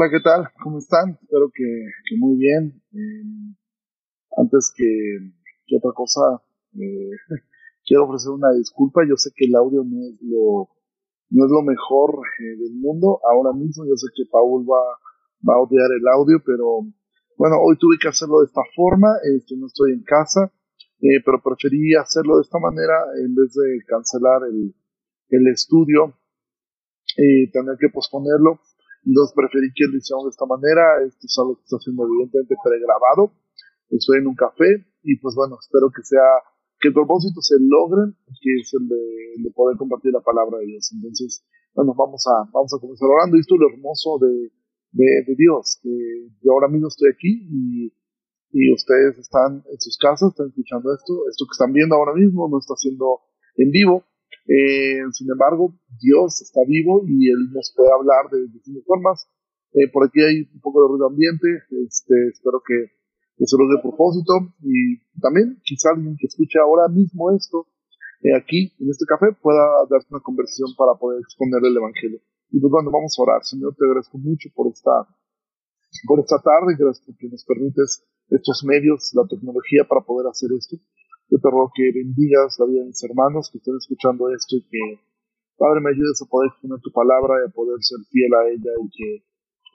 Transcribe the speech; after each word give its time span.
Hola, 0.00 0.10
¿qué 0.12 0.20
tal? 0.20 0.48
¿Cómo 0.62 0.78
están? 0.78 1.18
Espero 1.20 1.50
que, 1.52 2.16
muy 2.16 2.38
bien. 2.38 2.82
Eh, 2.94 3.54
antes 4.34 4.72
que, 4.74 5.76
otra 5.76 5.90
cosa, 5.92 6.40
eh, 6.72 7.10
quiero 7.84 8.06
ofrecer 8.06 8.32
una 8.32 8.50
disculpa. 8.52 9.02
Yo 9.06 9.18
sé 9.18 9.28
que 9.36 9.44
el 9.44 9.54
audio 9.56 9.84
no 9.84 10.00
es 10.08 11.50
lo, 11.52 11.62
mejor 11.62 12.16
eh, 12.40 12.56
del 12.56 12.76
mundo 12.80 13.20
ahora 13.30 13.52
mismo. 13.52 13.84
Yo 13.84 13.94
sé 13.96 14.06
que 14.16 14.24
Paul 14.32 14.64
va, 14.64 14.80
va 15.46 15.56
a 15.56 15.60
odiar 15.60 15.90
el 15.92 16.08
audio, 16.08 16.40
pero 16.46 16.80
bueno, 17.36 17.56
hoy 17.60 17.76
tuve 17.76 17.98
que 18.00 18.08
hacerlo 18.08 18.40
de 18.40 18.46
esta 18.46 18.62
forma. 18.74 19.12
Este, 19.36 19.54
no 19.58 19.66
estoy 19.66 19.92
en 19.92 20.02
casa, 20.02 20.50
pero 21.26 21.42
preferí 21.44 21.94
hacerlo 21.94 22.36
de 22.36 22.42
esta 22.48 22.58
manera 22.58 23.04
en 23.22 23.34
vez 23.34 23.52
de 23.52 23.84
cancelar 23.86 24.48
el, 24.48 24.74
el 25.28 25.46
estudio 25.48 26.16
y 27.18 27.50
tener 27.50 27.76
que 27.78 27.90
posponerlo. 27.92 28.60
Entonces 29.04 29.32
preferí 29.34 29.72
que 29.74 29.88
lo 29.88 29.96
de 29.96 30.30
esta 30.30 30.46
manera. 30.46 31.00
Esto 31.06 31.24
es 31.24 31.36
algo 31.38 31.56
que 31.56 31.64
está 31.64 31.78
siendo 31.80 32.04
evidentemente 32.04 32.54
pregrabado. 32.62 33.32
Estoy 33.88 34.18
en 34.18 34.28
un 34.28 34.36
café 34.36 34.86
y 35.02 35.16
pues 35.18 35.34
bueno, 35.34 35.56
espero 35.58 35.90
que 35.90 36.02
sea, 36.04 36.24
que 36.78 36.88
el 36.88 36.94
propósito 36.94 37.40
se 37.40 37.56
logre, 37.58 38.12
que 38.40 38.50
es 38.60 38.72
el 38.74 38.88
de, 38.88 39.50
poder 39.54 39.76
compartir 39.76 40.12
la 40.12 40.20
palabra 40.20 40.58
de 40.58 40.66
Dios. 40.66 40.92
Entonces, 40.94 41.44
bueno, 41.74 41.94
vamos 41.96 42.22
a, 42.28 42.48
vamos 42.52 42.72
a 42.72 42.80
comenzar 42.80 43.08
orando. 43.08 43.36
Esto 43.36 43.54
es 43.56 43.60
lo 43.60 43.68
hermoso 43.72 44.18
de, 44.20 44.52
de, 44.92 45.34
Dios, 45.36 45.80
que 45.82 45.90
yo 46.42 46.52
ahora 46.52 46.68
mismo 46.68 46.88
estoy 46.88 47.10
aquí 47.10 47.46
y, 47.50 47.92
y 48.52 48.72
ustedes 48.72 49.18
están 49.18 49.64
en 49.64 49.80
sus 49.80 49.98
casas, 49.98 50.30
están 50.30 50.48
escuchando 50.48 50.94
esto. 50.94 51.12
Esto 51.28 51.44
que 51.48 51.56
están 51.56 51.72
viendo 51.72 51.96
ahora 51.96 52.14
mismo 52.14 52.48
no 52.48 52.58
está 52.58 52.76
siendo 52.76 53.20
en 53.56 53.70
vivo, 53.70 54.04
eh, 54.50 54.98
sin 55.12 55.30
embargo, 55.30 55.74
Dios 56.00 56.42
está 56.42 56.60
vivo 56.66 57.02
y 57.06 57.30
Él 57.30 57.52
nos 57.52 57.72
puede 57.76 57.90
hablar 57.92 58.30
de 58.32 58.48
distintas 58.50 58.84
formas. 58.84 59.28
Eh, 59.72 59.86
por 59.92 60.06
aquí 60.06 60.20
hay 60.20 60.50
un 60.52 60.60
poco 60.60 60.82
de 60.82 60.88
ruido 60.88 61.06
ambiente, 61.06 61.46
este, 61.86 62.14
espero 62.34 62.62
que, 62.66 62.98
se 63.40 63.56
lo 63.56 63.64
dé 63.72 63.80
propósito 63.80 64.52
y 64.60 65.00
también 65.18 65.56
quizá 65.64 65.96
alguien 65.96 66.14
que 66.18 66.26
escuche 66.26 66.58
ahora 66.58 66.88
mismo 66.92 67.30
esto, 67.32 67.64
eh, 68.20 68.36
aquí 68.36 68.74
en 68.78 68.90
este 68.90 69.06
café, 69.06 69.32
pueda 69.40 69.64
darse 69.88 70.08
una 70.10 70.20
conversación 70.20 70.76
para 70.76 70.92
poder 70.98 71.20
exponer 71.20 71.64
el 71.64 71.74
Evangelio. 71.74 72.20
Y 72.50 72.60
pues 72.60 72.70
bueno, 72.70 72.90
vamos 72.90 73.16
a 73.16 73.22
orar. 73.22 73.40
Señor, 73.42 73.74
te 73.78 73.86
agradezco 73.86 74.18
mucho 74.18 74.50
por 74.54 74.68
esta, 74.68 75.08
por 76.06 76.20
esta 76.20 76.36
tarde, 76.42 76.76
gracias 76.76 77.06
porque 77.06 77.28
nos 77.30 77.44
permites 77.46 78.04
estos 78.28 78.62
medios, 78.64 79.08
la 79.14 79.24
tecnología 79.26 79.86
para 79.88 80.02
poder 80.02 80.26
hacer 80.28 80.50
esto. 80.52 80.76
Yo 81.30 81.38
te 81.38 81.48
ruego 81.48 81.70
que 81.72 81.92
bendigas 81.94 82.58
la 82.58 82.66
vida 82.66 82.80
de 82.80 82.86
mis 82.90 83.02
hermanos 83.04 83.50
que 83.50 83.58
estén 83.58 83.76
escuchando 83.78 84.28
esto 84.34 84.56
y 84.56 84.66
que, 84.66 84.98
Padre, 85.56 85.80
me 85.80 85.90
ayudes 85.90 86.20
a 86.22 86.26
poder 86.26 86.50
exponer 86.50 86.80
tu 86.82 86.90
palabra 86.90 87.38
y 87.38 87.48
a 87.48 87.54
poder 87.54 87.78
ser 87.80 88.02
fiel 88.10 88.34
a 88.34 88.48
ella 88.50 88.72
y 88.82 88.90
que 88.90 89.24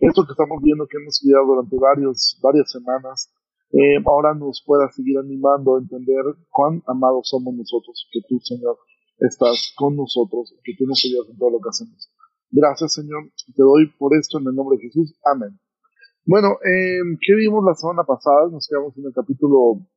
esto 0.05 0.25
que 0.25 0.33
estamos 0.35 0.61
viendo, 0.61 0.85
que 0.85 0.97
hemos 0.97 1.15
estudiado 1.15 1.47
durante 1.47 1.77
varios, 1.79 2.37
varias 2.43 2.69
semanas, 2.69 3.31
eh, 3.71 4.03
ahora 4.05 4.33
nos 4.35 4.61
pueda 4.65 4.91
seguir 4.91 5.17
animando 5.17 5.75
a 5.75 5.79
entender 5.79 6.23
cuán 6.51 6.83
amados 6.87 7.29
somos 7.29 7.55
nosotros, 7.55 8.05
que 8.11 8.19
tú, 8.27 8.37
Señor, 8.43 8.77
estás 9.19 9.71
con 9.77 9.95
nosotros, 9.95 10.53
que 10.61 10.75
tú 10.77 10.85
nos 10.85 10.99
ayudas 11.05 11.29
en 11.29 11.37
todo 11.37 11.51
lo 11.51 11.59
que 11.59 11.69
hacemos. 11.69 12.11
Gracias, 12.51 12.93
Señor. 12.93 13.31
Te 13.55 13.63
doy 13.63 13.87
por 13.97 14.13
esto 14.13 14.39
en 14.39 14.47
el 14.47 14.55
nombre 14.55 14.77
de 14.77 14.83
Jesús. 14.83 15.15
Amén. 15.23 15.57
Bueno, 16.25 16.57
eh, 16.65 16.99
¿qué 17.21 17.35
vimos 17.35 17.63
la 17.63 17.75
semana 17.75 18.03
pasada? 18.03 18.49
Nos 18.51 18.67
quedamos 18.67 18.97
en 18.97 19.05
el 19.05 19.13
capítulo 19.13 19.87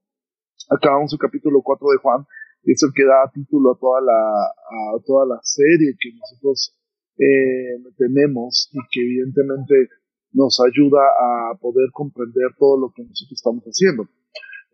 acabamos 0.70 1.12
el 1.12 1.19
capítulo 1.19 1.61
4 1.62 1.89
de 1.91 1.98
Juan, 1.98 2.27
es 2.64 2.83
el 2.83 2.92
que 2.95 3.05
da 3.05 3.31
título 3.33 3.73
a 3.73 3.78
toda 3.78 4.01
la, 4.01 4.12
a 4.14 5.01
toda 5.06 5.27
la 5.27 5.39
serie 5.42 5.97
que 5.98 6.11
nosotros 6.19 6.75
eh, 7.19 7.79
tenemos 7.96 8.70
y 8.73 8.79
que 8.91 9.01
evidentemente 9.01 9.89
nos 10.33 10.61
ayuda 10.61 11.01
a 11.01 11.55
poder 11.58 11.91
comprender 11.92 12.55
todo 12.58 12.79
lo 12.79 12.92
que 12.95 13.02
nosotros 13.02 13.33
estamos 13.33 13.64
haciendo. 13.64 14.08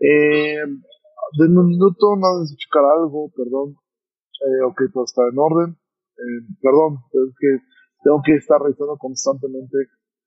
Eh, 0.00 0.64
denme 1.38 1.60
un 1.60 1.68
minuto, 1.68 2.16
no 2.16 2.40
de 2.40 2.56
checar 2.56 2.84
algo, 2.84 3.30
perdón. 3.36 3.76
Eh, 4.44 4.62
ok, 4.66 4.92
todo 4.92 5.04
está 5.04 5.22
en 5.30 5.38
orden. 5.38 5.76
Eh, 6.16 6.40
perdón, 6.60 6.98
es 7.12 7.34
que 7.38 7.48
tengo 8.02 8.20
que 8.24 8.34
estar 8.34 8.60
revisando 8.60 8.96
constantemente 8.98 9.78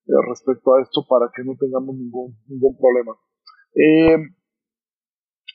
eh, 0.08 0.22
respecto 0.28 0.74
a 0.74 0.82
esto 0.82 1.06
para 1.08 1.30
que 1.36 1.44
no 1.44 1.56
tengamos 1.60 1.96
ningún, 1.96 2.36
ningún 2.48 2.78
problema. 2.78 3.14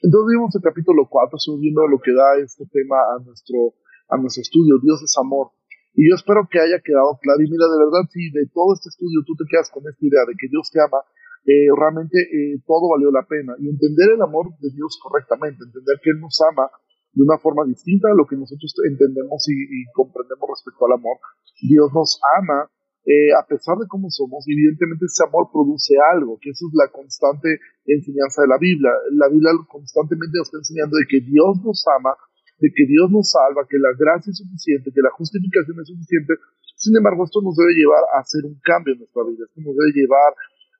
Entonces 0.02 0.28
vimos 0.34 0.50
el 0.54 0.62
capítulo 0.62 1.06
4, 1.06 1.38
subiendo 1.38 1.86
lo 1.86 2.02
que 2.02 2.10
da 2.10 2.42
este 2.42 2.66
tema 2.66 2.98
a 3.14 3.22
nuestro, 3.22 3.78
a 4.10 4.18
nuestro 4.18 4.42
estudio, 4.42 4.82
Dios 4.82 4.98
es 5.02 5.14
amor. 5.16 5.54
Y 5.94 6.08
yo 6.08 6.18
espero 6.18 6.48
que 6.50 6.58
haya 6.58 6.82
quedado 6.82 7.14
claro. 7.22 7.38
Y 7.38 7.46
mira, 7.46 7.70
de 7.70 7.78
verdad, 7.78 8.04
si 8.10 8.32
de 8.34 8.48
todo 8.50 8.74
este 8.74 8.90
estudio 8.90 9.22
tú 9.22 9.38
te 9.38 9.44
quedas 9.46 9.70
con 9.70 9.86
esta 9.86 10.02
idea 10.02 10.24
de 10.26 10.34
que 10.34 10.48
Dios 10.50 10.66
te 10.72 10.80
ama, 10.80 10.98
eh, 11.44 11.68
realmente 11.70 12.16
eh, 12.18 12.58
todo 12.66 12.90
valió 12.90 13.12
la 13.12 13.22
pena. 13.28 13.54
Y 13.60 13.68
entender 13.68 14.18
el 14.18 14.22
amor 14.22 14.50
de 14.58 14.72
Dios 14.74 14.98
correctamente, 14.98 15.62
entender 15.62 16.00
que 16.02 16.10
Él 16.10 16.18
nos 16.18 16.34
ama 16.50 16.66
de 17.12 17.22
una 17.22 17.36
forma 17.38 17.62
distinta 17.68 18.08
a 18.08 18.16
lo 18.16 18.24
que 18.24 18.40
nosotros 18.40 18.72
entendemos 18.88 19.44
y 19.46 19.84
comprendemos 19.92 20.48
respecto 20.48 20.86
al 20.88 20.96
amor. 20.96 21.20
Dios 21.60 21.92
nos 21.92 22.18
ama 22.40 22.72
eh, 23.02 23.34
a 23.34 23.42
pesar 23.46 23.74
de 23.78 23.90
cómo 23.90 24.06
somos, 24.10 24.46
evidentemente 24.46 25.06
ese 25.10 25.26
amor 25.26 25.50
produce 25.50 25.98
algo, 26.14 26.38
que 26.38 26.50
eso 26.50 26.70
es 26.70 26.74
la 26.78 26.86
constante 26.86 27.58
enseñanza 27.84 28.42
de 28.42 28.48
la 28.48 28.58
Biblia. 28.62 28.90
La 29.18 29.26
Biblia 29.26 29.50
constantemente 29.66 30.38
nos 30.38 30.46
está 30.46 30.58
enseñando 30.62 30.94
de 30.94 31.06
que 31.10 31.18
Dios 31.26 31.58
nos 31.66 31.82
ama, 31.98 32.14
de 32.62 32.70
que 32.70 32.86
Dios 32.86 33.10
nos 33.10 33.26
salva, 33.26 33.66
que 33.66 33.78
la 33.82 33.90
gracia 33.98 34.30
es 34.30 34.38
suficiente, 34.38 34.94
que 34.94 35.02
la 35.02 35.10
justificación 35.18 35.82
es 35.82 35.88
suficiente. 35.90 36.34
Sin 36.78 36.94
embargo, 36.94 37.26
esto 37.26 37.42
nos 37.42 37.58
debe 37.58 37.74
llevar 37.74 38.06
a 38.14 38.22
hacer 38.22 38.46
un 38.46 38.54
cambio 38.62 38.94
en 38.94 39.02
nuestra 39.02 39.26
vida, 39.26 39.50
esto 39.50 39.60
nos 39.66 39.74
debe 39.74 39.90
llevar 39.98 40.32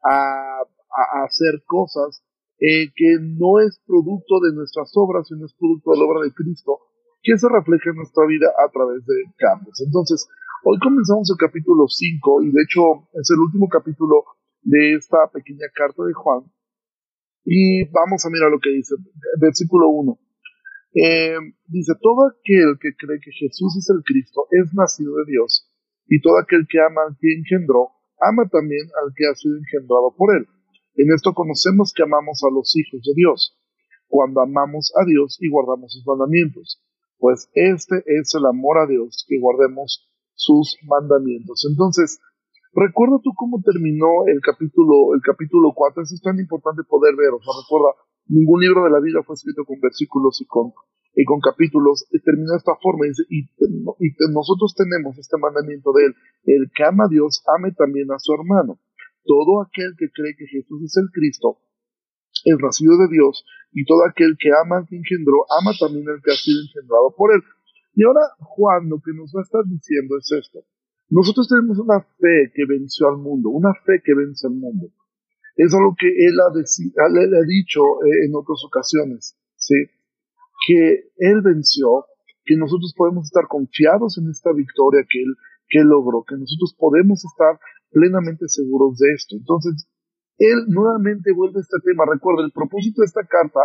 a, 0.06 0.62
hacer 1.24 1.64
cosas 1.66 2.22
eh, 2.60 2.92
que 2.94 3.16
no 3.18 3.58
es 3.58 3.80
producto 3.86 4.38
de 4.44 4.52
nuestras 4.52 4.92
obras, 4.94 5.26
sino 5.26 5.46
es 5.46 5.54
producto 5.54 5.90
de 5.90 5.98
la 5.98 6.04
obra 6.04 6.20
de 6.22 6.34
Cristo, 6.34 6.78
que 7.22 7.38
se 7.38 7.48
refleja 7.48 7.90
en 7.90 7.96
nuestra 7.96 8.26
vida 8.26 8.46
a 8.62 8.70
través 8.70 9.06
de 9.06 9.14
cambios. 9.38 9.80
Entonces, 9.80 10.28
Hoy 10.64 10.78
comenzamos 10.78 11.26
el 11.26 11.42
capítulo 11.42 11.88
5 11.90 12.42
y 12.46 12.52
de 12.54 12.62
hecho 12.62 13.10
es 13.18 13.26
el 13.34 13.40
último 13.42 13.66
capítulo 13.66 14.22
de 14.62 14.94
esta 14.94 15.26
pequeña 15.34 15.66
carta 15.74 16.04
de 16.06 16.14
Juan. 16.14 16.46
Y 17.44 17.82
vamos 17.90 18.24
a 18.24 18.30
mirar 18.30 18.46
lo 18.48 18.60
que 18.62 18.70
dice, 18.70 18.94
versículo 19.40 19.90
1. 19.90 20.18
Eh, 20.94 21.34
dice, 21.66 21.94
todo 22.00 22.30
aquel 22.30 22.78
que 22.78 22.94
cree 22.94 23.18
que 23.18 23.32
Jesús 23.34 23.74
es 23.74 23.90
el 23.90 24.06
Cristo 24.06 24.46
es 24.54 24.72
nacido 24.72 25.16
de 25.16 25.24
Dios, 25.26 25.66
y 26.06 26.22
todo 26.22 26.38
aquel 26.38 26.64
que 26.70 26.78
ama 26.78 27.10
al 27.10 27.18
que 27.18 27.34
engendró, 27.34 27.90
ama 28.22 28.46
también 28.46 28.86
al 29.02 29.10
que 29.16 29.26
ha 29.26 29.34
sido 29.34 29.58
engendrado 29.58 30.14
por 30.14 30.30
él. 30.30 30.46
En 30.94 31.10
esto 31.12 31.34
conocemos 31.34 31.90
que 31.90 32.04
amamos 32.04 32.38
a 32.46 32.54
los 32.54 32.70
hijos 32.78 33.02
de 33.02 33.14
Dios, 33.16 33.58
cuando 34.06 34.40
amamos 34.40 34.92
a 34.94 35.04
Dios 35.10 35.38
y 35.40 35.50
guardamos 35.50 35.90
sus 35.90 36.06
mandamientos, 36.06 36.78
pues 37.18 37.50
este 37.54 38.04
es 38.06 38.32
el 38.38 38.46
amor 38.46 38.78
a 38.78 38.86
Dios, 38.86 39.26
que 39.26 39.40
guardemos 39.40 40.06
sus 40.42 40.76
mandamientos. 40.90 41.62
Entonces, 41.70 42.18
recuerda 42.74 43.22
tú 43.22 43.30
cómo 43.38 43.62
terminó 43.62 44.26
el 44.26 44.40
capítulo, 44.42 45.14
el 45.14 45.22
capítulo 45.22 45.70
4, 45.74 46.02
eso 46.02 46.14
es 46.14 46.22
tan 46.22 46.38
importante 46.38 46.82
poder 46.82 47.14
ver, 47.14 47.30
o 47.30 47.38
sea, 47.38 47.54
recuerda, 47.62 47.94
ningún 48.26 48.60
libro 48.60 48.84
de 48.84 48.90
la 48.90 49.00
Biblia 49.00 49.22
fue 49.22 49.38
escrito 49.38 49.64
con 49.64 49.78
versículos 49.78 50.42
y 50.42 50.46
con, 50.46 50.74
y 51.14 51.24
con 51.24 51.38
capítulos, 51.38 52.06
y 52.10 52.18
terminó 52.20 52.52
de 52.52 52.58
esta 52.58 52.74
forma, 52.82 53.06
y, 53.06 53.38
y 53.38 54.08
nosotros 54.34 54.74
tenemos 54.74 55.14
este 55.18 55.38
mandamiento 55.38 55.94
de 55.94 56.10
él, 56.10 56.12
el 56.44 56.70
que 56.74 56.82
ama 56.82 57.06
a 57.06 57.12
Dios, 57.12 57.42
ame 57.54 57.70
también 57.72 58.10
a 58.10 58.18
su 58.18 58.34
hermano. 58.34 58.80
Todo 59.22 59.62
aquel 59.62 59.94
que 59.94 60.10
cree 60.10 60.34
que 60.34 60.50
Jesús 60.50 60.82
es 60.82 60.96
el 60.98 61.06
Cristo, 61.14 61.62
es 62.44 62.58
nacido 62.58 62.98
de 62.98 63.08
Dios, 63.14 63.44
y 63.72 63.84
todo 63.84 64.04
aquel 64.04 64.36
que 64.38 64.50
ama 64.50 64.78
al 64.78 64.86
que 64.88 64.96
engendró, 64.96 65.46
ama 65.60 65.70
también 65.78 66.08
al 66.08 66.20
que 66.22 66.32
ha 66.32 66.36
sido 66.36 66.60
engendrado 66.60 67.14
por 67.16 67.32
él. 67.32 67.42
Y 67.94 68.04
ahora 68.04 68.20
Juan 68.38 68.88
lo 68.88 69.00
que 69.00 69.12
nos 69.12 69.32
va 69.34 69.40
a 69.40 69.44
estar 69.44 69.64
diciendo 69.64 70.16
es 70.18 70.30
esto. 70.32 70.64
Nosotros 71.10 71.46
tenemos 71.48 71.78
una 71.78 72.00
fe 72.00 72.50
que 72.54 72.64
venció 72.66 73.08
al 73.08 73.18
mundo, 73.18 73.50
una 73.50 73.74
fe 73.84 74.00
que 74.02 74.14
vence 74.14 74.46
al 74.46 74.54
mundo. 74.54 74.88
Es 75.56 75.74
algo 75.74 75.94
que 75.98 76.08
él 76.08 76.34
ha, 76.40 76.48
él 76.56 77.34
ha 77.34 77.44
dicho 77.46 77.82
eh, 78.06 78.24
en 78.26 78.34
otras 78.34 78.64
ocasiones, 78.64 79.36
¿sí? 79.56 79.74
que 80.66 81.10
él 81.18 81.42
venció, 81.42 82.06
que 82.44 82.56
nosotros 82.56 82.94
podemos 82.96 83.26
estar 83.26 83.46
confiados 83.48 84.16
en 84.18 84.30
esta 84.30 84.52
victoria 84.52 85.04
que 85.08 85.20
él, 85.20 85.34
que 85.68 85.80
él 85.80 85.88
logró, 85.88 86.24
que 86.24 86.36
nosotros 86.36 86.74
podemos 86.78 87.22
estar 87.24 87.60
plenamente 87.90 88.48
seguros 88.48 88.98
de 88.98 89.12
esto. 89.12 89.36
Entonces, 89.36 89.86
él 90.38 90.64
nuevamente 90.68 91.32
vuelve 91.32 91.58
a 91.58 91.62
este 91.62 91.76
tema. 91.84 92.04
Recuerda, 92.10 92.42
el 92.44 92.52
propósito 92.52 93.02
de 93.02 93.06
esta 93.06 93.24
carta 93.26 93.60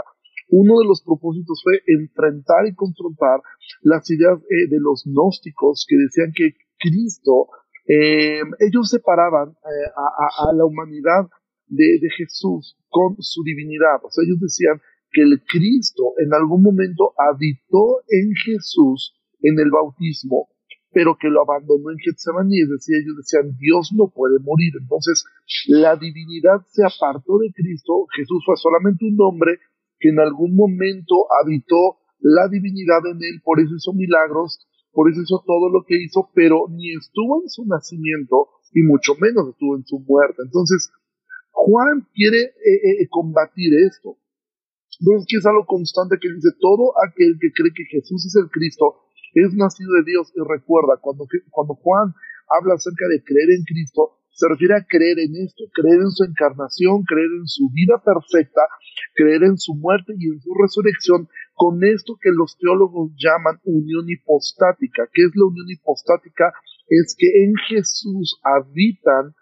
uno 0.49 0.79
de 0.79 0.87
los 0.87 1.03
propósitos 1.03 1.61
fue 1.63 1.81
enfrentar 1.87 2.67
y 2.67 2.75
confrontar 2.75 3.41
las 3.81 4.09
ideas 4.09 4.39
eh, 4.49 4.67
de 4.69 4.79
los 4.79 5.03
gnósticos 5.05 5.85
que 5.87 5.97
decían 5.97 6.31
que 6.35 6.55
Cristo, 6.79 7.47
eh, 7.87 8.41
ellos 8.59 8.89
separaban 8.89 9.49
eh, 9.49 9.89
a, 9.95 10.53
la 10.53 10.65
humanidad 10.65 11.27
de, 11.67 11.99
Jesús 12.17 12.77
con 12.89 13.15
su 13.19 13.43
divinidad. 13.43 13.99
O 14.03 14.09
sea, 14.09 14.23
ellos 14.23 14.39
decían 14.39 14.79
que 15.11 15.21
el 15.21 15.41
Cristo 15.43 16.13
en 16.17 16.33
algún 16.33 16.63
momento 16.63 17.13
habitó 17.17 18.03
en 18.07 18.31
Jesús 18.35 19.15
en 19.41 19.59
el 19.59 19.71
bautismo 19.71 20.49
pero 20.89 21.15
que 21.19 21.27
lo 21.27 21.43
abandonó 21.43 21.91
en 21.91 21.99
Getsemaní, 21.99 22.61
es 22.61 22.69
decir, 22.69 22.95
ellos 22.95 23.17
decían, 23.17 23.55
Dios 23.59 23.93
no 23.93 24.09
puede 24.09 24.39
morir. 24.39 24.73
Entonces, 24.81 25.23
la 25.67 25.95
divinidad 25.95 26.65
se 26.65 26.81
apartó 26.81 27.37
de 27.37 27.51
Cristo, 27.53 28.07
Jesús 28.15 28.41
fue 28.43 28.55
solamente 28.57 29.05
un 29.05 29.17
hombre 29.19 29.59
que 29.99 30.09
en 30.09 30.19
algún 30.19 30.55
momento 30.55 31.27
habitó 31.43 31.97
la 32.19 32.47
divinidad 32.47 33.05
en 33.05 33.17
él, 33.17 33.41
por 33.43 33.59
eso 33.59 33.75
hizo 33.75 33.93
milagros, 33.93 34.65
por 34.91 35.11
eso 35.11 35.21
hizo 35.21 35.43
todo 35.45 35.69
lo 35.69 35.85
que 35.85 35.95
hizo, 36.01 36.29
pero 36.33 36.65
ni 36.69 36.93
estuvo 36.95 37.41
en 37.43 37.49
su 37.49 37.65
nacimiento 37.65 38.49
y 38.73 38.81
mucho 38.83 39.13
menos 39.19 39.49
estuvo 39.49 39.77
en 39.77 39.85
su 39.85 39.99
muerte. 39.99 40.41
Entonces, 40.43 40.89
Juan 41.51 42.07
quiere 42.13 42.41
eh, 42.41 43.01
eh, 43.01 43.07
combatir 43.09 43.73
esto. 43.85 44.17
Entonces, 44.99 45.25
que 45.29 45.37
es 45.37 45.45
algo 45.45 45.65
constante 45.65 46.17
que 46.19 46.33
dice, 46.33 46.49
todo 46.59 46.93
aquel 47.05 47.37
que 47.39 47.51
cree 47.53 47.73
que 47.73 47.85
Jesús 47.85 48.25
es 48.25 48.35
el 48.35 48.49
Cristo 48.49 49.07
es 49.33 49.53
nacido 49.53 49.91
de 50.01 50.03
Dios. 50.05 50.31
Y 50.35 50.41
recuerda, 50.41 50.97
cuando, 51.01 51.27
cuando 51.51 51.75
Juan 51.75 52.13
habla 52.49 52.75
acerca 52.75 53.07
de 53.07 53.23
creer 53.23 53.51
en 53.51 53.63
Cristo, 53.63 54.17
se 54.37 54.47
refiere 54.47 54.75
a 54.75 54.85
creer 54.85 55.17
en 55.17 55.33
esto, 55.35 55.63
creer 55.73 55.97
en 55.97 56.11
su 56.11 56.23
encarnación, 56.23 57.01
creer 57.09 57.31
en 57.41 57.47
su 57.47 57.71
vida 57.73 57.97
perfecta, 58.05 58.61
creer 59.15 59.41
en 59.43 59.57
su 59.57 59.73
muerte 59.73 60.13
y 60.15 60.29
en 60.29 60.39
su 60.39 60.53
resurrección, 60.53 61.27
con 61.55 61.83
esto 61.83 62.13
que 62.21 62.29
los 62.29 62.55
teólogos 62.59 63.11
llaman 63.17 63.57
unión 63.63 64.05
hipostática. 64.07 65.09
¿Qué 65.11 65.23
es 65.23 65.31
la 65.33 65.47
unión 65.47 65.65
hipostática? 65.67 66.53
Es 66.87 67.15
que 67.17 67.25
en 67.25 67.53
Jesús 67.67 68.39
habitan 68.43 69.33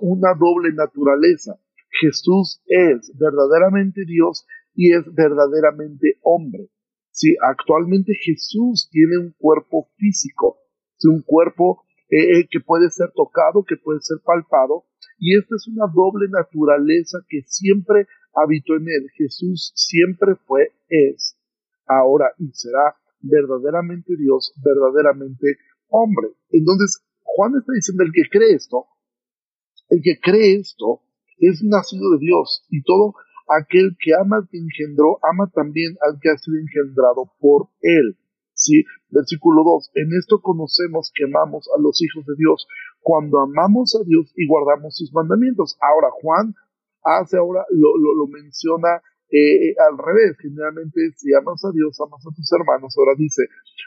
una 0.00 0.32
doble 0.32 0.72
naturaleza. 0.72 1.60
Jesús 2.00 2.62
es 2.64 3.12
verdaderamente 3.20 4.06
Dios 4.06 4.46
y 4.74 4.94
es 4.94 5.04
verdaderamente 5.12 6.16
hombre. 6.22 6.70
Si 7.10 7.36
actualmente 7.46 8.14
Jesús 8.14 8.88
tiene 8.90 9.18
un 9.18 9.34
cuerpo 9.36 9.90
físico, 9.98 10.56
un 11.04 11.20
cuerpo 11.20 11.84
eh, 12.12 12.40
eh, 12.40 12.48
que 12.50 12.60
puede 12.60 12.90
ser 12.90 13.08
tocado, 13.16 13.64
que 13.64 13.78
puede 13.78 14.00
ser 14.02 14.18
palpado, 14.22 14.84
y 15.18 15.34
esta 15.34 15.56
es 15.56 15.66
una 15.66 15.86
doble 15.88 16.28
naturaleza 16.28 17.24
que 17.26 17.40
siempre 17.46 18.06
habitó 18.34 18.76
en 18.76 18.82
él. 18.82 19.08
Jesús 19.16 19.72
siempre 19.74 20.34
fue, 20.46 20.72
es, 20.90 21.38
ahora 21.86 22.26
y 22.38 22.52
será 22.52 22.96
verdaderamente 23.22 24.14
Dios, 24.18 24.52
verdaderamente 24.62 25.56
hombre. 25.88 26.28
Entonces, 26.50 27.00
Juan 27.22 27.54
está 27.58 27.72
diciendo, 27.72 28.04
el 28.04 28.12
que 28.12 28.28
cree 28.30 28.56
esto, 28.56 28.84
el 29.88 30.02
que 30.02 30.20
cree 30.20 30.60
esto, 30.60 31.00
es 31.38 31.62
nacido 31.64 32.10
de 32.10 32.18
Dios, 32.18 32.66
y 32.68 32.82
todo 32.82 33.14
aquel 33.48 33.96
que 33.98 34.12
ama 34.20 34.36
al 34.36 34.48
engendró, 34.52 35.18
ama 35.22 35.50
también 35.54 35.96
al 36.02 36.20
que 36.20 36.28
ha 36.28 36.36
sido 36.36 36.58
engendrado 36.58 37.32
por 37.40 37.68
él. 37.80 38.18
¿Sí? 38.62 38.84
Versículo 39.10 39.64
2. 39.64 39.90
En 39.94 40.14
esto 40.14 40.40
conocemos 40.40 41.10
que 41.14 41.24
amamos 41.24 41.68
a 41.76 41.82
los 41.82 42.00
hijos 42.00 42.24
de 42.24 42.34
Dios 42.38 42.66
cuando 43.02 43.40
amamos 43.40 43.98
a 43.98 44.06
Dios 44.06 44.32
y 44.36 44.46
guardamos 44.46 44.94
sus 44.96 45.12
mandamientos. 45.12 45.76
Ahora, 45.82 46.14
Juan 46.22 46.54
hace 47.02 47.36
ahora, 47.36 47.66
lo, 47.70 47.98
lo, 47.98 48.26
menciona 48.28 49.02
eh, 49.34 49.74
al 49.82 49.98
revés. 49.98 50.38
Generalmente, 50.38 51.10
si 51.16 51.34
amas 51.34 51.58
a 51.64 51.74
Dios, 51.74 51.98
amas 51.98 52.22
a 52.22 52.30
tus 52.30 52.46
hermanos. 52.54 52.94
Ahora 52.96 53.18
dice, 53.18 53.42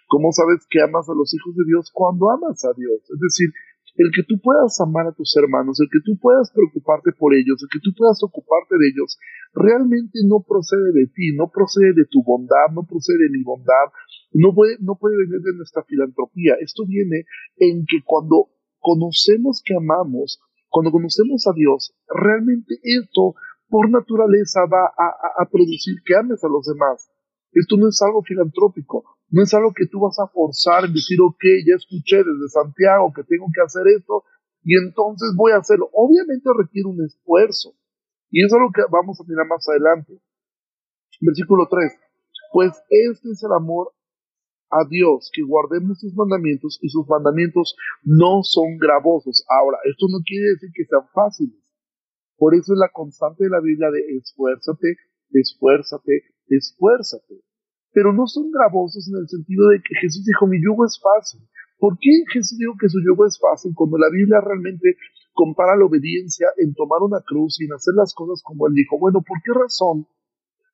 ¿cómo 0.08 0.34
sabes 0.34 0.68
que 0.70 0.82
amas 0.82 1.08
a 1.08 1.16
los 1.16 1.34
hijos 1.34 1.56
de 1.56 1.64
Dios 1.66 1.90
cuando 1.94 2.30
amas 2.30 2.60
a 2.66 2.76
Dios? 2.76 3.00
Es 3.00 3.20
decir, 3.24 3.56
el 3.96 4.12
que 4.12 4.24
tú 4.28 4.40
puedas 4.44 4.80
amar 4.82 5.08
a 5.08 5.16
tus 5.16 5.36
hermanos, 5.38 5.80
el 5.80 5.88
que 5.88 6.04
tú 6.04 6.20
puedas 6.20 6.52
preocuparte 6.52 7.12
por 7.18 7.34
ellos, 7.34 7.64
el 7.64 7.70
que 7.72 7.80
tú 7.80 7.96
puedas 7.96 8.22
ocuparte 8.24 8.76
de 8.76 8.88
ellos, 8.92 9.18
realmente 9.54 10.20
no 10.28 10.44
procede 10.44 10.92
de 10.92 11.08
ti, 11.08 11.32
no 11.36 11.50
procede 11.50 11.94
de 11.96 12.06
tu 12.12 12.22
bondad, 12.24 12.76
no 12.76 12.84
procede 12.84 13.24
de 13.24 13.38
mi 13.38 13.44
bondad, 13.44 13.88
no 14.34 14.54
puede, 14.54 14.76
no 14.82 14.96
puede 15.00 15.16
venir 15.16 15.40
de 15.40 15.56
nuestra 15.56 15.84
filantropía. 15.84 16.56
Esto 16.60 16.84
viene 16.86 17.24
en 17.56 17.86
que 17.88 18.04
cuando 18.04 18.52
conocemos 18.80 19.64
que 19.64 19.76
amamos, 19.76 20.42
cuando 20.68 20.92
conocemos 20.92 21.48
a 21.48 21.54
Dios, 21.56 21.96
realmente 22.08 22.76
esto 22.84 23.36
por 23.70 23.90
naturaleza 23.90 24.60
va 24.68 24.92
a, 24.92 25.42
a 25.42 25.50
producir 25.50 26.04
que 26.06 26.16
ames 26.16 26.44
a 26.44 26.50
los 26.52 26.68
demás. 26.68 27.10
Esto 27.54 27.78
no 27.78 27.88
es 27.88 28.02
algo 28.02 28.22
filantrópico, 28.24 29.15
no 29.30 29.44
es 29.44 29.54
algo 29.54 29.74
que 29.74 29.88
tú 29.88 30.00
vas 30.00 30.18
a 30.20 30.28
forzar 30.28 30.86
en 30.86 30.94
decir, 30.94 31.18
ok, 31.22 31.44
ya 31.66 31.76
escuché 31.76 32.18
desde 32.18 32.48
Santiago 32.50 33.12
que 33.14 33.24
tengo 33.24 33.48
que 33.54 33.62
hacer 33.62 33.84
esto 33.98 34.24
y 34.64 34.78
entonces 34.78 35.34
voy 35.36 35.52
a 35.52 35.58
hacerlo. 35.58 35.90
Obviamente 35.94 36.50
requiere 36.58 36.90
un 36.90 37.04
esfuerzo. 37.04 37.74
Y 38.30 38.44
eso 38.46 38.58
es 38.58 38.62
lo 38.62 38.72
que 38.74 38.82
vamos 38.92 39.20
a 39.20 39.28
mirar 39.28 39.48
más 39.48 39.66
adelante. 39.70 40.20
Versículo 41.22 41.68
3. 41.70 41.92
Pues 42.52 42.72
este 42.90 43.32
es 43.32 43.44
el 43.44 43.54
amor 43.54 43.94
a 44.70 44.88
Dios, 44.90 45.30
que 45.34 45.44
guardemos 45.44 46.00
sus 46.00 46.14
mandamientos 46.16 46.80
y 46.82 46.90
sus 46.90 47.08
mandamientos 47.08 47.76
no 48.04 48.42
son 48.44 48.78
gravosos. 48.78 49.46
Ahora, 49.48 49.78
esto 49.86 50.08
no 50.10 50.20
quiere 50.26 50.50
decir 50.50 50.70
que 50.74 50.86
sean 50.86 51.08
fáciles. 51.14 51.62
Por 52.38 52.56
eso 52.56 52.74
es 52.74 52.80
la 52.80 52.90
constante 52.92 53.46
de 53.46 53.50
la 53.50 53.62
Biblia 53.62 53.90
de 53.92 54.18
esfuérzate, 54.18 54.98
esfuérzate, 55.32 56.24
esfuérzate 56.50 57.44
pero 57.96 58.12
no 58.12 58.28
son 58.28 58.52
gravosos 58.52 59.08
en 59.08 59.24
el 59.24 59.28
sentido 59.30 59.70
de 59.70 59.80
que 59.80 59.96
Jesús 59.96 60.26
dijo, 60.26 60.46
mi 60.48 60.60
yugo 60.62 60.84
es 60.84 61.00
fácil. 61.00 61.40
¿Por 61.80 61.96
qué 61.96 62.12
Jesús 62.28 62.60
dijo 62.60 62.76
que 62.76 62.92
su 62.92 63.00
yugo 63.00 63.26
es 63.26 63.40
fácil 63.40 63.72
cuando 63.74 63.98
la 63.98 64.12
Biblia 64.12 64.44
realmente 64.44 65.00
compara 65.32 65.80
la 65.80 65.86
obediencia 65.86 66.48
en 66.58 66.76
tomar 66.76 67.00
una 67.08 67.24
cruz 67.24 67.56
y 67.62 67.64
en 67.64 67.72
hacer 67.72 67.94
las 67.96 68.14
cosas 68.14 68.44
como 68.44 68.68
él 68.68 68.74
dijo? 68.76 69.00
Bueno, 69.00 69.24
¿por 69.24 69.40
qué 69.40 69.56
razón? 69.56 70.08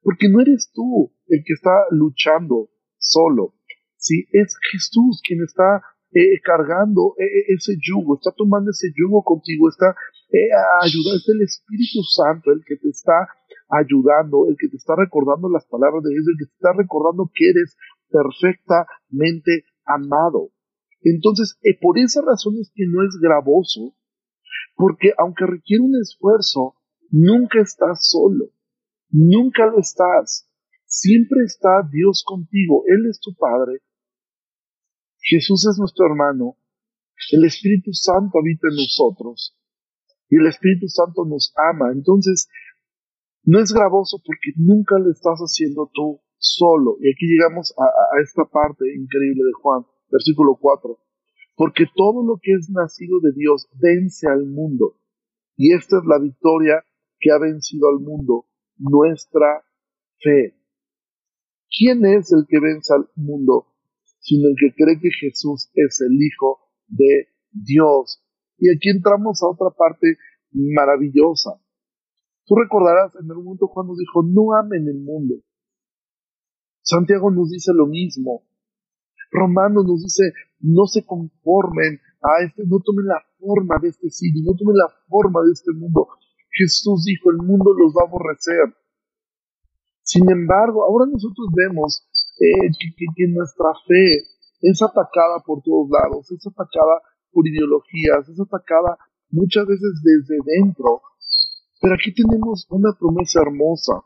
Porque 0.02 0.30
no 0.30 0.42
eres 0.42 0.72
tú 0.74 1.14
el 1.28 1.46
que 1.46 1.54
está 1.54 1.86
luchando 1.92 2.74
solo. 2.98 3.54
Sí, 3.98 4.26
es 4.34 4.58
Jesús 4.74 5.22
quien 5.22 5.44
está 5.46 5.86
eh, 6.10 6.42
cargando 6.42 7.14
eh, 7.22 7.24
eh, 7.24 7.54
ese 7.54 7.78
yugo, 7.78 8.18
está 8.18 8.34
tomando 8.36 8.72
ese 8.72 8.90
yugo 8.98 9.22
contigo, 9.24 9.70
está 9.70 9.94
ayudando, 10.82 11.22
es 11.22 11.30
el 11.30 11.42
Espíritu 11.44 12.02
Santo 12.02 12.52
el 12.52 12.64
que 12.66 12.78
te 12.78 12.90
está 12.90 13.30
ayudando, 13.72 14.48
el 14.48 14.56
que 14.60 14.68
te 14.68 14.78
está 14.78 14.96
recordando 14.96 15.50
las 15.50 15.66
palabras 15.66 16.04
de 16.04 16.12
Dios, 16.12 16.26
el 16.28 16.38
que 16.38 16.46
te 16.46 16.56
está 16.56 16.74
recordando 16.74 17.32
que 17.34 17.50
eres 17.50 17.78
perfectamente 18.10 19.66
amado. 19.86 20.52
Entonces, 21.02 21.58
por 21.82 21.98
esa 21.98 22.22
razón 22.22 22.56
es 22.60 22.72
que 22.76 22.86
no 22.88 23.02
es 23.04 23.18
gravoso, 23.20 23.96
porque 24.76 25.14
aunque 25.18 25.46
requiere 25.46 25.84
un 25.84 25.96
esfuerzo, 26.00 26.76
nunca 27.10 27.62
estás 27.62 28.08
solo, 28.08 28.52
nunca 29.10 29.66
lo 29.68 29.80
estás. 29.80 30.48
Siempre 30.86 31.44
está 31.46 31.88
Dios 31.90 32.24
contigo, 32.26 32.84
Él 32.88 33.08
es 33.10 33.20
tu 33.22 33.34
Padre, 33.36 33.80
Jesús 35.22 35.66
es 35.68 35.80
nuestro 35.80 36.06
hermano, 36.08 36.58
el 37.32 37.46
Espíritu 37.46 37.94
Santo 37.94 38.40
habita 38.40 38.68
en 38.68 38.76
nosotros 38.76 39.56
y 40.30 40.38
el 40.38 40.48
Espíritu 40.48 40.88
Santo 40.88 41.26
nos 41.26 41.54
ama. 41.56 41.92
Entonces, 41.94 42.48
no 43.44 43.60
es 43.60 43.74
gravoso 43.74 44.18
porque 44.26 44.52
nunca 44.56 45.00
lo 45.00 45.12
estás 45.12 45.40
haciendo 45.40 45.90
tú 45.94 46.22
solo. 46.38 46.98
Y 47.00 47.12
aquí 47.12 47.26
llegamos 47.26 47.74
a, 47.78 48.22
esta 48.22 48.46
parte 48.46 48.86
increíble 48.94 49.44
de 49.46 49.54
Juan, 49.62 49.86
versículo 50.10 50.58
4. 50.60 50.98
Porque 51.56 51.86
todo 51.96 52.26
lo 52.26 52.40
que 52.42 52.54
es 52.54 52.70
nacido 52.70 53.20
de 53.22 53.32
Dios 53.34 53.68
vence 53.82 54.28
al 54.28 54.46
mundo. 54.46 54.98
Y 55.56 55.74
esta 55.74 55.98
es 55.98 56.04
la 56.06 56.20
victoria 56.20 56.84
que 57.20 57.32
ha 57.32 57.38
vencido 57.38 57.88
al 57.90 58.00
mundo, 58.00 58.48
nuestra 58.78 59.64
fe. 60.20 60.56
¿Quién 61.70 62.04
es 62.06 62.32
el 62.34 62.46
que 62.48 62.60
vence 62.60 62.94
al 62.94 63.10
mundo? 63.16 63.68
Sino 64.20 64.50
el 64.50 64.56
que 64.60 64.74
cree 64.76 65.00
que 65.00 65.12
Jesús 65.12 65.70
es 65.74 66.02
el 66.02 66.14
Hijo 66.22 66.60
de 66.88 67.28
Dios. 67.52 68.24
Y 68.58 68.70
aquí 68.70 68.90
entramos 68.90 69.42
a 69.44 69.48
otra 69.48 69.70
parte 69.76 70.18
maravillosa. 70.52 71.61
Tú 72.52 72.60
recordarás 72.60 73.16
en 73.16 73.32
algún 73.32 73.46
momento 73.46 73.72
cuando 73.72 73.96
dijo, 73.96 74.24
no 74.28 74.52
amen 74.52 74.86
el 74.86 75.00
mundo. 75.00 75.36
Santiago 76.84 77.32
nos 77.32 77.50
dice 77.50 77.72
lo 77.74 77.88
mismo. 77.88 78.44
Romanos 79.32 79.86
nos 79.88 80.04
dice, 80.04 80.34
no 80.60 80.84
se 80.86 81.06
conformen 81.06 82.02
a 82.20 82.44
este, 82.44 82.68
no 82.68 82.84
tomen 82.84 83.08
la 83.08 83.24
forma 83.40 83.80
de 83.82 83.88
este 83.88 84.10
siglo, 84.10 84.52
no 84.52 84.58
tomen 84.60 84.76
la 84.76 84.92
forma 85.08 85.40
de 85.48 85.52
este 85.54 85.72
mundo. 85.72 86.10
Jesús 86.52 87.06
dijo, 87.06 87.32
el 87.32 87.38
mundo 87.38 87.72
los 87.72 87.94
va 87.96 88.04
a 88.04 88.10
aborrecer. 88.10 88.76
Sin 90.04 90.30
embargo, 90.30 90.84
ahora 90.84 91.06
nosotros 91.08 91.48
vemos 91.56 92.04
eh, 92.36 92.68
que, 92.68 93.06
que, 93.16 93.32
nuestra 93.32 93.72
fe 93.88 94.28
es 94.60 94.82
atacada 94.84 95.40
por 95.46 95.64
todos 95.64 95.88
lados, 95.88 96.30
es 96.30 96.46
atacada 96.46 97.00
por 97.32 97.48
ideologías, 97.48 98.28
es 98.28 98.38
atacada 98.42 98.98
muchas 99.30 99.66
veces 99.66 100.04
desde 100.04 100.36
dentro 100.44 101.00
pero 101.82 101.96
aquí 101.96 102.14
tenemos 102.14 102.68
una 102.70 102.94
promesa 102.98 103.42
hermosa. 103.42 104.04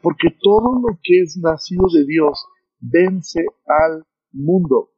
Porque 0.00 0.28
todo 0.40 0.78
lo 0.78 0.96
que 1.02 1.22
es 1.22 1.36
nacido 1.38 1.86
de 1.92 2.04
Dios 2.06 2.38
vence 2.78 3.40
al 3.66 4.06
mundo. 4.30 4.90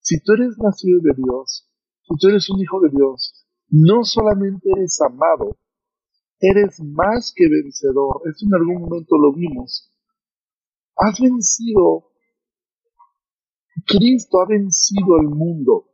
Si 0.00 0.20
tú 0.20 0.32
eres 0.32 0.58
nacido 0.58 0.98
de 1.02 1.12
Dios, 1.16 1.70
si 2.02 2.16
tú 2.18 2.28
eres 2.28 2.50
un 2.50 2.60
hijo 2.60 2.80
de 2.80 2.90
Dios, 2.90 3.46
no 3.68 4.02
solamente 4.02 4.68
eres 4.76 5.00
amado, 5.02 5.56
eres 6.40 6.80
más 6.80 7.32
que 7.36 7.48
vencedor. 7.48 8.22
Esto 8.24 8.46
en 8.46 8.54
algún 8.54 8.82
momento 8.82 9.16
lo 9.16 9.32
vimos. 9.32 9.88
Has 10.96 11.20
vencido 11.20 12.10
Cristo 13.86 14.40
ha 14.40 14.46
vencido 14.46 15.16
al 15.20 15.28
mundo. 15.28 15.90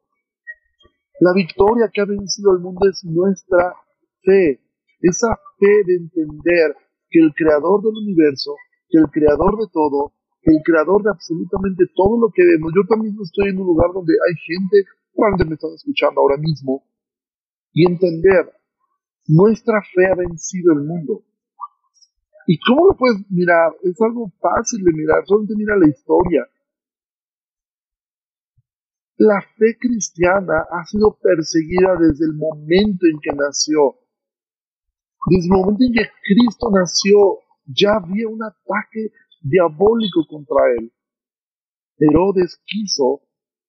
La 1.20 1.32
victoria 1.32 1.90
que 1.92 2.00
ha 2.00 2.04
vencido 2.04 2.52
al 2.52 2.60
mundo 2.60 2.88
es 2.88 3.04
nuestra 3.04 3.74
fe. 4.22 4.60
Esa 5.00 5.28
fe 5.58 5.84
de 5.86 5.96
entender 5.96 6.76
que 7.08 7.20
el 7.20 7.32
creador 7.34 7.82
del 7.82 7.96
universo, 7.96 8.54
que 8.88 8.98
el 8.98 9.06
creador 9.10 9.58
de 9.58 9.66
todo, 9.72 10.12
que 10.42 10.52
el 10.52 10.62
creador 10.64 11.02
de 11.02 11.10
absolutamente 11.10 11.84
todo 11.94 12.18
lo 12.20 12.28
que 12.32 12.44
vemos. 12.44 12.72
Yo 12.74 12.82
también 12.88 13.16
estoy 13.20 13.50
en 13.50 13.60
un 13.60 13.66
lugar 13.66 13.90
donde 13.92 14.14
hay 14.14 14.34
gente, 14.40 14.88
cuando 15.12 15.44
me 15.44 15.54
están 15.54 15.72
escuchando 15.74 16.20
ahora 16.20 16.36
mismo, 16.38 16.84
y 17.72 17.86
entender, 17.86 18.52
nuestra 19.26 19.80
fe 19.94 20.06
ha 20.06 20.16
vencido 20.16 20.72
el 20.72 20.84
mundo. 20.84 21.22
¿Y 22.46 22.58
cómo 22.66 22.88
lo 22.88 22.96
puedes 22.96 23.30
mirar? 23.30 23.72
Es 23.82 24.00
algo 24.00 24.32
fácil 24.40 24.82
de 24.82 24.92
mirar, 24.92 25.22
solamente 25.26 25.54
mira 25.56 25.76
la 25.76 25.88
historia. 25.88 26.48
La 29.18 29.40
fe 29.42 29.76
cristiana 29.78 30.64
ha 30.72 30.84
sido 30.86 31.18
perseguida 31.20 31.94
desde 32.00 32.24
el 32.24 32.32
momento 32.32 33.06
en 33.06 33.20
que 33.20 33.36
nació. 33.36 34.00
Desde 35.26 35.46
el 35.46 35.52
momento 35.52 35.84
en 35.84 35.92
que 35.92 36.08
Cristo 36.22 36.70
nació, 36.72 37.40
ya 37.66 37.96
había 37.96 38.28
un 38.28 38.42
ataque 38.42 39.12
diabólico 39.42 40.26
contra 40.28 40.56
él. 40.78 40.92
Herodes 41.98 42.60
quiso 42.64 43.22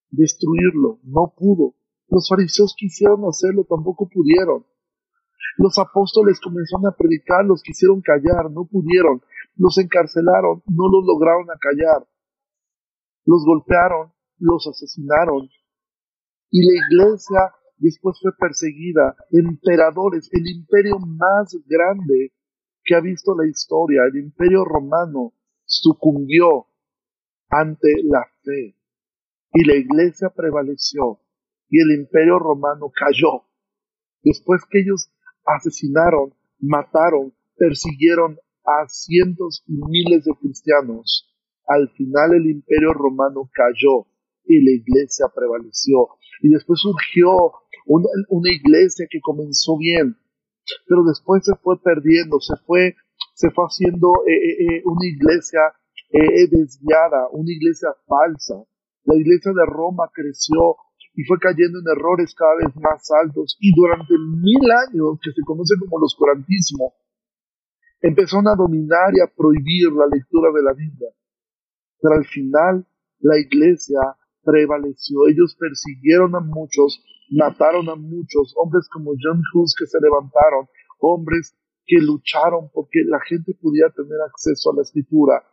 destruirlo, 0.09 0.99
no 1.03 1.33
pudo. 1.35 1.75
Los 2.07 2.27
fariseos 2.29 2.73
quisieron 2.77 3.23
hacerlo, 3.25 3.65
tampoco 3.67 4.07
pudieron. 4.09 4.65
Los 5.57 5.77
apóstoles 5.77 6.39
comenzaron 6.39 6.87
a 6.87 6.95
predicar, 6.95 7.45
los 7.45 7.61
quisieron 7.61 8.01
callar, 8.01 8.49
no 8.51 8.65
pudieron. 8.65 9.21
Los 9.55 9.77
encarcelaron, 9.77 10.63
no 10.65 10.87
los 10.89 11.05
lograron 11.05 11.47
acallar. 11.51 12.07
Los 13.25 13.43
golpearon, 13.45 14.13
los 14.39 14.67
asesinaron. 14.67 15.49
Y 16.49 16.59
la 16.65 16.73
iglesia 16.85 17.39
después 17.81 18.17
fue 18.21 18.31
perseguida. 18.37 19.15
Emperadores, 19.31 20.29
el 20.31 20.47
imperio 20.47 20.99
más 20.99 21.55
grande 21.65 22.33
que 22.83 22.95
ha 22.95 23.01
visto 23.01 23.35
la 23.35 23.47
historia, 23.47 24.03
el 24.05 24.17
imperio 24.17 24.63
romano, 24.65 25.33
sucumbió 25.65 26.67
ante 27.49 27.89
la 28.03 28.25
fe. 28.43 28.75
Y 29.53 29.65
la 29.65 29.75
iglesia 29.75 30.29
prevaleció 30.29 31.19
y 31.69 31.79
el 31.81 31.99
imperio 31.99 32.39
romano 32.39 32.91
cayó. 32.93 33.43
Después 34.23 34.61
que 34.69 34.79
ellos 34.79 35.09
asesinaron, 35.45 36.33
mataron, 36.59 37.33
persiguieron 37.57 38.37
a 38.65 38.87
cientos 38.87 39.63
y 39.67 39.73
miles 39.73 40.25
de 40.25 40.33
cristianos. 40.39 41.27
Al 41.67 41.89
final 41.89 42.33
el 42.35 42.49
imperio 42.49 42.93
romano 42.93 43.49
cayó 43.53 44.05
y 44.45 44.63
la 44.63 44.71
iglesia 44.71 45.27
prevaleció. 45.33 46.09
Y 46.41 46.49
después 46.49 46.79
surgió 46.79 47.53
una, 47.93 48.49
iglesia 48.51 49.07
que 49.09 49.19
comenzó 49.21 49.77
bien, 49.77 50.15
pero 50.87 51.03
después 51.03 51.43
se 51.43 51.55
fue 51.61 51.81
perdiendo, 51.81 52.39
se 52.39 52.55
fue, 52.65 52.95
se 53.33 53.49
fue 53.51 53.65
haciendo 53.65 54.11
eh, 54.27 54.31
eh, 54.31 54.75
eh, 54.77 54.81
una 54.85 55.05
iglesia 55.05 55.61
desviada, 56.11 57.29
una 57.31 57.49
iglesia 57.49 57.87
falsa. 58.05 58.55
La 59.05 59.15
iglesia 59.15 59.53
de 59.55 59.65
Roma 59.65 60.11
creció 60.13 60.75
y 61.15 61.23
fue 61.23 61.39
cayendo 61.39 61.79
en 61.79 61.97
errores 61.97 62.35
cada 62.35 62.55
vez 62.55 62.75
más 62.75 63.09
altos 63.23 63.57
y 63.61 63.71
durante 63.73 64.13
mil 64.19 64.59
años, 64.87 65.19
que 65.23 65.31
se 65.31 65.41
conoce 65.45 65.75
como 65.79 65.97
el 65.99 66.03
oscurantismo, 66.03 66.93
empezaron 68.01 68.47
a 68.49 68.55
dominar 68.55 69.15
y 69.15 69.21
a 69.21 69.31
prohibir 69.33 69.91
la 69.93 70.07
lectura 70.11 70.51
de 70.51 70.63
la 70.63 70.73
Biblia. 70.73 71.09
Pero 72.01 72.15
al 72.15 72.25
final 72.25 72.85
la 73.19 73.39
iglesia 73.39 73.99
prevaleció. 74.43 75.27
Ellos 75.27 75.55
persiguieron 75.59 76.35
a 76.35 76.39
muchos, 76.39 77.03
mataron 77.29 77.89
a 77.89 77.95
muchos, 77.95 78.53
hombres 78.57 78.87
como 78.91 79.11
John 79.17 79.41
Hughes 79.53 79.75
que 79.77 79.87
se 79.87 79.99
levantaron, 80.01 80.67
hombres 80.99 81.55
que 81.85 81.97
lucharon 81.97 82.69
porque 82.73 83.01
la 83.05 83.19
gente 83.27 83.53
pudiera 83.59 83.89
tener 83.91 84.19
acceso 84.25 84.71
a 84.71 84.75
la 84.75 84.81
escritura. 84.81 85.43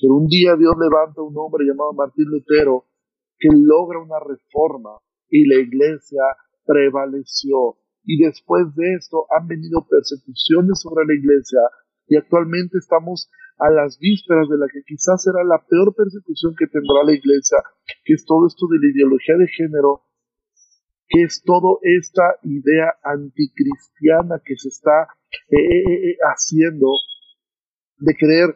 Pero 0.00 0.14
un 0.14 0.26
día 0.26 0.56
Dios 0.56 0.74
levanta 0.78 1.20
a 1.20 1.24
un 1.24 1.36
hombre 1.36 1.64
llamado 1.66 1.92
Martín 1.92 2.26
Lutero 2.26 2.86
que 3.38 3.48
logra 3.52 4.00
una 4.00 4.18
reforma 4.20 4.98
y 5.28 5.46
la 5.46 5.60
iglesia 5.60 6.22
prevaleció. 6.64 7.76
Y 8.04 8.22
después 8.22 8.74
de 8.74 8.94
esto 8.94 9.26
han 9.30 9.46
venido 9.46 9.86
persecuciones 9.88 10.80
sobre 10.80 11.06
la 11.06 11.14
iglesia 11.14 11.60
y 12.08 12.16
actualmente 12.16 12.78
estamos 12.78 13.30
a 13.62 13.70
las 13.70 13.98
vísperas 13.98 14.48
de 14.48 14.58
la 14.58 14.66
que 14.66 14.82
quizás 14.82 15.22
será 15.22 15.44
la 15.44 15.62
peor 15.62 15.94
persecución 15.94 16.54
que 16.58 16.66
tendrá 16.66 17.04
la 17.06 17.14
iglesia, 17.14 17.58
que 18.04 18.14
es 18.14 18.24
todo 18.26 18.46
esto 18.46 18.66
de 18.66 18.78
la 18.82 18.90
ideología 18.90 19.36
de 19.38 19.46
género, 19.46 20.02
que 21.08 21.22
es 21.22 21.42
toda 21.44 21.78
esta 21.82 22.42
idea 22.42 22.90
anticristiana 23.04 24.42
que 24.44 24.56
se 24.56 24.68
está 24.68 25.06
eh, 25.30 25.56
eh, 25.56 26.10
eh, 26.10 26.16
haciendo 26.26 26.88
de 27.98 28.14
querer 28.14 28.54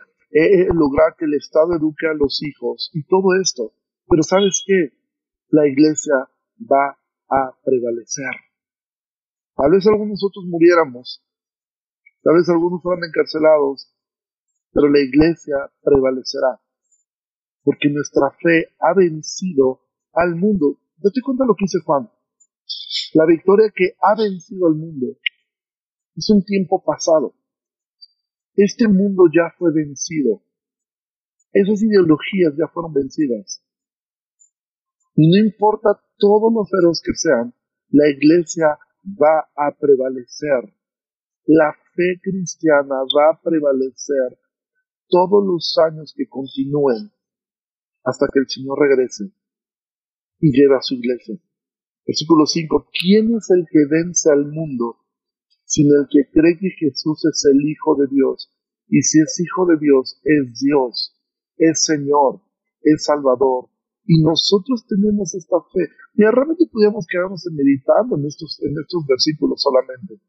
lograr 0.74 1.14
que 1.16 1.24
el 1.24 1.34
Estado 1.34 1.76
eduque 1.76 2.06
a 2.06 2.12
los 2.12 2.42
hijos 2.42 2.90
y 2.92 3.06
todo 3.06 3.40
esto. 3.40 3.72
Pero 4.08 4.22
sabes 4.22 4.62
qué? 4.66 4.90
La 5.50 5.66
iglesia 5.68 6.28
va 6.60 6.98
a 7.30 7.54
prevalecer. 7.64 8.34
Tal 9.54 9.70
vez 9.70 9.86
algunos 9.86 10.20
nosotros 10.20 10.44
muriéramos, 10.46 11.22
tal 12.22 12.34
vez 12.34 12.48
algunos 12.48 12.82
fueran 12.82 13.04
encarcelados, 13.08 13.95
pero 14.76 14.90
la 14.90 15.00
iglesia 15.00 15.56
prevalecerá, 15.82 16.60
porque 17.64 17.88
nuestra 17.88 18.30
fe 18.42 18.76
ha 18.78 18.92
vencido 18.92 19.80
al 20.12 20.36
mundo. 20.36 20.78
Date 20.98 21.22
cuenta 21.24 21.46
lo 21.46 21.54
que 21.54 21.64
dice 21.64 21.78
Juan. 21.82 22.10
La 23.14 23.24
victoria 23.24 23.72
que 23.74 23.96
ha 24.02 24.14
vencido 24.14 24.66
al 24.66 24.74
mundo 24.74 25.16
es 26.14 26.28
un 26.28 26.44
tiempo 26.44 26.84
pasado. 26.84 27.32
Este 28.54 28.86
mundo 28.86 29.30
ya 29.34 29.50
fue 29.56 29.72
vencido. 29.72 30.42
Esas 31.54 31.82
ideologías 31.82 32.52
ya 32.58 32.68
fueron 32.68 32.92
vencidas. 32.92 33.64
Y 35.14 35.26
no 35.26 35.48
importa 35.48 35.98
todo 36.18 36.50
lo 36.50 36.66
feroz 36.66 37.00
que 37.02 37.14
sean, 37.14 37.54
la 37.88 38.10
iglesia 38.10 38.78
va 39.06 39.48
a 39.56 39.74
prevalecer. 39.74 40.70
La 41.46 41.72
fe 41.94 42.20
cristiana 42.22 42.96
va 43.16 43.32
a 43.32 43.40
prevalecer 43.40 44.38
todos 45.08 45.44
los 45.46 45.76
años 45.90 46.14
que 46.16 46.28
continúen 46.28 47.12
hasta 48.04 48.26
que 48.32 48.40
el 48.40 48.48
Señor 48.48 48.78
regrese 48.78 49.32
y 50.40 50.50
lleve 50.52 50.76
a 50.76 50.82
su 50.82 50.94
iglesia. 50.94 51.38
Versículo 52.06 52.46
5. 52.46 52.90
¿Quién 52.92 53.34
es 53.36 53.50
el 53.50 53.66
que 53.70 53.80
vence 53.90 54.30
al 54.30 54.46
mundo 54.46 54.98
sino 55.64 56.00
el 56.00 56.06
que 56.08 56.30
cree 56.30 56.56
que 56.58 56.70
Jesús 56.78 57.24
es 57.24 57.44
el 57.52 57.68
Hijo 57.68 57.96
de 57.96 58.06
Dios? 58.08 58.50
Y 58.88 59.02
si 59.02 59.20
es 59.20 59.40
Hijo 59.40 59.66
de 59.66 59.76
Dios, 59.78 60.20
es 60.22 60.60
Dios, 60.60 61.16
es 61.56 61.84
Señor, 61.84 62.40
es 62.82 63.04
Salvador, 63.04 63.68
y 64.06 64.22
nosotros 64.22 64.86
tenemos 64.86 65.34
esta 65.34 65.56
fe. 65.72 65.90
Y 66.14 66.22
realmente 66.22 66.64
podríamos 66.70 67.06
quedarnos 67.10 67.44
meditando 67.50 68.16
en 68.16 68.26
estos, 68.26 68.62
en 68.62 68.74
estos 68.80 69.04
versículos 69.06 69.60
solamente. 69.60 70.22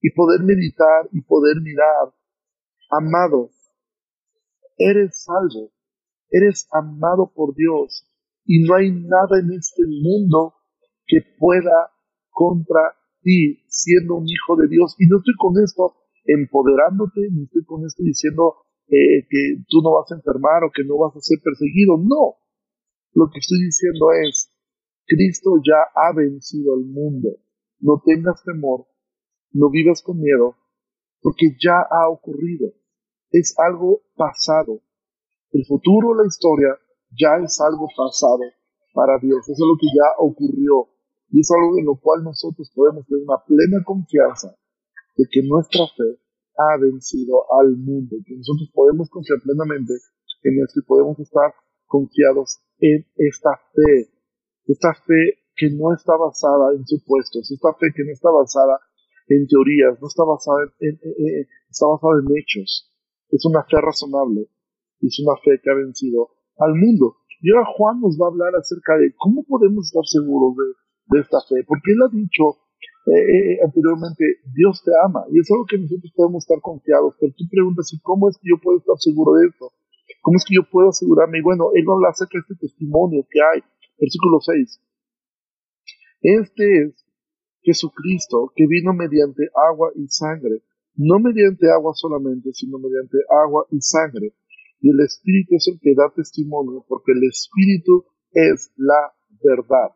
Y 0.00 0.10
poder 0.12 0.40
meditar 0.42 1.08
y 1.12 1.20
poder 1.20 1.60
mirar. 1.60 2.14
Amado, 2.90 3.50
eres 4.90 5.22
salvo, 5.24 5.72
eres 6.30 6.68
amado 6.72 7.32
por 7.34 7.54
Dios 7.54 8.06
y 8.44 8.62
no 8.64 8.74
hay 8.74 8.90
nada 8.90 9.38
en 9.40 9.52
este 9.52 9.82
mundo 9.86 10.54
que 11.06 11.18
pueda 11.38 11.90
contra 12.30 12.80
ti 13.22 13.62
siendo 13.68 14.16
un 14.16 14.28
hijo 14.28 14.56
de 14.56 14.68
Dios. 14.68 14.96
Y 14.98 15.06
no 15.06 15.18
estoy 15.18 15.34
con 15.38 15.54
esto 15.62 15.94
empoderándote, 16.24 17.20
ni 17.30 17.44
estoy 17.44 17.64
con 17.64 17.84
esto 17.86 18.02
diciendo 18.02 18.56
eh, 18.88 19.26
que 19.28 19.62
tú 19.68 19.80
no 19.82 19.94
vas 19.94 20.10
a 20.10 20.16
enfermar 20.16 20.64
o 20.64 20.72
que 20.74 20.84
no 20.84 20.98
vas 20.98 21.14
a 21.16 21.20
ser 21.20 21.38
perseguido. 21.42 21.96
No, 21.98 22.36
lo 23.14 23.30
que 23.30 23.38
estoy 23.38 23.58
diciendo 23.64 24.06
es, 24.12 24.50
Cristo 25.06 25.60
ya 25.64 25.78
ha 25.94 26.12
vencido 26.14 26.74
al 26.74 26.84
mundo. 26.84 27.28
No 27.80 28.02
tengas 28.04 28.42
temor, 28.44 28.86
no 29.52 29.70
vivas 29.70 30.02
con 30.02 30.20
miedo, 30.20 30.56
porque 31.20 31.56
ya 31.60 31.80
ha 31.90 32.08
ocurrido. 32.08 32.72
Es 33.32 33.54
algo 33.58 34.02
pasado. 34.14 34.80
El 35.52 35.64
futuro, 35.66 36.14
la 36.14 36.26
historia, 36.26 36.78
ya 37.10 37.36
es 37.42 37.60
algo 37.60 37.88
pasado 37.96 38.44
para 38.94 39.18
Dios. 39.18 39.40
Eso 39.48 39.52
es 39.52 39.58
lo 39.58 39.76
que 39.80 39.88
ya 39.88 40.08
ocurrió. 40.18 40.88
Y 41.30 41.40
es 41.40 41.50
algo 41.50 41.78
en 41.78 41.86
lo 41.86 41.96
cual 41.96 42.22
nosotros 42.24 42.70
podemos 42.74 43.06
tener 43.06 43.24
una 43.24 43.42
plena 43.44 43.82
confianza 43.84 44.54
de 45.16 45.24
que 45.30 45.42
nuestra 45.42 45.86
fe 45.96 46.20
ha 46.56 46.76
vencido 46.78 47.40
al 47.58 47.76
mundo, 47.76 48.16
que 48.24 48.36
nosotros 48.36 48.70
podemos 48.74 49.08
confiar 49.08 49.40
plenamente 49.42 49.94
en 50.44 50.62
esto 50.62 50.80
y 50.80 50.84
podemos 50.84 51.18
estar 51.18 51.54
confiados 51.86 52.60
en 52.78 53.06
esta 53.16 53.50
fe, 53.72 54.12
esta 54.66 54.92
fe 55.06 55.38
que 55.56 55.70
no 55.70 55.94
está 55.94 56.16
basada 56.16 56.74
en 56.74 56.86
supuestos, 56.86 57.50
esta 57.50 57.72
fe 57.74 57.86
que 57.94 58.04
no 58.04 58.12
está 58.12 58.30
basada 58.30 58.80
en 59.28 59.46
teorías, 59.46 60.00
no 60.00 60.08
está 60.08 60.24
basada 60.24 60.58
en, 60.80 60.98
está 61.70 61.86
basada 61.86 62.20
en 62.20 62.36
hechos. 62.36 62.91
Es 63.32 63.44
una 63.46 63.64
fe 63.64 63.80
razonable, 63.80 64.46
es 65.00 65.18
una 65.24 65.34
fe 65.40 65.58
que 65.62 65.70
ha 65.70 65.74
vencido 65.74 66.28
al 66.58 66.74
mundo. 66.74 67.16
Y 67.40 67.50
ahora 67.50 67.66
Juan 67.74 68.00
nos 68.00 68.20
va 68.20 68.26
a 68.26 68.30
hablar 68.30 68.54
acerca 68.54 68.96
de 68.98 69.14
cómo 69.16 69.42
podemos 69.42 69.86
estar 69.86 70.04
seguros 70.04 70.54
de, 70.56 71.20
esta 71.20 71.40
fe, 71.48 71.64
porque 71.66 71.92
él 71.92 72.00
ha 72.04 72.08
dicho 72.08 72.60
eh, 73.04 73.56
eh, 73.56 73.58
anteriormente, 73.64 74.24
Dios 74.54 74.80
te 74.84 74.92
ama, 75.04 75.24
y 75.28 75.40
es 75.40 75.50
algo 75.50 75.66
que 75.66 75.76
nosotros 75.76 76.12
podemos 76.14 76.44
estar 76.44 76.60
confiados, 76.62 77.16
pero 77.20 77.34
tú 77.36 77.44
preguntas, 77.50 77.92
¿y 77.92 78.00
cómo 78.00 78.30
es 78.30 78.38
que 78.38 78.48
yo 78.48 78.56
puedo 78.62 78.78
estar 78.78 78.96
seguro 78.96 79.34
de 79.34 79.48
esto? 79.48 79.72
¿Cómo 80.22 80.36
es 80.36 80.44
que 80.46 80.54
yo 80.54 80.62
puedo 80.70 80.88
asegurarme? 80.88 81.38
Y 81.38 81.42
bueno, 81.42 81.70
él 81.74 81.84
va 81.88 81.92
a 81.92 81.96
hablar 81.96 82.10
acerca 82.12 82.38
de 82.38 82.46
este 82.46 82.66
testimonio 82.66 83.26
que 83.28 83.40
hay, 83.42 83.60
versículo 83.98 84.40
6. 84.40 84.80
Este 86.22 86.82
es 86.84 87.04
Jesucristo 87.62 88.52
que 88.54 88.66
vino 88.66 88.94
mediante 88.94 89.50
agua 89.68 89.90
y 89.96 90.06
sangre, 90.08 90.62
no 90.94 91.18
mediante 91.18 91.70
agua 91.70 91.92
solamente, 91.94 92.52
sino 92.52 92.78
mediante 92.78 93.18
agua 93.44 93.66
y 93.70 93.80
sangre. 93.80 94.34
Y 94.80 94.90
el 94.90 95.00
Espíritu 95.00 95.56
es 95.56 95.68
el 95.68 95.80
que 95.80 95.94
da 95.94 96.12
testimonio, 96.14 96.84
porque 96.88 97.12
el 97.12 97.24
Espíritu 97.24 98.04
es 98.32 98.72
la 98.76 99.12
verdad. 99.42 99.94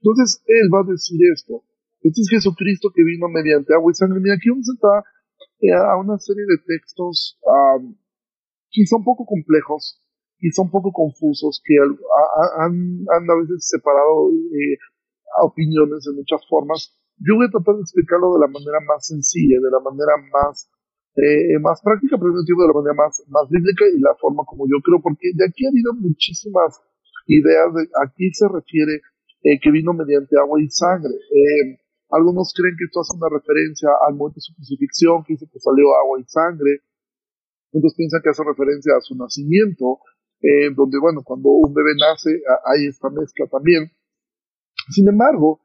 Entonces, 0.00 0.42
Él 0.46 0.68
va 0.72 0.80
a 0.80 0.90
decir 0.90 1.20
esto. 1.32 1.62
Este 2.02 2.20
es 2.22 2.28
Jesucristo 2.30 2.90
que 2.94 3.04
vino 3.04 3.28
mediante 3.28 3.74
agua 3.74 3.92
y 3.92 3.94
sangre. 3.94 4.20
Mira, 4.20 4.34
aquí 4.34 4.50
vamos 4.50 4.68
a 4.68 4.74
entrar 4.74 5.04
eh, 5.60 5.72
a 5.72 5.96
una 5.96 6.18
serie 6.18 6.42
de 6.42 6.58
textos 6.66 7.38
um, 7.46 7.94
un 8.74 9.04
poco 9.04 9.24
complejos, 9.26 10.00
quizá 10.38 10.62
un 10.62 10.70
poco 10.70 10.92
confusos, 10.92 11.62
que 11.64 11.76
han, 12.58 13.04
a 13.08 13.36
veces 13.40 13.68
separado 13.68 14.30
eh, 14.32 14.78
opiniones 15.42 16.04
de 16.04 16.12
muchas 16.14 16.40
formas. 16.48 16.98
Yo 17.22 17.36
voy 17.38 17.46
a 17.46 17.54
tratar 17.54 17.76
de 17.76 17.82
explicarlo 17.82 18.34
de 18.34 18.40
la 18.44 18.50
manera 18.50 18.80
más 18.86 19.06
sencilla, 19.06 19.56
de 19.62 19.70
la 19.70 19.80
manera 19.80 20.14
más 20.30 20.68
eh, 21.12 21.60
más 21.60 21.76
práctica, 21.84 22.16
pero 22.16 22.32
de 22.32 22.40
la 22.40 22.72
manera 22.72 22.96
más, 22.96 23.20
más 23.28 23.44
bíblica 23.50 23.84
y 23.84 24.00
la 24.00 24.16
forma 24.16 24.48
como 24.48 24.64
yo 24.64 24.80
creo, 24.80 24.96
porque 25.02 25.28
de 25.36 25.44
aquí 25.44 25.66
ha 25.66 25.68
habido 25.68 25.92
muchísimas 25.92 26.80
ideas 27.28 27.68
de 27.74 27.84
a 28.00 28.08
quién 28.16 28.32
se 28.32 28.48
refiere 28.48 29.04
eh, 29.44 29.60
que 29.60 29.70
vino 29.70 29.92
mediante 29.92 30.40
agua 30.40 30.56
y 30.56 30.72
sangre. 30.72 31.12
Eh, 31.12 31.76
algunos 32.08 32.56
creen 32.56 32.76
que 32.80 32.88
esto 32.88 33.04
hace 33.04 33.12
una 33.20 33.28
referencia 33.28 33.92
al 34.08 34.16
momento 34.16 34.40
de 34.40 34.48
su 34.48 34.56
crucifixión, 34.56 35.20
que 35.24 35.34
dice 35.36 35.52
que 35.52 35.60
salió 35.60 35.92
agua 36.00 36.16
y 36.16 36.24
sangre. 36.24 36.80
Otros 37.72 37.92
piensan 37.92 38.20
que 38.24 38.30
hace 38.32 38.44
referencia 38.44 38.96
a 38.96 39.04
su 39.04 39.16
nacimiento, 39.16 40.00
donde, 40.76 40.98
bueno, 40.98 41.22
cuando 41.24 41.48
un 41.50 41.72
bebé 41.72 41.94
nace, 41.96 42.42
hay 42.66 42.88
esta 42.88 43.08
mezcla 43.08 43.46
también. 43.46 43.92
Sin 44.90 45.08
embargo, 45.08 45.60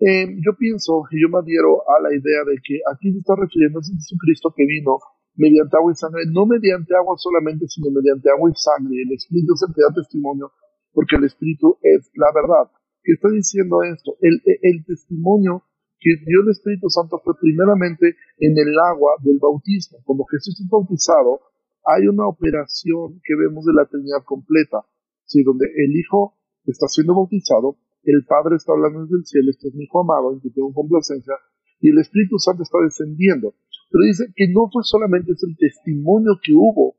eh, 0.00 0.32
yo 0.40 0.56
pienso 0.56 1.04
y 1.12 1.20
yo 1.20 1.28
me 1.28 1.44
adhiero 1.44 1.84
a 1.84 2.00
la 2.00 2.08
idea 2.08 2.40
de 2.48 2.56
que 2.64 2.80
aquí 2.88 3.12
se 3.12 3.18
está 3.20 3.36
refiriendo 3.36 3.80
a 3.80 3.84
Jesucristo 3.84 4.48
que 4.56 4.64
vino 4.64 4.96
mediante 5.36 5.76
agua 5.76 5.92
y 5.92 5.96
sangre, 5.96 6.24
no 6.32 6.46
mediante 6.46 6.96
agua 6.96 7.20
solamente, 7.20 7.68
sino 7.68 7.92
mediante 7.92 8.30
agua 8.32 8.48
y 8.48 8.56
sangre. 8.56 8.96
El 8.96 9.12
Espíritu 9.12 9.52
es 9.52 9.60
da 9.60 9.92
testimonio, 9.94 10.52
porque 10.92 11.16
el 11.16 11.24
Espíritu 11.24 11.76
es 11.84 12.10
la 12.16 12.32
verdad. 12.32 12.72
¿Qué 13.04 13.12
está 13.12 13.28
diciendo 13.28 13.82
esto? 13.84 14.16
El, 14.20 14.40
el 14.44 14.84
testimonio 14.84 15.64
que 16.00 16.16
dio 16.24 16.40
el 16.44 16.50
Espíritu 16.50 16.88
Santo 16.88 17.20
fue 17.22 17.34
primeramente 17.38 18.16
en 18.40 18.56
el 18.56 18.72
agua 18.80 19.20
del 19.20 19.38
bautismo. 19.38 19.98
Como 20.04 20.24
Jesús 20.24 20.60
es 20.60 20.68
bautizado, 20.68 21.40
hay 21.84 22.08
una 22.08 22.26
operación 22.26 23.20
que 23.24 23.36
vemos 23.36 23.64
de 23.64 23.76
la 23.76 23.84
Trinidad 23.84 24.24
completa, 24.24 24.80
¿sí? 25.24 25.42
donde 25.42 25.66
el 25.76 25.96
Hijo 25.96 26.40
está 26.64 26.88
siendo 26.88 27.14
bautizado, 27.14 27.76
el 28.02 28.24
Padre 28.26 28.56
está 28.56 28.72
hablando 28.72 29.02
desde 29.02 29.16
el 29.16 29.26
cielo, 29.26 29.50
este 29.50 29.68
es 29.68 29.74
mi 29.74 29.84
Hijo 29.84 30.00
amado, 30.00 30.32
en 30.32 30.40
que 30.40 30.50
tengo 30.50 30.72
complacencia, 30.72 31.34
y 31.80 31.90
el 31.90 31.98
Espíritu 31.98 32.38
Santo 32.38 32.62
está 32.62 32.78
descendiendo. 32.82 33.54
Pero 33.90 34.04
dice 34.04 34.32
que 34.34 34.46
no 34.48 34.68
fue 34.72 34.82
solamente 34.84 35.32
el 35.32 35.56
testimonio 35.56 36.38
que 36.42 36.52
hubo 36.54 36.96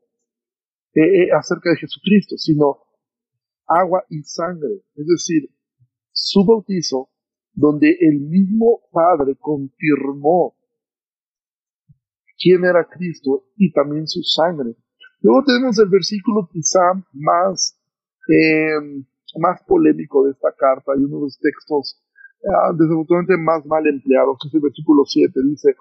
eh, 0.94 1.24
eh, 1.24 1.28
acerca 1.32 1.70
de 1.70 1.76
Jesucristo, 1.76 2.36
sino 2.36 2.78
agua 3.66 4.04
y 4.10 4.22
sangre, 4.22 4.82
es 4.94 5.06
decir, 5.06 5.48
su 6.12 6.44
bautizo, 6.44 7.08
donde 7.54 7.96
el 8.00 8.20
mismo 8.20 8.82
Padre 8.90 9.36
confirmó 9.38 10.56
quién 12.38 12.64
era 12.64 12.88
Cristo 12.88 13.44
y 13.56 13.72
también 13.72 14.06
su 14.06 14.22
sangre. 14.22 14.74
Luego 15.20 15.44
tenemos 15.44 15.78
el 15.78 15.88
versículo 15.88 16.48
quizá 16.52 16.80
más 17.12 17.78
eh, 18.28 19.04
más 19.38 19.62
polémico 19.66 20.24
de 20.24 20.32
esta 20.32 20.52
carta 20.56 20.92
y 20.96 21.04
uno 21.04 21.16
de 21.16 21.22
los 21.22 21.38
textos 21.38 22.02
uh, 22.42 22.76
desafortunadamente 22.76 23.36
más 23.36 23.66
mal 23.66 23.86
empleados, 23.86 24.38
que 24.40 24.48
es 24.48 24.54
el 24.54 24.60
versículo 24.60 25.04
7, 25.04 25.32
dice, 25.44 25.74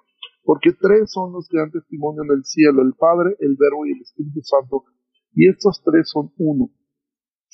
porque 0.44 0.72
tres 0.74 1.12
son 1.12 1.34
los 1.34 1.48
que 1.48 1.58
dan 1.58 1.72
testimonio 1.72 2.24
en 2.24 2.32
el 2.32 2.44
cielo, 2.44 2.82
el 2.82 2.94
Padre, 2.94 3.36
el 3.40 3.56
Verbo 3.58 3.86
y 3.86 3.92
el 3.92 4.02
Espíritu 4.02 4.42
Santo, 4.44 4.86
y 5.34 5.48
estos 5.50 5.82
tres 5.84 6.10
son 6.10 6.32
uno. 6.38 6.70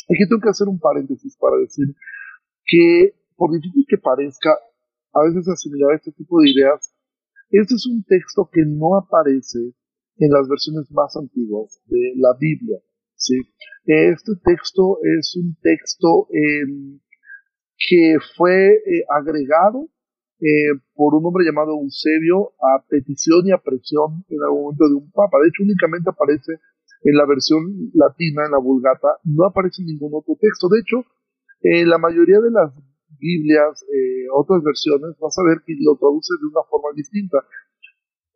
Aquí 0.10 0.23
tengo 0.27 0.41
que 0.41 0.49
hacer 0.49 0.67
un 0.67 0.79
paréntesis 0.79 1.36
para 1.38 1.57
decir 1.57 1.86
que, 2.65 3.13
por 3.36 3.51
difícil 3.51 3.86
que 3.88 3.97
parezca, 3.97 4.55
a 5.13 5.23
veces 5.23 5.47
asimilar 5.47 5.95
este 5.95 6.12
tipo 6.12 6.39
de 6.39 6.51
ideas, 6.51 6.93
este 7.49 7.75
es 7.75 7.88
un 7.88 8.03
texto 8.03 8.49
que 8.51 8.63
no 8.65 8.97
aparece 8.97 9.73
en 10.17 10.31
las 10.31 10.47
versiones 10.47 10.89
más 10.91 11.15
antiguas 11.15 11.81
de 11.86 12.13
la 12.15 12.36
Biblia. 12.39 12.79
¿Sí? 13.17 13.36
Este 13.86 14.34
texto 14.43 14.99
es 15.03 15.36
un 15.36 15.58
texto 15.62 16.27
em, 16.32 16.99
que 17.77 18.17
fue 18.36 18.71
eh, 18.71 19.03
agregado 19.10 19.89
eh, 20.39 20.77
por 20.93 21.15
un 21.15 21.25
hombre 21.25 21.45
llamado 21.45 21.73
Eusebio 21.73 22.53
a 22.62 22.86
petición 22.88 23.47
y 23.47 23.51
a 23.51 23.58
presión 23.58 24.23
en 24.30 24.38
algún 24.43 24.63
momento 24.63 24.88
de 24.88 24.95
un 24.95 25.12
papa. 25.12 25.38
De 25.41 25.49
hecho, 25.49 25.63
únicamente 25.63 26.10
aparece 26.10 26.62
en 27.03 27.15
la 27.15 27.25
versión 27.25 27.91
latina, 27.93 28.45
en 28.45 28.51
la 28.51 28.60
vulgata, 28.60 29.08
no 29.23 29.45
aparece 29.45 29.84
ningún 29.84 30.12
otro 30.13 30.36
texto. 30.39 30.67
De 30.69 30.80
hecho, 30.80 31.06
en 31.62 31.89
la 31.89 31.97
mayoría 31.97 32.39
de 32.39 32.51
las 32.51 32.73
Biblias, 33.17 33.84
eh, 33.89 34.30
otras 34.34 34.62
versiones, 34.62 35.17
vas 35.19 35.38
a 35.39 35.43
ver 35.43 35.63
que 35.65 35.73
lo 35.80 35.97
traduce 35.97 36.34
de 36.39 36.47
una 36.47 36.62
forma 36.69 36.89
distinta. 36.95 37.38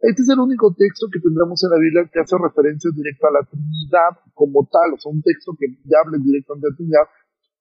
Este 0.01 0.25
es 0.25 0.29
el 0.33 0.39
único 0.41 0.73
texto 0.73 1.05
que 1.13 1.21
tendremos 1.21 1.61
en 1.61 1.69
la 1.69 1.77
Biblia 1.77 2.09
que 2.09 2.19
hace 2.19 2.33
referencia 2.33 2.89
directa 2.89 3.29
a 3.29 3.37
la 3.37 3.45
Trinidad 3.45 4.17
como 4.33 4.65
tal, 4.65 4.93
o 4.93 4.97
sea, 4.97 5.13
un 5.13 5.21
texto 5.21 5.53
que 5.53 5.69
ya 5.85 6.01
hable 6.01 6.17
directamente 6.17 6.65
de 6.65 6.71
la 6.73 6.77
Trinidad. 6.77 7.07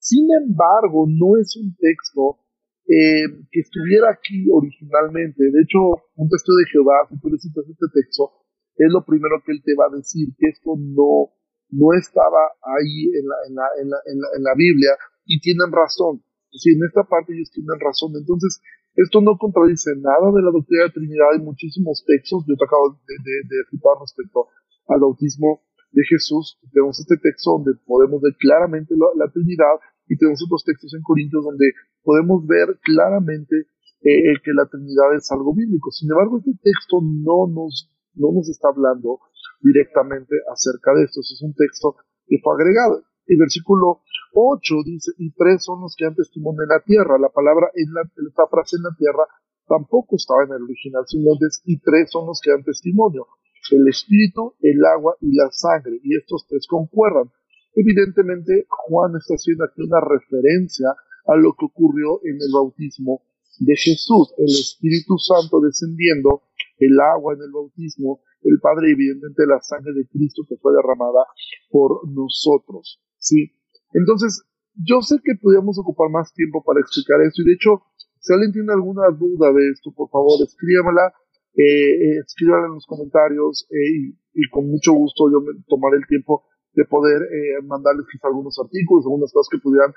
Sin 0.00 0.24
embargo, 0.32 1.04
no 1.04 1.36
es 1.36 1.52
un 1.60 1.76
texto 1.76 2.40
eh, 2.88 3.28
que 3.52 3.60
estuviera 3.60 4.08
aquí 4.08 4.48
originalmente. 4.48 5.52
De 5.52 5.60
hecho, 5.60 6.00
un 6.16 6.32
texto 6.32 6.56
de 6.56 6.64
Jehová, 6.72 7.04
si 7.12 7.20
tú 7.20 7.28
necesitas 7.28 7.68
este 7.68 7.86
texto, 7.92 8.32
es 8.72 8.88
lo 8.88 9.04
primero 9.04 9.36
que 9.44 9.52
él 9.52 9.60
te 9.60 9.76
va 9.76 9.92
a 9.92 9.96
decir, 10.00 10.32
que 10.40 10.48
esto 10.48 10.80
no, 10.80 11.36
no 11.76 11.92
estaba 11.92 12.56
ahí 12.64 13.12
en 13.20 13.24
la, 13.28 13.36
en 13.46 13.52
la, 13.52 13.66
en 13.84 13.86
la, 13.92 13.98
en 14.08 14.16
la, 14.16 14.28
en 14.32 14.42
la 14.48 14.54
Biblia 14.56 14.96
y 15.28 15.38
tienen 15.44 15.68
razón. 15.68 16.24
Si 16.50 16.72
en 16.72 16.80
esta 16.88 17.04
parte 17.04 17.36
ellos 17.36 17.52
tienen 17.52 17.78
razón. 17.78 18.16
Entonces, 18.16 18.64
esto 18.94 19.20
no 19.20 19.38
contradice 19.38 19.94
nada 19.96 20.32
de 20.34 20.42
la 20.42 20.50
doctrina 20.50 20.82
de 20.82 20.88
la 20.88 20.94
Trinidad. 20.94 21.26
Hay 21.32 21.40
muchísimos 21.40 22.02
textos. 22.06 22.44
Yo 22.46 22.56
te 22.56 22.64
acabo 22.64 22.98
de, 23.06 23.14
de, 23.16 23.58
respecto 24.00 24.48
al 24.88 25.00
bautismo 25.00 25.62
de 25.92 26.02
Jesús. 26.08 26.58
Tenemos 26.72 26.98
este 26.98 27.16
texto 27.18 27.58
donde 27.58 27.78
podemos 27.86 28.20
ver 28.20 28.34
claramente 28.38 28.94
la, 28.96 29.30
Trinidad 29.30 29.78
y 30.08 30.16
tenemos 30.16 30.42
otros 30.42 30.64
textos 30.64 30.94
en 30.94 31.02
Corintios 31.02 31.44
donde 31.44 31.70
podemos 32.02 32.46
ver 32.46 32.78
claramente 32.82 33.54
eh, 34.02 34.34
que 34.42 34.52
la 34.54 34.66
Trinidad 34.66 35.14
es 35.14 35.30
algo 35.30 35.54
bíblico. 35.54 35.90
Sin 35.90 36.10
embargo, 36.10 36.38
este 36.38 36.58
texto 36.62 36.98
no 37.02 37.46
nos, 37.46 37.90
no 38.14 38.32
nos 38.32 38.48
está 38.48 38.68
hablando 38.74 39.20
directamente 39.62 40.34
acerca 40.50 40.94
de 40.94 41.04
esto. 41.04 41.20
Es 41.20 41.42
un 41.42 41.54
texto 41.54 41.94
que 42.26 42.38
fue 42.42 42.54
agregado. 42.54 43.04
El 43.26 43.38
versículo 43.38 44.02
8 44.34 44.74
dice, 44.84 45.12
y 45.18 45.30
tres 45.32 45.64
son 45.64 45.80
los 45.82 45.94
que 45.96 46.06
han 46.06 46.14
testimonio 46.14 46.62
en 46.62 46.68
la 46.68 46.82
tierra. 46.84 47.18
La 47.18 47.28
palabra 47.28 47.70
en 47.74 47.92
la, 47.94 48.04
frase 48.48 48.76
en 48.76 48.82
la 48.82 48.94
tierra 48.96 49.24
tampoco 49.66 50.16
estaba 50.16 50.44
en 50.44 50.52
el 50.52 50.62
original, 50.62 51.04
sino 51.06 51.32
y 51.64 51.78
tres 51.80 52.10
son 52.10 52.26
los 52.26 52.40
que 52.42 52.50
dan 52.50 52.64
testimonio. 52.64 53.26
El 53.70 53.86
espíritu, 53.88 54.54
el 54.60 54.84
agua 54.84 55.16
y 55.20 55.34
la 55.34 55.48
sangre. 55.50 56.00
Y 56.02 56.16
estos 56.16 56.46
tres 56.48 56.66
concuerdan. 56.68 57.30
Evidentemente, 57.74 58.66
Juan 58.68 59.14
está 59.16 59.34
haciendo 59.34 59.64
aquí 59.64 59.82
una 59.82 60.00
referencia 60.00 60.88
a 61.26 61.36
lo 61.36 61.54
que 61.54 61.66
ocurrió 61.66 62.20
en 62.24 62.34
el 62.34 62.50
bautismo 62.52 63.22
de 63.60 63.76
Jesús, 63.76 64.32
el 64.38 64.48
Espíritu 64.48 65.18
Santo 65.18 65.60
descendiendo, 65.60 66.42
el 66.78 66.98
agua 66.98 67.34
en 67.34 67.42
el 67.42 67.52
bautismo, 67.52 68.20
el 68.42 68.58
Padre 68.60 68.88
y 68.88 68.92
evidentemente 68.92 69.46
la 69.46 69.60
sangre 69.60 69.92
de 69.92 70.08
Cristo 70.08 70.42
que 70.48 70.56
fue 70.56 70.72
derramada 70.72 71.26
por 71.70 72.08
nosotros. 72.08 73.00
¿Sí? 73.20 73.52
Entonces, 73.92 74.42
yo 74.74 75.00
sé 75.02 75.16
que 75.22 75.34
podríamos 75.40 75.78
ocupar 75.78 76.10
más 76.10 76.32
tiempo 76.32 76.62
para 76.64 76.80
explicar 76.80 77.20
esto 77.22 77.42
y 77.42 77.46
de 77.46 77.54
hecho, 77.54 77.82
si 78.18 78.32
alguien 78.32 78.52
tiene 78.52 78.72
alguna 78.72 79.08
duda 79.12 79.52
de 79.52 79.70
esto, 79.70 79.92
por 79.92 80.08
favor, 80.10 80.40
escríbamela, 80.42 81.12
eh, 81.56 82.20
eh 82.20 82.22
en 82.22 82.74
los 82.74 82.86
comentarios 82.86 83.66
eh, 83.70 84.14
y, 84.34 84.48
con 84.50 84.70
mucho 84.70 84.92
gusto 84.92 85.28
yo 85.30 85.40
me 85.40 85.52
tomaré 85.66 85.96
el 85.96 86.06
tiempo 86.06 86.44
de 86.74 86.84
poder 86.84 87.22
eh, 87.22 87.62
mandarles 87.64 88.06
quizá 88.10 88.28
algunos 88.28 88.56
artículos, 88.58 89.04
algunas 89.04 89.32
cosas 89.32 89.48
que 89.50 89.58
pudieran 89.58 89.92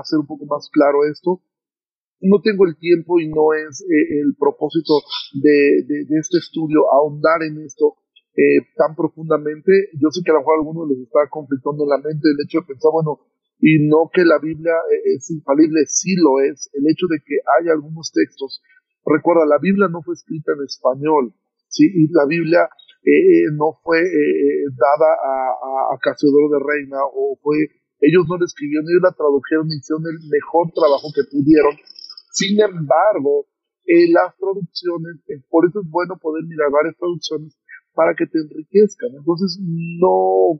hacer 0.00 0.18
un 0.18 0.26
poco 0.26 0.46
más 0.46 0.70
claro 0.72 1.04
esto. 1.04 1.42
No 2.22 2.40
tengo 2.40 2.64
el 2.66 2.78
tiempo 2.78 3.20
y 3.20 3.28
no 3.28 3.52
es 3.52 3.84
el 3.88 4.34
propósito 4.38 4.94
de, 5.34 5.84
este 6.18 6.38
estudio 6.38 6.90
ahondar 6.92 7.42
en 7.42 7.60
esto 7.60 7.96
eh, 8.40 8.64
tan 8.72 8.96
profundamente. 8.96 9.92
Yo 10.00 10.08
sé 10.08 10.24
que 10.24 10.32
a 10.32 10.40
lo 10.40 10.40
mejor 10.40 10.56
a 10.56 10.60
algunos 10.64 10.88
les 10.88 11.04
está 11.04 11.28
conflictando 11.28 11.84
en 11.84 11.92
la 11.92 12.00
mente 12.00 12.24
el 12.24 12.40
hecho 12.40 12.64
de 12.64 12.72
pensar, 12.72 12.88
bueno, 12.88 13.20
y 13.60 13.84
no 13.84 14.08
que 14.08 14.24
la 14.24 14.40
Biblia 14.40 14.72
eh, 14.88 15.20
es 15.20 15.28
infalible, 15.28 15.84
sí 15.84 16.16
lo 16.16 16.40
es. 16.40 16.72
El 16.72 16.88
hecho 16.88 17.04
de 17.12 17.20
que 17.20 17.36
haya 17.60 17.76
algunos 17.76 18.08
textos. 18.08 18.64
Recuerda, 19.04 19.44
la 19.44 19.60
Biblia 19.60 19.92
no 19.92 20.00
fue 20.00 20.16
escrita 20.16 20.56
en 20.56 20.64
español, 20.64 21.36
¿sí? 21.68 21.84
La 22.16 22.24
Biblia 22.24 22.64
eh, 23.04 23.52
no 23.52 23.76
fue 23.84 24.00
dada 24.00 25.10
a, 25.20 25.92
a, 25.92 25.98
Casiodoro 26.00 26.48
de 26.48 26.60
Reina 26.64 27.00
o 27.12 27.36
fue, 27.44 27.56
ellos 28.00 28.24
no 28.28 28.40
la 28.40 28.44
escribieron, 28.44 28.88
ellos 28.88 29.04
la 29.04 29.16
tradujeron 29.16 29.68
hicieron 29.68 30.04
el 30.08 30.20
mejor 30.32 30.72
trabajo 30.72 31.08
que 31.12 31.28
pudieron. 31.28 31.76
Sin 32.32 32.56
embargo, 32.60 33.48
las 34.12 34.32
traducciones, 34.36 35.20
por 35.48 35.68
eso 35.68 35.80
es 35.80 35.88
bueno 35.90 36.16
poder 36.20 36.44
mirar 36.44 36.70
varias 36.70 36.96
traducciones 36.96 37.59
para 38.00 38.16
que 38.16 38.24
te 38.24 38.38
enriquezcan. 38.38 39.12
Entonces, 39.12 39.60
no, 39.60 40.56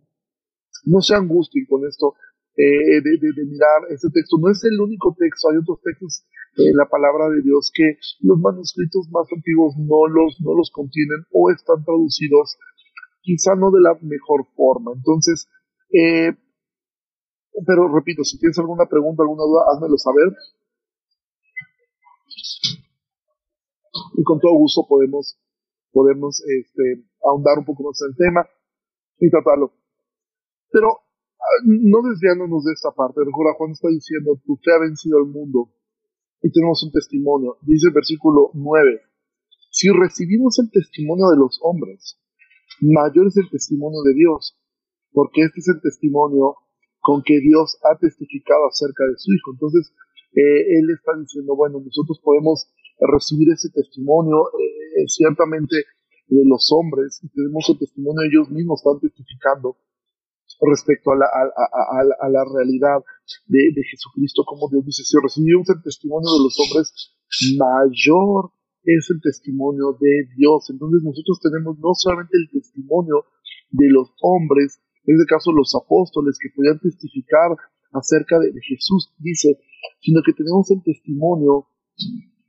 no 0.84 1.00
se 1.00 1.14
angustien 1.16 1.64
con 1.64 1.88
esto 1.88 2.12
eh, 2.54 3.00
de, 3.00 3.44
mirar 3.48 3.88
este 3.88 4.10
texto. 4.12 4.36
No 4.36 4.50
es 4.50 4.62
el 4.64 4.78
único 4.78 5.16
texto, 5.16 5.48
hay 5.48 5.56
otros 5.56 5.80
textos 5.80 6.28
de 6.58 6.74
la 6.74 6.84
palabra 6.84 7.30
de 7.30 7.40
Dios 7.40 7.72
que 7.72 7.96
los 8.20 8.38
manuscritos 8.38 9.08
más 9.10 9.24
antiguos 9.32 9.72
no 9.78 10.06
los, 10.12 10.36
no 10.44 10.52
los 10.52 10.70
contienen 10.70 11.24
o 11.32 11.50
están 11.50 11.82
traducidos 11.82 12.58
quizá 13.22 13.54
no 13.56 13.70
de 13.70 13.80
la 13.80 13.96
mejor 14.02 14.44
forma. 14.54 14.92
Entonces, 14.92 15.48
eh, 15.96 16.36
pero 17.66 17.88
repito, 17.88 18.22
si 18.22 18.38
tienes 18.38 18.58
alguna 18.58 18.84
pregunta, 18.84 19.22
alguna 19.22 19.44
duda, 19.44 19.64
házmelo 19.72 19.96
saber. 19.96 20.28
Y 24.18 24.22
con 24.24 24.38
todo 24.40 24.52
gusto 24.60 24.84
podemos 24.86 25.40
podemos 25.92 26.42
este, 26.46 27.04
ahondar 27.24 27.58
un 27.58 27.64
poco 27.64 27.84
más 27.84 28.00
en 28.02 28.10
el 28.10 28.16
tema 28.16 28.48
y 29.18 29.30
tratarlo. 29.30 29.72
Pero 30.70 30.88
ah, 30.88 31.60
no 31.64 32.02
desviándonos 32.08 32.64
de 32.64 32.72
esta 32.72 32.90
parte, 32.92 33.20
recuerda, 33.24 33.56
Juan 33.58 33.72
está 33.72 33.88
diciendo, 33.88 34.40
tu 34.44 34.56
fe 34.56 34.72
ha 34.72 34.80
vencido 34.80 35.18
al 35.18 35.26
mundo 35.26 35.70
y 36.42 36.50
tenemos 36.50 36.82
un 36.82 36.92
testimonio. 36.92 37.58
Dice 37.62 37.88
el 37.88 37.94
versículo 37.94 38.50
9, 38.54 39.00
si 39.70 39.88
recibimos 39.90 40.58
el 40.58 40.70
testimonio 40.70 41.28
de 41.30 41.36
los 41.36 41.60
hombres, 41.62 42.18
mayor 42.80 43.28
es 43.28 43.36
el 43.36 43.50
testimonio 43.50 44.02
de 44.02 44.14
Dios, 44.14 44.56
porque 45.12 45.42
este 45.42 45.60
es 45.60 45.68
el 45.68 45.80
testimonio 45.80 46.56
con 47.00 47.22
que 47.24 47.40
Dios 47.40 47.78
ha 47.84 47.96
testificado 47.98 48.68
acerca 48.68 49.04
de 49.04 49.16
su 49.16 49.32
Hijo. 49.32 49.52
Entonces, 49.52 49.92
eh, 50.32 50.78
Él 50.78 50.90
está 50.90 51.12
diciendo, 51.18 51.56
bueno, 51.56 51.80
nosotros 51.80 52.20
podemos 52.22 52.68
recibir 53.00 53.50
ese 53.52 53.70
testimonio, 53.70 54.48
eh, 54.58 55.06
ciertamente 55.06 55.76
de 56.30 56.44
los 56.46 56.70
hombres, 56.72 57.20
y 57.22 57.28
tenemos 57.28 57.68
el 57.68 57.78
testimonio 57.78 58.22
de 58.22 58.28
ellos 58.28 58.50
mismos, 58.50 58.80
están 58.80 59.00
testificando 59.00 59.76
respecto 60.60 61.12
a 61.12 61.16
la, 61.16 61.26
a, 61.26 62.28
la 62.28 62.44
realidad 62.44 63.00
de, 63.46 63.82
Jesucristo, 63.82 64.44
como 64.44 64.68
Dios 64.68 64.84
dice, 64.84 65.04
si 65.04 65.16
recibimos 65.22 65.68
el 65.70 65.82
testimonio 65.82 66.28
de 66.32 66.42
los 66.44 66.54
hombres, 66.60 66.92
mayor 67.56 68.52
es 68.84 69.08
el 69.10 69.20
testimonio 69.20 69.96
de 70.00 70.28
Dios. 70.36 70.68
Entonces 70.70 71.02
nosotros 71.02 71.40
tenemos 71.40 71.78
no 71.78 71.94
solamente 71.94 72.36
el 72.36 72.48
testimonio 72.50 73.24
de 73.70 73.88
los 73.90 74.10
hombres, 74.22 74.80
en 75.04 75.16
este 75.16 75.26
caso 75.26 75.52
los 75.52 75.74
apóstoles 75.74 76.38
que 76.40 76.50
podían 76.54 76.78
testificar 76.80 77.56
acerca 77.92 78.38
de, 78.38 78.52
Jesús, 78.60 79.12
dice, 79.18 79.58
sino 80.00 80.20
que 80.24 80.32
tenemos 80.32 80.70
el 80.70 80.82
testimonio 80.82 81.66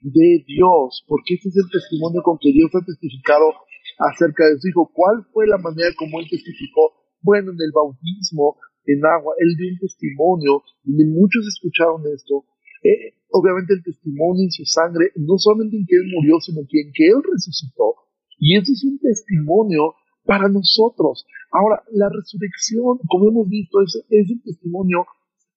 de 0.02 0.44
Dios, 0.48 1.06
porque 1.08 1.36
ese 1.36 1.50
es 1.50 1.56
el 1.56 1.70
testimonio 1.72 2.22
con 2.24 2.38
que 2.40 2.52
Dios 2.52 2.72
ha 2.74 2.84
testificado 2.84 3.54
acerca 3.98 4.46
de 4.48 4.60
su 4.60 4.68
Hijo. 4.70 4.92
¿Cuál 4.94 5.26
fue 5.32 5.48
la 5.48 5.58
manera 5.58 5.90
como 5.98 6.20
Él 6.20 6.28
testificó? 6.30 6.94
Bueno, 7.22 7.52
en 7.52 7.62
el 7.62 7.72
bautismo, 7.72 8.58
en 8.86 9.06
agua, 9.06 9.34
Él 9.40 9.56
dio 9.58 9.72
un 9.74 9.80
testimonio, 9.80 10.64
y 10.86 11.06
muchos 11.06 11.46
escucharon 11.48 12.02
esto. 12.14 12.46
Eh, 12.84 13.14
obviamente 13.30 13.74
el 13.74 13.84
testimonio 13.84 14.44
en 14.44 14.52
su 14.52 14.66
sangre, 14.66 15.12
no 15.16 15.38
solamente 15.38 15.78
en 15.78 15.86
que 15.86 15.96
Él 15.96 16.10
murió, 16.16 16.40
sino 16.42 16.62
en 16.62 16.68
que 16.68 17.08
Él 17.08 17.22
resucitó. 17.22 17.96
Y 18.38 18.58
eso 18.58 18.74
es 18.74 18.84
un 18.84 18.98
testimonio 19.00 19.94
para 20.26 20.50
nosotros. 20.50 21.26
Ahora, 21.52 21.84
la 21.92 22.10
resurrección, 22.10 22.98
como 23.08 23.30
hemos 23.30 23.50
visto, 23.50 23.82
es, 23.84 24.02
es 24.10 24.30
el 24.30 24.42
testimonio 24.42 25.06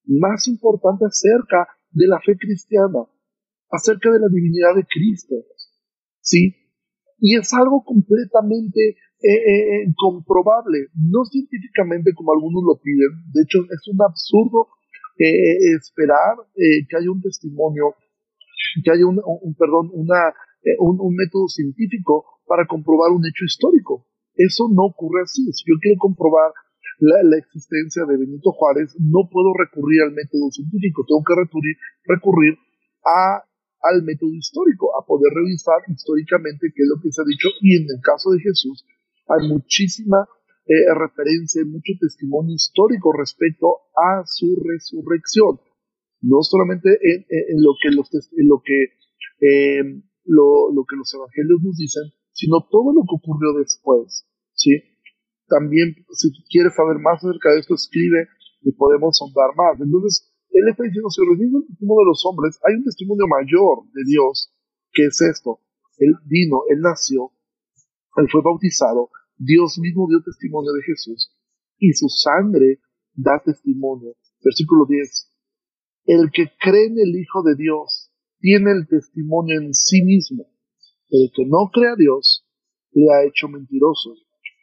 más 0.05 0.47
importante 0.49 1.07
acerca 1.07 1.67
de 1.91 2.07
la 2.07 2.21
fe 2.21 2.37
cristiana 2.37 3.09
acerca 3.75 4.11
de 4.11 4.21
la 4.21 4.29
divinidad 4.29 4.75
de 4.75 4.85
Cristo. 4.85 5.35
¿Sí? 6.21 6.55
Y 7.19 7.37
es 7.37 7.53
algo 7.55 7.85
completamente 7.85 8.97
eh, 9.25 9.41
eh, 9.41 9.95
comprobable, 9.97 10.89
no 10.93 11.25
científicamente 11.25 12.13
como 12.13 12.33
algunos 12.33 12.63
lo 12.63 12.77
piden. 12.77 13.25
De 13.33 13.41
hecho, 13.41 13.65
es 13.73 13.81
un 13.89 13.97
absurdo 14.03 14.69
eh, 15.17 15.73
esperar 15.81 16.37
que 16.55 16.97
haya 16.97 17.11
un 17.11 17.23
testimonio, 17.23 17.95
que 18.85 18.91
haya 18.91 19.07
un, 19.07 19.17
perdón, 19.57 19.89
una, 19.95 20.35
un, 20.79 21.15
método 21.17 21.49
científico 21.49 22.27
para 22.47 22.67
comprobar 22.67 23.13
un 23.13 23.25
hecho 23.25 23.47
histórico. 23.47 24.05
Eso 24.35 24.69
no 24.69 24.93
ocurre 24.93 25.23
así. 25.23 25.41
Si 25.53 25.65
yo 25.71 25.79
quiero 25.81 25.97
comprobar 25.99 26.53
la, 26.99 27.23
la, 27.23 27.39
existencia 27.39 28.05
de 28.05 28.19
Benito 28.19 28.53
Juárez, 28.53 28.95
no 29.01 29.31
puedo 29.33 29.55
recurrir 29.57 30.03
al 30.03 30.13
método 30.13 30.51
científico, 30.51 31.05
tengo 31.09 31.25
que 31.25 31.35
recurrir, 31.35 31.77
recurrir 32.05 32.59
a 33.07 33.45
al 33.85 34.03
método 34.03 34.33
histórico, 34.33 34.97
a 34.97 35.05
poder 35.05 35.33
revisar 35.35 35.85
históricamente 35.89 36.73
qué 36.75 36.83
es 36.83 36.89
lo 36.89 37.01
que 37.01 37.13
se 37.13 37.21
ha 37.21 37.29
dicho. 37.29 37.49
Y 37.61 37.77
en 37.77 37.85
el 37.85 38.01
caso 38.01 38.31
de 38.31 38.41
Jesús, 38.41 38.85
hay 39.29 39.49
muchísima 39.49 40.25
eh, 40.65 40.89
referencia, 40.97 41.61
mucho 41.67 41.93
testimonio 42.01 42.55
histórico 42.55 43.13
respecto 43.13 43.93
a 43.93 44.25
su 44.25 44.57
resurrección. 44.65 45.61
No 46.23 46.41
solamente 46.41 46.89
en, 46.89 47.61
lo 47.61 47.77
que 47.77 47.93
los, 47.93 48.09
lo 48.33 48.63
que, 48.65 48.97
em, 49.45 50.03
lo, 50.25 50.73
que 50.89 50.97
los 50.97 51.13
evangelios 51.13 51.61
nos 51.63 51.77
dicen, 51.77 52.05
sino 52.33 52.65
todo 52.71 52.97
lo 52.97 53.03
que 53.05 53.17
ocurrió 53.21 53.53
después. 53.61 54.25
¿sí? 54.55 54.73
También, 55.47 55.95
si 56.17 56.33
quieres 56.49 56.75
saber 56.75 56.97
más 56.99 57.23
acerca 57.23 57.53
de 57.53 57.61
esto, 57.61 57.75
escribe 57.75 58.29
y 58.63 58.73
podemos 58.73 59.19
sondar 59.19 59.53
más. 59.55 59.79
Entonces, 59.79 60.34
él 60.55 60.69
está 60.71 60.85
diciendo, 60.85 61.11
si 61.11 61.21
recibimos 61.27 61.63
el 61.63 61.69
testimonio 61.69 62.03
de 62.07 62.11
los 62.15 62.23
hombres, 62.27 62.61
hay 62.63 62.75
un 62.79 62.85
testimonio 62.85 63.27
mayor 63.27 63.91
de 63.93 64.03
Dios, 64.07 64.55
que 64.93 65.07
es 65.07 65.21
esto. 65.21 65.59
Él 65.99 66.15
vino, 66.27 66.63
él 66.71 66.81
nació, 66.81 67.33
él 68.17 68.27
fue 68.31 68.41
bautizado, 68.43 69.11
Dios 69.37 69.79
mismo 69.79 70.07
dio 70.09 70.23
testimonio 70.23 70.73
de 70.73 70.83
Jesús, 70.83 71.35
y 71.79 71.93
su 71.93 72.09
sangre 72.09 72.79
da 73.15 73.43
testimonio. 73.45 74.15
Versículo 74.43 74.87
10. 74.87 75.31
El 76.07 76.31
que 76.31 76.47
cree 76.61 76.87
en 76.87 76.99
el 77.01 77.17
Hijo 77.19 77.43
de 77.43 77.57
Dios 77.57 78.13
tiene 78.39 78.73
el 78.73 78.87
testimonio 78.87 79.61
en 79.61 79.75
sí 79.75 80.03
mismo. 80.03 80.47
El 81.11 81.31
que 81.35 81.47
no 81.47 81.71
cree 81.73 81.91
a 81.91 81.97
Dios 81.97 82.47
le 82.93 83.13
ha 83.13 83.25
hecho 83.25 83.49
mentiroso, 83.49 84.15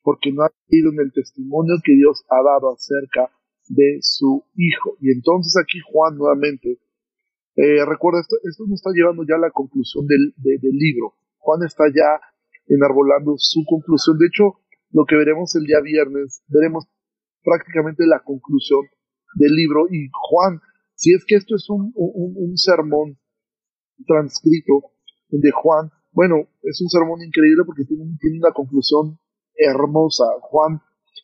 porque 0.04 0.32
no 0.32 0.44
ha 0.44 0.52
creído 0.68 0.92
en 0.92 1.00
el 1.02 1.12
testimonio 1.12 1.76
que 1.84 1.94
Dios 1.96 2.24
ha 2.30 2.42
dado 2.44 2.74
acerca 2.74 3.30
de 3.72 4.00
su 4.02 4.44
hijo. 4.56 4.98
Y 5.00 5.12
entonces 5.12 5.56
aquí 5.62 5.80
Juan 5.92 6.18
nuevamente, 6.18 6.80
eh, 7.56 7.86
recuerda, 7.86 8.20
esto, 8.22 8.36
esto 8.44 8.64
nos 8.68 8.80
está 8.80 8.92
llevando 8.94 9.24
ya 9.28 9.36
a 9.36 9.46
la 9.48 9.52
conclusión 9.52 10.06
del, 10.08 10.34
del 10.38 10.76
libro. 10.76 11.16
Juan 11.38 11.64
está 11.66 11.86
ya 11.88 12.20
enarbolando 12.68 13.36
su 13.38 13.64
conclusión. 13.66 14.18
De 14.18 14.28
hecho, 14.28 14.60
lo 14.92 15.06
que 15.06 15.16
veremos 15.16 15.56
el 15.56 15.66
día 15.66 15.80
viernes, 15.82 16.44
veremos 16.48 16.86
prácticamente 17.44 18.06
la 18.06 18.20
conclusión 18.24 18.82
del 19.36 19.56
libro. 19.56 19.88
Y 19.90 20.10
Juan, 20.12 20.60
si 20.96 21.14
es 21.14 21.24
que 21.26 21.36
esto 21.36 21.56
es 21.56 21.70
un, 21.70 21.92
un, 21.96 22.34
un 22.36 22.58
sermón 22.58 23.18
transcrito 24.06 24.92
de 25.30 25.52
Juan, 25.52 25.90
bueno, 26.12 26.36
es 26.64 26.82
un 26.82 26.90
sermón 26.90 27.22
increíble 27.24 27.64
porque 27.66 27.86
tiene, 27.86 28.04
tiene 28.20 28.40
una 28.40 28.52
conclusión 28.52 29.18
hermosa. 29.56 30.26
Juan 30.42 30.82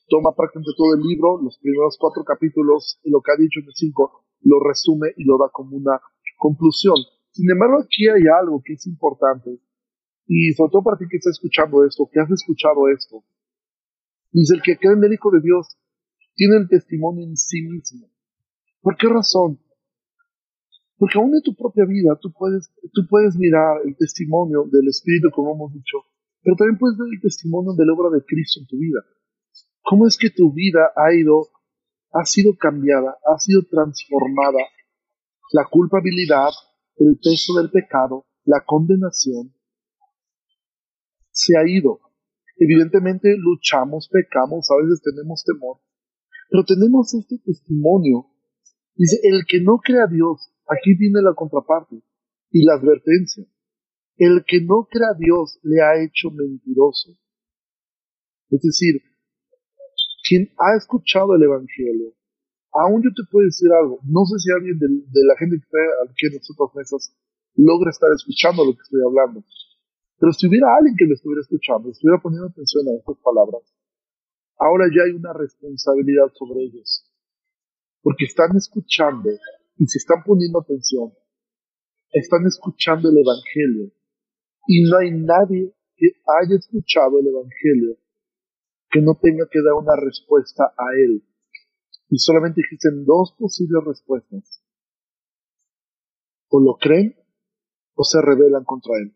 toma 0.08 0.36
prácticamente 0.36 0.72
todo 0.78 0.96
el 0.96 1.02
libro, 1.02 1.42
los 1.42 1.58
primeros 1.60 1.98
cuatro 2.00 2.24
capítulos 2.24 3.00
y 3.04 3.10
lo 3.10 3.22
que 3.22 3.32
ha 3.32 3.38
dicho 3.38 3.60
en 3.60 3.68
el 3.68 3.74
cinco, 3.74 4.24
lo 4.42 4.60
resume 4.60 5.14
y 5.18 5.24
lo 5.26 5.38
da 5.38 5.50
como 5.52 5.78
una 5.78 6.00
conclusión. 6.38 6.96
Sin 7.32 7.50
embargo, 7.52 7.82
aquí 7.82 8.08
hay 8.08 8.24
algo 8.28 8.62
que 8.64 8.74
es 8.74 8.88
importante, 8.88 9.60
y 10.28 10.52
sobre 10.54 10.72
todo 10.72 10.84
para 10.84 10.98
ti 10.98 11.06
que 11.10 11.18
está 11.18 11.30
escuchando 11.30 11.86
esto, 11.86 12.10
que 12.12 12.20
has 12.20 12.32
escuchado 12.32 12.90
esto. 12.90 13.24
Dice, 14.32 14.56
el 14.56 14.62
que 14.62 14.78
cree 14.78 14.94
en 14.94 15.04
el 15.04 15.14
Hijo 15.14 15.32
de 15.32 15.42
Dios 15.42 15.78
tiene 16.36 16.58
el 16.58 16.68
testimonio 16.68 17.24
en 17.24 17.38
sí 17.38 17.62
mismo. 17.62 18.10
¿Por 18.82 18.98
qué 18.98 19.08
razón? 19.08 19.60
Porque 20.98 21.18
aún 21.18 21.34
en 21.34 21.42
tu 21.42 21.56
propia 21.56 21.86
vida 21.86 22.18
tú 22.20 22.32
puedes, 22.34 22.72
tú 22.94 23.02
puedes 23.10 23.36
mirar 23.38 23.82
el 23.86 23.96
testimonio 23.96 24.66
del 24.72 24.88
Espíritu, 24.88 25.30
como 25.32 25.54
hemos 25.54 25.74
dicho, 25.74 25.98
pero 26.42 26.56
también 26.56 26.78
puedes 26.78 26.98
ver 26.98 27.08
el 27.14 27.22
testimonio 27.22 27.74
de 27.74 27.86
la 27.86 27.94
obra 27.94 28.10
de 28.18 28.24
Cristo 28.26 28.60
en 28.62 28.68
tu 28.68 28.78
vida. 28.78 29.00
¿Cómo 29.90 30.06
es 30.06 30.18
que 30.18 30.30
tu 30.30 30.52
vida 30.52 30.92
ha 30.98 31.16
ido, 31.16 31.48
ha 32.12 32.26
sido 32.26 32.58
cambiada, 32.58 33.16
ha 33.26 33.40
sido 33.40 33.62
transformada? 33.72 34.60
La 35.54 35.64
culpabilidad, 35.72 36.50
el 36.98 37.18
peso 37.24 37.54
del 37.54 37.72
pecado, 37.72 38.26
la 38.44 38.66
condenación, 38.66 39.56
se 41.32 41.58
ha 41.58 41.66
ido. 41.66 42.02
Evidentemente 42.58 43.34
luchamos, 43.38 44.10
pecamos, 44.12 44.68
a 44.72 44.84
veces 44.84 45.02
tenemos 45.02 45.46
temor, 45.46 45.78
pero 46.50 46.66
tenemos 46.66 47.14
este 47.14 47.38
testimonio. 47.46 48.28
Dice, 48.94 49.22
el 49.24 49.46
que 49.48 49.62
no 49.62 49.78
cree 49.78 50.02
a 50.02 50.08
Dios, 50.08 50.52
aquí 50.68 50.96
viene 50.96 51.22
la 51.22 51.34
contraparte 51.34 51.96
y 52.52 52.66
la 52.66 52.74
advertencia. 52.74 53.46
El 54.18 54.44
que 54.46 54.60
no 54.60 54.86
cree 54.92 55.06
a 55.06 55.18
Dios 55.18 55.60
le 55.64 55.82
ha 55.82 56.04
hecho 56.04 56.30
mentiroso. 56.32 57.12
Es 58.50 58.62
decir, 58.62 59.07
quien 60.28 60.52
ha 60.60 60.76
escuchado 60.76 61.36
el 61.36 61.44
Evangelio, 61.44 62.14
aún 62.74 63.02
yo 63.02 63.10
te 63.16 63.24
puedo 63.32 63.46
decir 63.46 63.72
algo, 63.72 64.00
no 64.04 64.26
sé 64.26 64.38
si 64.40 64.52
alguien 64.52 64.78
de, 64.78 65.22
la 65.24 65.38
gente 65.38 65.56
que 65.56 65.64
está 65.64 65.80
aquí 66.04 66.28
en 66.28 66.36
nosotros 66.36 66.70
mesas 66.76 67.16
logra 67.56 67.90
estar 67.90 68.12
escuchando 68.12 68.66
lo 68.66 68.74
que 68.76 68.84
estoy 68.84 69.02
hablando, 69.08 69.44
pero 70.20 70.34
si 70.34 70.48
hubiera 70.48 70.76
alguien 70.76 70.96
que 70.98 71.06
le 71.06 71.14
estuviera 71.14 71.42
escuchando, 71.42 71.90
estuviera 71.90 72.20
poniendo 72.22 72.48
atención 72.48 72.84
a 72.88 73.00
estas 73.00 73.18
palabras, 73.24 73.64
ahora 74.60 74.86
ya 74.92 75.08
hay 75.08 75.16
una 75.16 75.32
responsabilidad 75.32 76.28
sobre 76.36 76.66
ellos, 76.66 77.08
porque 78.02 78.26
están 78.26 78.56
escuchando 78.58 79.30
y 79.80 79.88
se 79.88 79.98
están 79.98 80.24
poniendo 80.26 80.60
atención, 80.60 81.14
están 82.12 82.46
escuchando 82.46 83.10
el 83.10 83.18
Evangelio, 83.18 83.96
y 84.68 84.84
no 84.84 84.98
hay 84.98 85.12
nadie 85.12 85.72
que 85.96 86.08
haya 86.44 86.56
escuchado 86.58 87.20
el 87.20 87.28
Evangelio 87.28 87.98
que 88.90 89.02
no 89.02 89.16
tenga 89.22 89.46
que 89.50 89.62
dar 89.62 89.74
una 89.74 89.96
respuesta 89.96 90.64
a 90.78 90.96
él. 90.96 91.24
Y 92.10 92.18
solamente 92.20 92.62
existen 92.62 93.06
dos 93.06 93.36
posibles 93.38 93.84
respuestas. 93.86 94.64
O 96.50 96.60
lo 96.62 96.78
creen 96.78 97.16
o 97.96 98.04
se 98.04 98.22
rebelan 98.22 98.64
contra 98.64 98.94
él. 99.02 99.14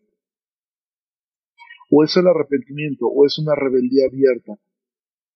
O 1.90 2.04
es 2.04 2.16
el 2.16 2.26
arrepentimiento 2.26 3.06
o 3.06 3.26
es 3.26 3.38
una 3.38 3.54
rebeldía 3.54 4.06
abierta. 4.06 4.58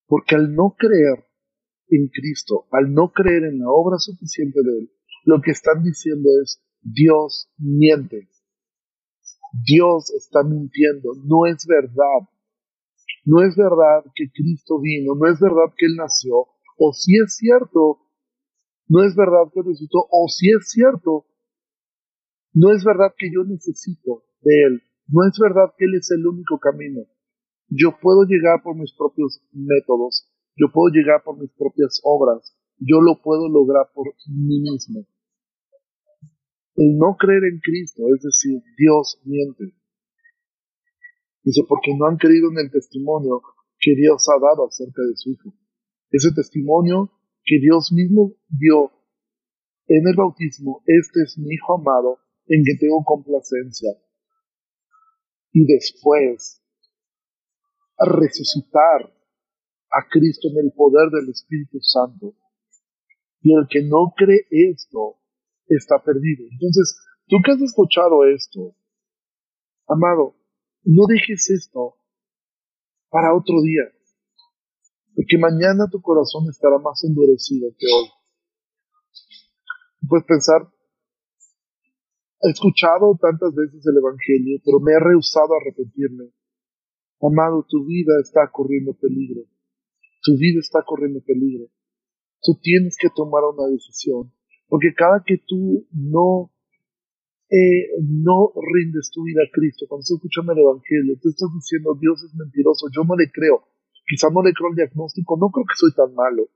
Porque 0.07 0.35
al 0.35 0.55
no 0.55 0.75
creer 0.79 1.25
en 1.89 2.09
Cristo, 2.09 2.67
al 2.73 2.93
no 2.93 3.13
creer 3.13 3.45
en 3.45 3.61
la 3.61 3.71
obra 3.71 3.99
suficiente 3.99 4.61
de 4.63 4.79
Él, 4.81 4.91
lo 5.25 5.41
que 5.41 5.53
están 5.53 5.83
diciendo 5.83 6.29
es, 6.43 6.63
Dios 6.81 7.51
miente. 7.59 8.29
Dios 9.65 10.11
está 10.11 10.43
mintiendo, 10.43 11.11
no 11.25 11.47
es 11.47 11.67
verdad. 11.67 12.29
No 13.27 13.43
es 13.43 13.57
verdad 13.57 14.07
que 14.15 14.31
Cristo 14.31 14.81
vino, 14.81 15.15
no 15.17 15.27
es 15.27 15.41
verdad 15.41 15.75
que 15.77 15.87
Él 15.87 15.97
nació, 15.97 16.47
o 16.79 16.93
si 16.93 17.19
es 17.19 17.35
cierto, 17.35 17.99
no 18.87 19.03
es 19.03 19.17
verdad 19.17 19.51
que 19.53 19.63
resucitó, 19.63 20.07
o 20.11 20.29
si 20.29 20.47
es 20.51 20.71
cierto, 20.71 21.27
no 22.55 22.71
es 22.71 22.85
verdad 22.85 23.11
que 23.19 23.27
yo 23.35 23.43
necesito 23.43 24.23
de 24.43 24.55
Él, 24.67 24.83
no 25.09 25.27
es 25.27 25.37
verdad 25.43 25.75
que 25.77 25.87
Él 25.87 25.97
es 25.99 26.09
el 26.13 26.25
único 26.25 26.61
camino. 26.61 27.03
Yo 27.69 27.99
puedo 28.01 28.23
llegar 28.23 28.63
por 28.63 28.77
mis 28.77 28.95
propios 28.95 29.43
métodos, 29.51 30.31
yo 30.55 30.71
puedo 30.73 30.95
llegar 30.95 31.25
por 31.25 31.37
mis 31.37 31.51
propias 31.51 32.01
obras, 32.05 32.57
yo 32.79 33.01
lo 33.01 33.21
puedo 33.23 33.49
lograr 33.49 33.91
por 33.93 34.07
mí 34.29 34.61
mismo. 34.61 35.05
El 36.77 36.97
no 36.97 37.17
creer 37.19 37.43
en 37.43 37.59
Cristo, 37.59 38.03
es 38.15 38.23
decir, 38.23 38.63
Dios 38.79 39.21
miente. 39.25 39.75
Dice, 41.47 41.63
porque 41.69 41.95
no 41.97 42.07
han 42.07 42.17
creído 42.17 42.51
en 42.51 42.59
el 42.59 42.73
testimonio 42.73 43.41
que 43.79 43.95
Dios 43.95 44.27
ha 44.29 44.41
dado 44.45 44.67
acerca 44.67 45.01
de 45.03 45.15
su 45.15 45.31
Hijo. 45.31 45.55
Ese 46.11 46.33
testimonio 46.35 47.13
que 47.45 47.61
Dios 47.61 47.93
mismo 47.93 48.35
dio 48.49 48.91
en 49.87 50.09
el 50.09 50.17
bautismo, 50.17 50.83
este 50.87 51.23
es 51.23 51.39
mi 51.39 51.55
Hijo 51.55 51.79
amado, 51.79 52.19
en 52.49 52.65
que 52.65 52.75
tengo 52.81 53.05
complacencia. 53.05 53.91
Y 55.53 55.65
después, 55.67 56.65
resucitar 57.97 59.15
a 59.91 60.09
Cristo 60.11 60.49
en 60.51 60.67
el 60.67 60.73
poder 60.73 61.11
del 61.11 61.31
Espíritu 61.31 61.79
Santo. 61.81 62.35
Y 63.41 63.55
el 63.55 63.69
que 63.71 63.85
no 63.85 64.13
cree 64.17 64.49
esto 64.51 65.21
está 65.69 66.03
perdido. 66.03 66.45
Entonces, 66.51 66.99
tú 67.29 67.37
que 67.45 67.53
has 67.53 67.63
escuchado 67.63 68.25
esto, 68.27 68.75
amado, 69.87 70.35
no 70.87 71.03
dejes 71.09 71.51
esto 71.51 71.99
para 73.11 73.35
otro 73.35 73.61
día, 73.63 73.83
porque 75.15 75.39
mañana 75.39 75.91
tu 75.91 76.01
corazón 76.01 76.47
estará 76.49 76.79
más 76.79 77.03
endurecido 77.05 77.71
que 77.77 77.87
hoy. 77.87 78.09
Puedes 80.09 80.27
pensar, 80.27 80.63
he 82.43 82.51
escuchado 82.51 83.19
tantas 83.21 83.55
veces 83.55 83.85
el 83.87 83.99
Evangelio, 83.99 84.61
pero 84.65 84.79
me 84.79 84.93
he 84.93 85.01
rehusado 85.01 85.55
a 85.55 85.59
arrepentirme. 85.61 86.31
Amado, 87.21 87.67
tu 87.69 87.85
vida 87.85 88.13
está 88.23 88.49
corriendo 88.53 88.95
peligro. 88.95 89.43
Tu 90.23 90.37
vida 90.39 90.61
está 90.61 90.85
corriendo 90.87 91.21
peligro. 91.21 91.67
Tú 92.43 92.53
tienes 92.63 92.97
que 93.01 93.09
tomar 93.11 93.43
una 93.43 93.67
decisión, 93.69 94.33
porque 94.69 94.95
cada 94.95 95.25
que 95.25 95.39
tú 95.39 95.89
no 95.91 96.53
eh, 97.49 97.95
no 98.03 98.51
rindes 98.75 99.11
tu 99.13 99.23
vida 99.23 99.43
a 99.43 99.51
Cristo, 99.53 99.87
cuando 99.89 100.03
estás 100.03 100.17
escuchando 100.17 100.53
el 100.53 100.67
Evangelio, 100.67 101.15
tú 101.23 101.29
estás 101.31 101.49
diciendo 101.55 101.95
Dios 101.95 102.23
es 102.25 102.35
mentiroso, 102.35 102.87
yo 102.91 103.05
no 103.05 103.15
le 103.15 103.31
creo, 103.31 103.63
quizá 104.07 104.29
no 104.31 104.43
le 104.43 104.53
creo 104.53 104.71
el 104.71 104.77
diagnóstico, 104.77 105.39
no 105.39 105.51
creo 105.51 105.65
que 105.65 105.79
soy 105.79 105.93
tan 105.95 106.13
malo, 106.15 106.51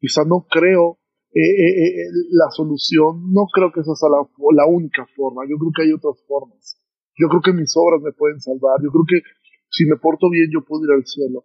quizá 0.00 0.24
no 0.24 0.46
creo 0.48 0.98
eh, 1.36 1.44
eh, 1.44 2.08
la 2.30 2.48
solución, 2.50 3.32
no 3.32 3.44
creo 3.52 3.72
que 3.72 3.80
esa 3.80 3.94
sea 3.94 4.08
la, 4.08 4.66
única 4.66 5.04
forma, 5.16 5.44
yo 5.44 5.58
creo 5.58 5.72
que 5.76 5.82
hay 5.82 5.92
otras 5.92 6.16
formas, 6.26 6.80
yo 7.18 7.28
creo 7.28 7.42
que 7.42 7.52
mis 7.52 7.74
obras 7.76 8.00
me 8.00 8.12
pueden 8.12 8.40
salvar, 8.40 8.80
yo 8.80 8.90
creo 8.90 9.04
que 9.04 9.20
si 9.68 9.84
me 9.84 9.96
porto 9.96 10.30
bien 10.30 10.48
yo 10.52 10.64
puedo 10.64 10.84
ir 10.84 10.92
al 10.92 11.04
cielo. 11.04 11.44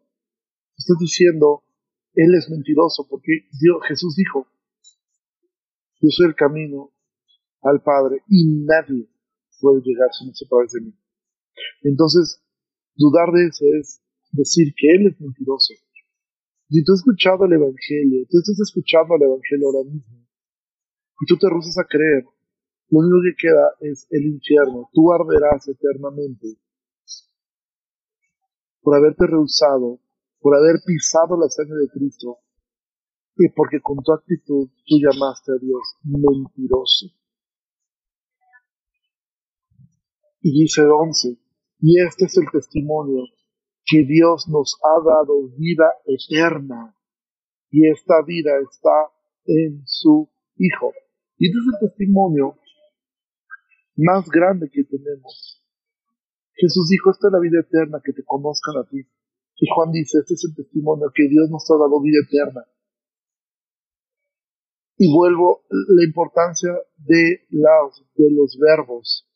Estás 0.78 0.97
diciendo, 0.99 1.63
Él 2.13 2.34
es 2.36 2.49
mentiroso, 2.49 3.08
porque 3.10 3.49
Dios, 3.60 3.82
Jesús 3.88 4.15
dijo, 4.15 4.47
yo 5.99 6.10
soy 6.10 6.28
el 6.28 6.36
camino, 6.36 6.91
al 7.62 7.82
Padre 7.82 8.24
y 8.28 8.45
nadie 8.65 9.10
puede 9.60 9.82
llegar 9.84 10.10
si 10.17 10.28
no 10.28 10.34
se 10.34 10.45
través 10.45 10.72
de 10.72 10.82
mí. 10.82 10.93
Entonces, 11.84 12.41
dudar 12.95 13.32
de 13.34 13.48
eso 13.48 13.65
es 13.80 14.02
decir 14.32 14.74
que 14.76 14.88
Él 14.95 15.08
es 15.08 15.19
mentiroso. 15.19 15.74
Si 16.69 16.84
tú 16.84 16.93
has 16.93 17.00
escuchado 17.00 17.45
el 17.45 17.54
Evangelio, 17.54 18.26
tú 18.30 18.38
estás 18.38 18.60
escuchando 18.60 19.15
el 19.15 19.24
Evangelio 19.24 19.67
ahora 19.67 19.89
mismo, 19.89 20.19
y 21.22 21.26
tú 21.26 21.38
te 21.38 21.50
rusas 21.50 21.78
a 21.78 21.88
creer, 21.88 22.24
lo 22.89 23.00
único 23.00 23.17
que 23.24 23.48
queda 23.48 23.65
es 23.82 24.08
el 24.10 24.26
infierno. 24.26 24.89
Tú 24.93 25.12
arderás 25.12 25.67
eternamente 25.67 26.58
por 28.82 28.95
haberte 28.95 29.28
rehusado, 29.28 30.00
por 30.39 30.56
haber 30.56 30.78
pisado 30.86 31.38
la 31.38 31.50
sangre 31.50 31.78
de 31.82 31.89
Cristo, 31.89 32.39
y 33.36 33.50
porque 33.50 33.82
con 33.82 33.98
tu 34.04 34.12
actitud 34.13 34.69
tú 34.86 34.95
llamaste 34.98 35.52
a 35.52 35.58
Dios 35.62 35.82
mentiroso. 36.04 37.08
Y 40.41 40.62
dice 40.62 40.82
11, 40.82 41.38
y 41.82 42.02
este 42.02 42.25
es 42.25 42.38
el 42.38 42.45
testimonio, 42.52 43.23
que 43.86 44.06
Dios 44.06 44.47
nos 44.47 44.78
ha 44.84 45.04
dado 45.04 45.49
vida 45.58 45.91
eterna, 46.06 46.95
y 47.71 47.89
esta 47.89 48.21
vida 48.25 48.52
está 48.60 49.12
en 49.45 49.84
su 49.86 50.30
Hijo. 50.58 50.91
Y 51.38 51.47
este 51.47 51.60
es 51.60 51.65
el 51.73 51.89
testimonio 51.89 52.58
más 53.95 54.30
grande 54.30 54.69
que 54.71 54.84
tenemos. 54.84 55.63
Jesús 56.54 56.89
dijo, 56.89 57.12
esta 57.12 57.28
es 57.28 57.34
la 57.34 57.39
vida 57.39 57.60
eterna, 57.62 58.02
que 58.04 58.13
te 58.13 58.23
conozcan 58.23 58.78
a 58.78 58.88
ti. 58.89 58.99
Y 59.56 59.67
Juan 59.73 59.91
dice, 59.91 60.19
este 60.19 60.34
es 60.34 60.45
el 60.49 60.56
testimonio, 60.56 61.12
que 61.13 61.28
Dios 61.30 61.49
nos 61.49 61.69
ha 61.71 61.75
dado 61.75 62.02
vida 62.02 62.19
eterna. 62.28 62.65
Y 64.97 65.13
vuelvo 65.13 65.63
la 65.69 66.04
importancia 66.04 66.71
de, 66.97 67.47
de 67.49 68.32
los 68.32 68.58
verbos. 68.60 69.29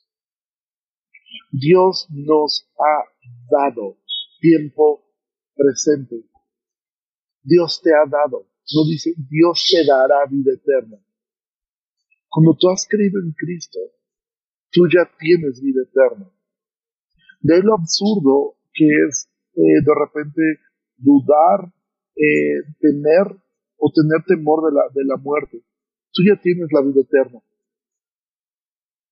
Dios 1.52 2.08
nos 2.10 2.68
ha 2.78 3.04
dado 3.50 3.98
tiempo 4.40 5.06
presente. 5.56 6.26
Dios 7.42 7.82
te 7.82 7.92
ha 7.92 8.10
dado. 8.10 8.50
No 8.74 8.86
dice, 8.90 9.14
Dios 9.30 9.66
te 9.70 9.86
dará 9.86 10.26
vida 10.30 10.54
eterna. 10.54 10.98
Cuando 12.30 12.56
tú 12.60 12.70
has 12.70 12.88
creído 12.88 13.20
en 13.20 13.32
Cristo, 13.34 13.80
tú 14.72 14.88
ya 14.88 15.10
tienes 15.20 15.62
vida 15.62 15.84
eterna. 15.84 16.32
De 17.42 17.62
lo 17.62 17.76
absurdo 17.76 18.56
que 18.74 18.86
es 19.08 19.30
eh, 19.56 19.84
de 19.86 19.94
repente 19.94 20.42
dudar, 20.98 21.72
eh, 22.16 22.64
temer 22.80 23.38
o 23.78 23.92
tener 23.92 24.26
temor 24.26 24.66
de 24.66 24.76
la, 24.76 24.84
de 24.94 25.06
la 25.06 25.18
muerte. 25.18 25.62
Tú 26.12 26.24
ya 26.28 26.40
tienes 26.42 26.70
la 26.72 26.82
vida 26.82 27.02
eterna. 27.02 27.40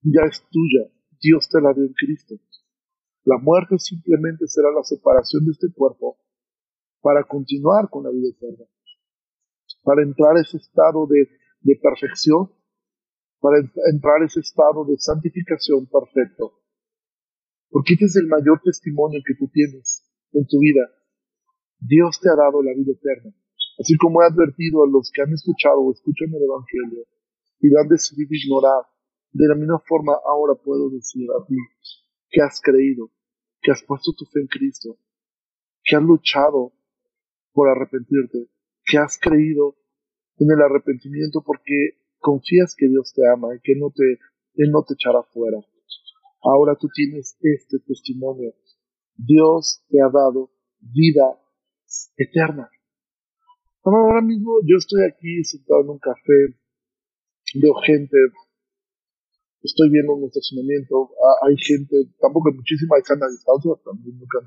Ya 0.01 0.21
es 0.27 0.41
tuya. 0.49 0.89
Dios 1.21 1.47
te 1.49 1.61
la 1.61 1.73
dio 1.73 1.83
en 1.83 1.93
Cristo. 1.93 2.35
La 3.23 3.37
muerte 3.37 3.77
simplemente 3.77 4.47
será 4.47 4.71
la 4.71 4.83
separación 4.83 5.45
de 5.45 5.51
este 5.51 5.71
cuerpo 5.71 6.17
para 7.01 7.23
continuar 7.23 7.89
con 7.89 8.03
la 8.03 8.09
vida 8.09 8.29
eterna, 8.29 8.65
para 9.83 10.01
entrar 10.01 10.35
a 10.35 10.41
ese 10.41 10.57
estado 10.57 11.05
de, 11.07 11.27
perfección, 11.81 12.51
para 13.39 13.59
entrar 13.59 14.21
a 14.21 14.25
ese 14.25 14.39
estado 14.39 14.85
de 14.85 14.97
santificación 14.97 15.85
perfecto. 15.85 16.59
Porque 17.69 17.93
este 17.93 18.05
es 18.05 18.15
el 18.15 18.27
mayor 18.27 18.59
testimonio 18.63 19.21
que 19.25 19.35
tú 19.35 19.47
tienes. 19.53 20.07
en 20.33 20.47
tu 20.47 20.59
vida. 20.59 20.87
Dios 21.77 22.19
te 22.21 22.29
ha 22.29 22.35
dado 22.35 22.63
la 22.63 22.71
vida 22.73 22.93
eterna. 22.93 23.35
Así 23.77 23.97
como 23.97 24.21
he 24.21 24.25
advertido 24.25 24.83
a 24.83 24.87
los 24.87 25.11
que 25.11 25.21
han 25.21 25.33
escuchado 25.33 25.81
o 25.81 25.91
escuchan 25.91 26.29
el 26.29 26.43
Evangelio 26.43 27.05
y 27.59 27.67
lo 27.69 27.79
han 27.79 27.89
decidido 27.89 28.29
ignorar, 28.31 28.85
de 29.33 29.47
la 29.47 29.55
misma 29.55 29.79
forma 29.79 30.13
ahora 30.25 30.55
puedo 30.55 30.89
decir 30.89 31.27
a 31.31 31.45
ti 31.45 31.55
que 32.29 32.41
has 32.41 32.61
creído, 32.61 33.11
que 33.61 33.71
has 33.71 33.83
puesto 33.83 34.13
tu 34.13 34.25
fe 34.25 34.41
en 34.41 34.47
Cristo, 34.47 34.97
que 35.83 35.95
has 35.95 36.03
luchado 36.03 36.73
por 37.53 37.69
arrepentirte, 37.69 38.49
que 38.85 38.97
has 38.97 39.17
creído 39.19 39.75
en 40.37 40.51
el 40.51 40.61
arrepentimiento 40.61 41.43
porque 41.45 41.97
confías 42.19 42.75
que 42.75 42.87
Dios 42.87 43.13
te 43.13 43.21
ama 43.27 43.55
y 43.55 43.59
que 43.61 43.75
no 43.75 43.91
te, 43.91 44.19
Él 44.55 44.71
no 44.71 44.83
te 44.83 44.93
echará 44.93 45.23
fuera. 45.23 45.57
Ahora 46.43 46.75
tú 46.79 46.87
tienes 46.93 47.37
este 47.39 47.79
testimonio. 47.85 48.53
Dios 49.15 49.83
te 49.89 50.01
ha 50.01 50.09
dado 50.09 50.51
vida 50.79 51.37
eterna. 52.17 52.69
Ahora 53.83 54.21
mismo 54.21 54.59
yo 54.65 54.77
estoy 54.77 55.03
aquí 55.03 55.43
sentado 55.43 55.81
en 55.81 55.89
un 55.89 55.99
café, 55.99 56.55
veo 57.55 57.73
gente, 57.85 58.17
estoy 59.61 59.89
viendo 59.89 60.13
un 60.13 60.25
estacionamiento, 60.25 61.09
hay 61.47 61.55
gente, 61.57 61.95
tampoco 62.19 62.49
hay 62.49 62.55
muchísima 62.55 62.97
hay 62.97 63.03
sana 63.03 63.29
distancia, 63.29 63.71
también 63.85 64.17
nunca 64.17 64.39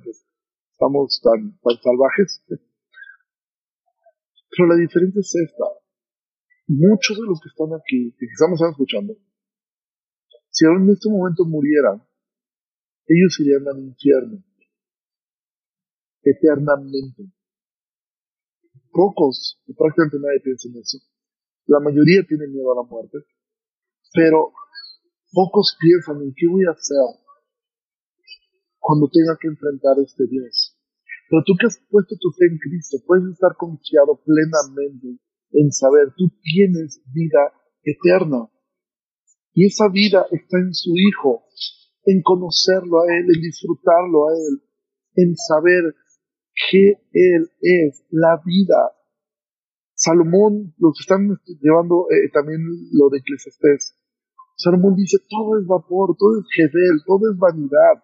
estamos 0.71 1.21
tan, 1.23 1.59
tan 1.63 1.77
salvajes. 1.83 2.43
Pero 4.51 4.69
la 4.69 4.77
diferencia 4.77 5.21
es 5.21 5.35
esta. 5.35 5.65
Muchos 6.67 7.19
de 7.19 7.27
los 7.27 7.41
que 7.41 7.49
están 7.49 7.75
aquí, 7.75 8.15
que 8.19 8.27
quizás 8.27 8.51
están 8.53 8.71
escuchando, 8.71 9.15
si 10.51 10.65
en 10.67 10.89
este 10.89 11.11
momento 11.11 11.45
murieran, 11.45 12.03
ellos 13.07 13.41
irían 13.41 13.69
al 13.69 13.81
infierno 13.81 14.43
eternamente. 16.23 17.25
Pocos, 18.91 19.61
prácticamente 19.77 20.19
nadie 20.21 20.41
piensa 20.41 20.69
en 20.69 20.79
eso. 20.79 20.99
La 21.67 21.81
mayoría 21.81 22.23
tiene 22.27 22.47
miedo 22.47 22.73
a 22.73 22.83
la 22.83 22.89
muerte, 22.89 23.19
pero 24.13 24.53
pocos 25.35 25.77
piensan 25.81 26.23
en 26.23 26.33
qué 26.35 26.47
voy 26.47 26.65
a 26.65 26.73
hacer 26.73 27.21
cuando 28.79 29.09
tenga 29.11 29.37
que 29.41 29.49
enfrentar 29.49 29.97
este 29.99 30.27
Dios. 30.29 30.77
Pero 31.29 31.43
tú 31.45 31.55
que 31.59 31.67
has 31.67 31.81
puesto 31.91 32.15
tu 32.21 32.31
fe 32.31 32.47
en 32.47 32.59
Cristo, 32.59 32.99
puedes 33.07 33.33
estar 33.33 33.57
confiado 33.57 34.21
plenamente 34.23 35.19
en 35.53 35.73
saber, 35.73 36.13
tú 36.17 36.31
tienes 36.43 37.03
vida 37.13 37.53
eterna. 37.83 38.51
Y 39.55 39.67
esa 39.67 39.89
vida 39.89 40.27
está 40.31 40.59
en 40.59 40.75
su 40.75 40.93
Hijo, 40.97 41.45
en 42.05 42.23
conocerlo 42.23 43.01
a 43.01 43.07
Él, 43.17 43.25
en 43.35 43.41
disfrutarlo 43.41 44.29
a 44.29 44.33
Él, 44.35 44.63
en 45.17 45.37
saber 45.37 45.95
que 46.71 46.99
Él 47.13 47.49
es 47.61 48.05
la 48.11 48.41
vida. 48.45 48.93
Salomón, 49.95 50.75
los 50.79 50.99
están 51.01 51.39
llevando 51.61 52.07
eh, 52.11 52.29
también 52.33 52.61
lo 52.93 53.09
de 53.11 53.19
Eclesiastés, 53.19 53.97
Salomón 54.65 54.97
dice, 54.97 55.19
todo 55.29 55.61
es 55.61 55.67
vapor, 55.67 56.17
todo 56.19 56.41
es 56.41 56.47
gedel, 56.49 57.05
todo 57.05 57.31
es 57.31 57.37
vanidad, 57.37 58.01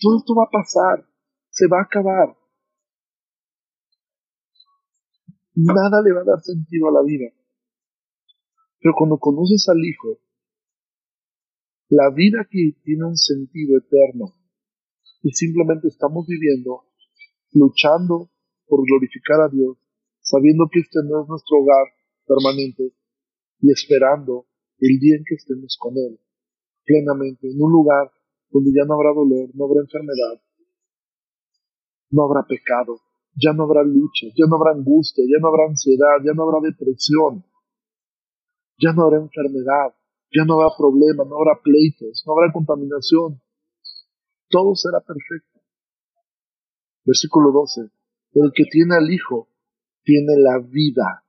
todo 0.00 0.18
esto 0.18 0.34
va 0.34 0.42
a 0.42 0.50
pasar, 0.50 1.06
se 1.48 1.68
va 1.68 1.78
a 1.78 1.84
acabar. 1.84 2.36
Nada 5.54 6.02
le 6.02 6.12
va 6.12 6.22
a 6.22 6.24
dar 6.24 6.42
sentido 6.42 6.88
a 6.88 6.92
la 6.92 7.02
vida. 7.06 7.30
Pero 8.80 8.94
cuando 8.98 9.18
conoces 9.18 9.68
al 9.68 9.78
Hijo, 9.78 10.18
la 11.88 12.10
vida 12.10 12.40
aquí 12.42 12.72
tiene 12.82 13.04
un 13.04 13.16
sentido 13.16 13.78
eterno. 13.78 14.34
Y 15.22 15.30
simplemente 15.30 15.86
estamos 15.86 16.26
viviendo, 16.26 16.82
luchando 17.52 18.32
por 18.66 18.84
glorificar 18.84 19.40
a 19.40 19.48
Dios, 19.48 19.78
sabiendo 20.20 20.66
que 20.70 20.80
este 20.80 20.98
no 21.04 21.22
es 21.22 21.28
nuestro 21.28 21.58
hogar 21.58 21.86
permanente 22.26 22.92
y 23.60 23.70
esperando 23.70 24.46
el 24.78 24.98
día 24.98 25.16
en 25.16 25.24
que 25.24 25.34
estemos 25.34 25.76
con 25.78 25.96
Él, 25.96 26.18
plenamente, 26.84 27.50
en 27.50 27.60
un 27.60 27.72
lugar 27.72 28.10
donde 28.50 28.70
ya 28.74 28.84
no 28.86 28.94
habrá 28.94 29.12
dolor, 29.12 29.50
no 29.54 29.64
habrá 29.64 29.80
enfermedad, 29.80 30.40
no 32.10 32.22
habrá 32.22 32.46
pecado, 32.46 33.00
ya 33.34 33.52
no 33.52 33.64
habrá 33.64 33.82
lucha, 33.82 34.26
ya 34.34 34.46
no 34.48 34.56
habrá 34.56 34.72
angustia, 34.72 35.24
ya 35.26 35.38
no 35.40 35.48
habrá 35.48 35.66
ansiedad, 35.66 36.16
ya 36.24 36.32
no 36.32 36.42
habrá 36.44 36.60
depresión, 36.68 37.44
ya 38.78 38.92
no 38.92 39.04
habrá 39.04 39.18
enfermedad, 39.18 39.94
ya 40.32 40.44
no 40.44 40.54
habrá 40.54 40.68
problema, 40.76 41.24
no 41.24 41.36
habrá 41.36 41.60
pleitos, 41.62 42.22
no 42.26 42.32
habrá 42.32 42.52
contaminación. 42.52 43.40
Todo 44.48 44.74
será 44.74 45.00
perfecto. 45.00 45.60
Versículo 47.04 47.52
12. 47.52 47.90
El 48.34 48.52
que 48.54 48.64
tiene 48.64 48.96
al 48.96 49.10
Hijo 49.10 49.48
tiene 50.02 50.34
la 50.38 50.58
vida. 50.58 51.24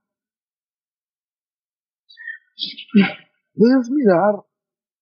Puedes 3.58 3.89
mirar 3.89 4.46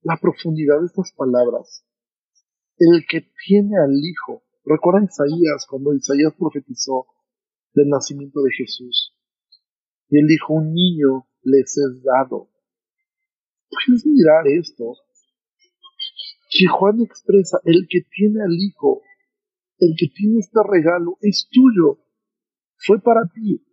la 0.01 0.17
profundidad 0.21 0.79
de 0.79 0.85
estas 0.87 1.11
palabras. 1.11 1.85
El 2.77 3.05
que 3.07 3.29
tiene 3.45 3.77
al 3.77 3.93
Hijo. 3.93 4.43
Recuerda 4.63 5.05
Isaías, 5.05 5.67
cuando 5.69 5.93
Isaías 5.93 6.33
profetizó 6.37 7.05
del 7.73 7.89
nacimiento 7.89 8.41
de 8.41 8.51
Jesús. 8.51 9.13
Y 10.09 10.19
él 10.19 10.27
dijo, 10.27 10.53
un 10.53 10.73
niño 10.73 11.27
les 11.43 11.77
es 11.77 12.03
dado 12.03 12.49
puedes 13.75 14.05
mirar 14.05 14.47
esto, 14.47 14.95
que 16.49 16.67
Juan 16.67 17.01
expresa, 17.01 17.59
el 17.63 17.87
que 17.89 18.01
tiene 18.15 18.41
al 18.43 18.53
Hijo, 18.53 19.01
el 19.79 19.95
que 19.97 20.07
tiene 20.07 20.39
este 20.39 20.59
regalo, 20.67 21.17
es 21.21 21.47
tuyo, 21.51 21.99
fue 22.77 23.01
para 23.01 23.27
ti. 23.33 23.65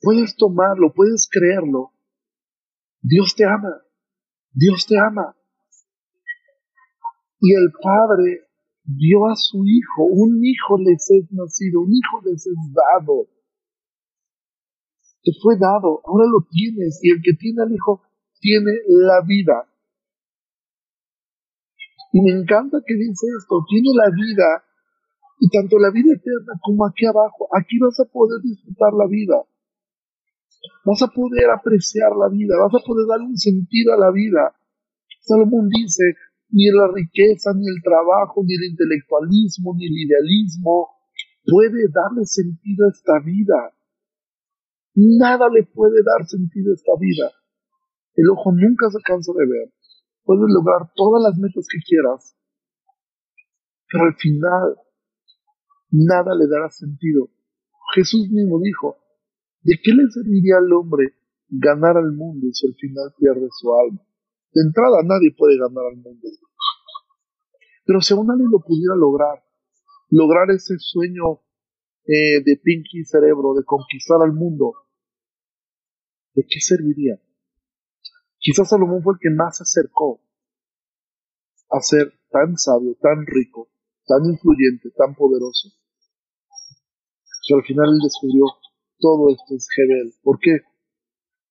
Puedes 0.00 0.36
tomarlo, 0.36 0.92
puedes 0.92 1.28
creerlo. 1.30 1.92
Dios 3.00 3.34
te 3.34 3.44
ama, 3.44 3.82
Dios 4.56 4.86
te 4.88 4.96
ama. 4.96 5.36
Y 7.40 7.52
el 7.52 7.68
Padre 7.76 8.48
dio 8.84 9.26
a 9.28 9.36
su 9.36 9.60
Hijo, 9.66 10.04
un 10.08 10.40
Hijo 10.42 10.78
les 10.78 11.04
es 11.10 11.30
nacido, 11.30 11.82
un 11.82 11.92
Hijo 11.92 12.22
les 12.24 12.46
es 12.46 12.56
dado. 12.72 13.28
Te 15.22 15.32
fue 15.42 15.58
dado, 15.58 16.00
ahora 16.06 16.24
lo 16.24 16.40
tienes, 16.48 16.98
y 17.02 17.10
el 17.12 17.20
que 17.20 17.34
tiene 17.34 17.62
al 17.62 17.72
Hijo 17.72 18.00
tiene 18.40 18.72
la 18.88 19.20
vida. 19.26 19.68
Y 22.12 22.22
me 22.22 22.40
encanta 22.40 22.78
que 22.80 22.94
dice 22.94 23.26
esto, 23.36 23.60
tiene 23.68 23.90
la 23.92 24.08
vida, 24.08 24.64
y 25.38 25.50
tanto 25.50 25.78
la 25.78 25.90
vida 25.90 26.14
eterna 26.14 26.54
como 26.62 26.86
aquí 26.86 27.04
abajo, 27.04 27.46
aquí 27.52 27.78
vas 27.78 28.00
a 28.00 28.10
poder 28.10 28.40
disfrutar 28.40 28.94
la 28.94 29.06
vida. 29.06 29.36
Vas 30.84 31.02
a 31.02 31.08
poder 31.08 31.50
apreciar 31.50 32.14
la 32.16 32.28
vida, 32.28 32.56
vas 32.58 32.74
a 32.74 32.84
poder 32.84 33.06
dar 33.06 33.20
un 33.20 33.36
sentido 33.36 33.94
a 33.94 33.98
la 33.98 34.10
vida. 34.10 34.54
Salomón 35.20 35.68
dice, 35.68 36.14
ni 36.50 36.70
la 36.70 36.88
riqueza, 36.92 37.52
ni 37.54 37.66
el 37.66 37.82
trabajo, 37.82 38.42
ni 38.44 38.54
el 38.54 38.70
intelectualismo, 38.70 39.74
ni 39.76 39.86
el 39.86 39.96
idealismo 40.06 40.90
puede 41.44 41.88
darle 41.92 42.24
sentido 42.24 42.86
a 42.86 42.90
esta 42.90 43.18
vida. 43.24 43.72
Nada 44.94 45.48
le 45.48 45.64
puede 45.64 46.02
dar 46.02 46.26
sentido 46.26 46.72
a 46.72 46.74
esta 46.74 46.92
vida. 46.98 47.30
El 48.14 48.30
ojo 48.30 48.50
nunca 48.52 48.88
se 48.90 48.98
cansa 49.02 49.32
de 49.32 49.46
ver. 49.46 49.72
Puedes 50.24 50.48
lograr 50.48 50.90
todas 50.94 51.22
las 51.22 51.38
metas 51.38 51.66
que 51.70 51.78
quieras, 51.86 52.36
pero 53.88 54.04
al 54.04 54.14
final 54.16 54.76
nada 55.90 56.34
le 56.34 56.48
dará 56.48 56.70
sentido. 56.70 57.28
Jesús 57.94 58.28
mismo 58.30 58.58
dijo, 58.60 58.96
¿de 59.66 59.74
qué 59.82 59.90
le 59.92 60.08
serviría 60.10 60.58
al 60.58 60.72
hombre 60.72 61.14
ganar 61.48 61.96
al 61.96 62.12
mundo 62.12 62.46
si 62.52 62.68
al 62.68 62.74
final 62.74 63.12
pierde 63.18 63.48
su 63.50 63.74
alma? 63.74 64.00
De 64.52 64.62
entrada 64.62 65.02
nadie 65.02 65.34
puede 65.36 65.58
ganar 65.58 65.84
al 65.90 65.96
mundo. 65.96 66.28
Pero 67.84 68.00
si 68.00 68.14
aún 68.14 68.30
alguien 68.30 68.50
lo 68.50 68.60
pudiera 68.60 68.94
lograr, 68.94 69.42
lograr 70.10 70.50
ese 70.50 70.78
sueño 70.78 71.42
eh, 72.06 72.42
de 72.44 72.56
Pinky 72.62 73.04
Cerebro 73.04 73.54
de 73.54 73.64
conquistar 73.64 74.22
al 74.22 74.32
mundo, 74.32 74.72
¿de 76.34 76.42
qué 76.48 76.60
serviría? 76.60 77.20
Quizás 78.38 78.68
Salomón 78.68 79.02
fue 79.02 79.14
el 79.14 79.20
que 79.20 79.30
más 79.30 79.56
se 79.56 79.64
acercó 79.64 80.20
a 81.70 81.80
ser 81.80 82.12
tan 82.30 82.56
sabio, 82.56 82.96
tan 83.00 83.26
rico, 83.26 83.68
tan 84.06 84.24
influyente, 84.24 84.90
tan 84.96 85.16
poderoso. 85.16 85.70
Pero 87.48 87.58
al 87.58 87.66
final 87.66 87.88
él 87.90 87.98
descubrió 88.02 88.44
todo 88.98 89.30
esto 89.30 89.54
es 89.54 89.66
Gedel. 89.74 90.12
¿Por 90.22 90.38
qué? 90.40 90.60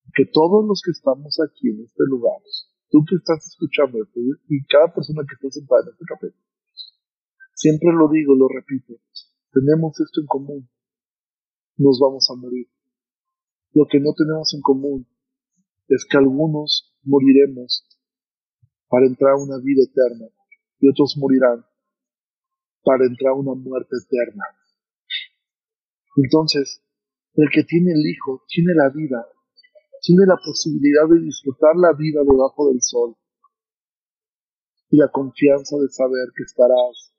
Porque 0.05 0.31
todos 0.31 0.65
los 0.65 0.81
que 0.83 0.91
estamos 0.91 1.37
aquí 1.41 1.69
en 1.69 1.83
este 1.83 2.03
lugar, 2.07 2.39
tú 2.89 3.03
que 3.07 3.15
estás 3.15 3.45
escuchando 3.47 3.99
y 4.49 4.65
cada 4.67 4.93
persona 4.93 5.23
que 5.27 5.35
está 5.35 5.49
sentada 5.51 5.81
en 5.83 5.93
este 5.93 6.05
café, 6.05 6.27
siempre 7.53 7.89
lo 7.93 8.07
digo, 8.09 8.35
lo 8.35 8.47
repito, 8.47 8.93
tenemos 9.51 9.99
esto 9.99 10.21
en 10.21 10.27
común. 10.27 10.69
Nos 11.77 11.99
vamos 11.99 12.27
a 12.29 12.35
morir. 12.35 12.67
Lo 13.73 13.85
que 13.89 13.99
no 13.99 14.13
tenemos 14.15 14.53
en 14.53 14.61
común 14.61 15.07
es 15.89 16.05
que 16.09 16.17
algunos 16.17 16.95
moriremos 17.03 17.85
para 18.87 19.07
entrar 19.07 19.33
a 19.33 19.43
una 19.43 19.57
vida 19.57 19.83
eterna 19.83 20.27
y 20.79 20.87
otros 20.87 21.15
morirán 21.17 21.65
para 22.83 23.05
entrar 23.05 23.31
a 23.31 23.35
una 23.35 23.53
muerte 23.55 23.95
eterna. 24.05 24.43
Entonces, 26.15 26.84
el 27.35 27.49
que 27.51 27.63
tiene 27.63 27.91
el 27.91 28.05
Hijo 28.05 28.43
tiene 28.47 28.73
la 28.75 28.89
vida, 28.89 29.27
tiene 30.01 30.25
la 30.25 30.37
posibilidad 30.37 31.07
de 31.09 31.21
disfrutar 31.21 31.75
la 31.75 31.93
vida 31.93 32.21
debajo 32.23 32.69
del 32.69 32.81
sol 32.81 33.15
y 34.89 34.97
la 34.97 35.09
confianza 35.09 35.77
de 35.77 35.89
saber 35.89 36.29
que 36.35 36.43
estarás 36.43 37.11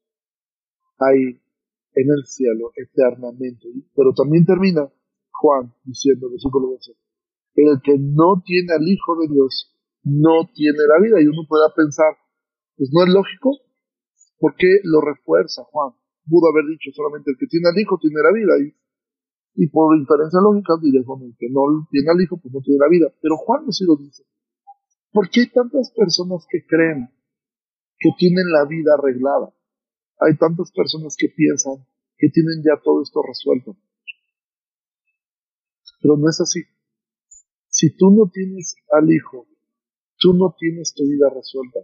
ahí 0.99 1.41
en 1.95 2.07
el 2.09 2.25
cielo 2.25 2.73
eternamente. 2.77 3.69
Pero 3.95 4.13
también 4.13 4.45
termina 4.45 4.89
Juan 5.33 5.75
diciendo, 5.85 6.31
versículo 6.31 6.69
12, 6.69 6.93
el 7.57 7.81
que 7.83 7.97
no 7.99 8.43
tiene 8.45 8.73
al 8.73 8.87
Hijo 8.87 9.17
de 9.21 9.29
Dios 9.29 9.73
no 10.05 10.49
tiene 10.55 10.79
la 10.89 11.03
vida. 11.03 11.21
Y 11.21 11.27
uno 11.27 11.43
pueda 11.49 11.73
pensar, 11.75 12.17
pues 12.77 12.91
no 12.93 13.03
es 13.05 13.13
lógico, 13.13 13.51
¿por 14.39 14.55
qué 14.57 14.81
lo 14.85 15.01
refuerza 15.01 15.65
Juan? 15.65 15.93
Pudo 16.29 16.49
haber 16.53 16.71
dicho 16.71 16.91
solamente 16.93 17.31
el 17.31 17.39
que 17.39 17.47
tiene 17.47 17.69
al 17.69 17.79
Hijo 17.79 17.99
tiene 18.01 18.21
la 18.23 18.33
vida. 18.33 18.55
Y, 18.61 18.73
y 19.57 19.69
por 19.69 19.97
inferencia 19.97 20.39
lógica 20.41 20.75
diría, 20.83 21.01
bueno, 21.05 21.25
el 21.25 21.37
que 21.39 21.49
no 21.49 21.89
tiene 21.91 22.11
al 22.11 22.21
Hijo 22.21 22.37
pues 22.37 22.53
no 22.53 22.61
tiene 22.61 22.79
la 22.79 22.89
vida. 22.89 23.09
Pero 23.23 23.37
Juan 23.39 23.65
no 23.65 23.73
lo 23.73 23.97
dice. 23.97 24.23
¿Por 25.13 25.31
qué 25.31 25.41
hay 25.41 25.51
tantas 25.51 25.91
personas 25.93 26.47
que 26.49 26.67
creen 26.67 27.09
que 27.99 28.11
tienen 28.19 28.53
la 28.53 28.67
vida 28.67 28.93
arreglada? 28.93 29.49
Hay 30.21 30.37
tantas 30.37 30.71
personas 30.73 31.17
que 31.17 31.29
piensan 31.35 31.87
que 32.19 32.29
tienen 32.29 32.63
ya 32.63 32.81
todo 32.85 33.01
esto 33.03 33.23
resuelto. 33.23 33.77
Pero 36.03 36.19
no 36.19 36.29
es 36.29 36.39
así. 36.41 36.61
Si 37.69 37.97
tú 37.97 38.11
no 38.11 38.31
tienes 38.31 38.77
al 38.93 39.11
Hijo, 39.11 39.47
tú 40.19 40.35
no 40.35 40.55
tienes 40.59 40.93
tu 40.95 41.05
vida 41.05 41.31
resuelta. 41.35 41.81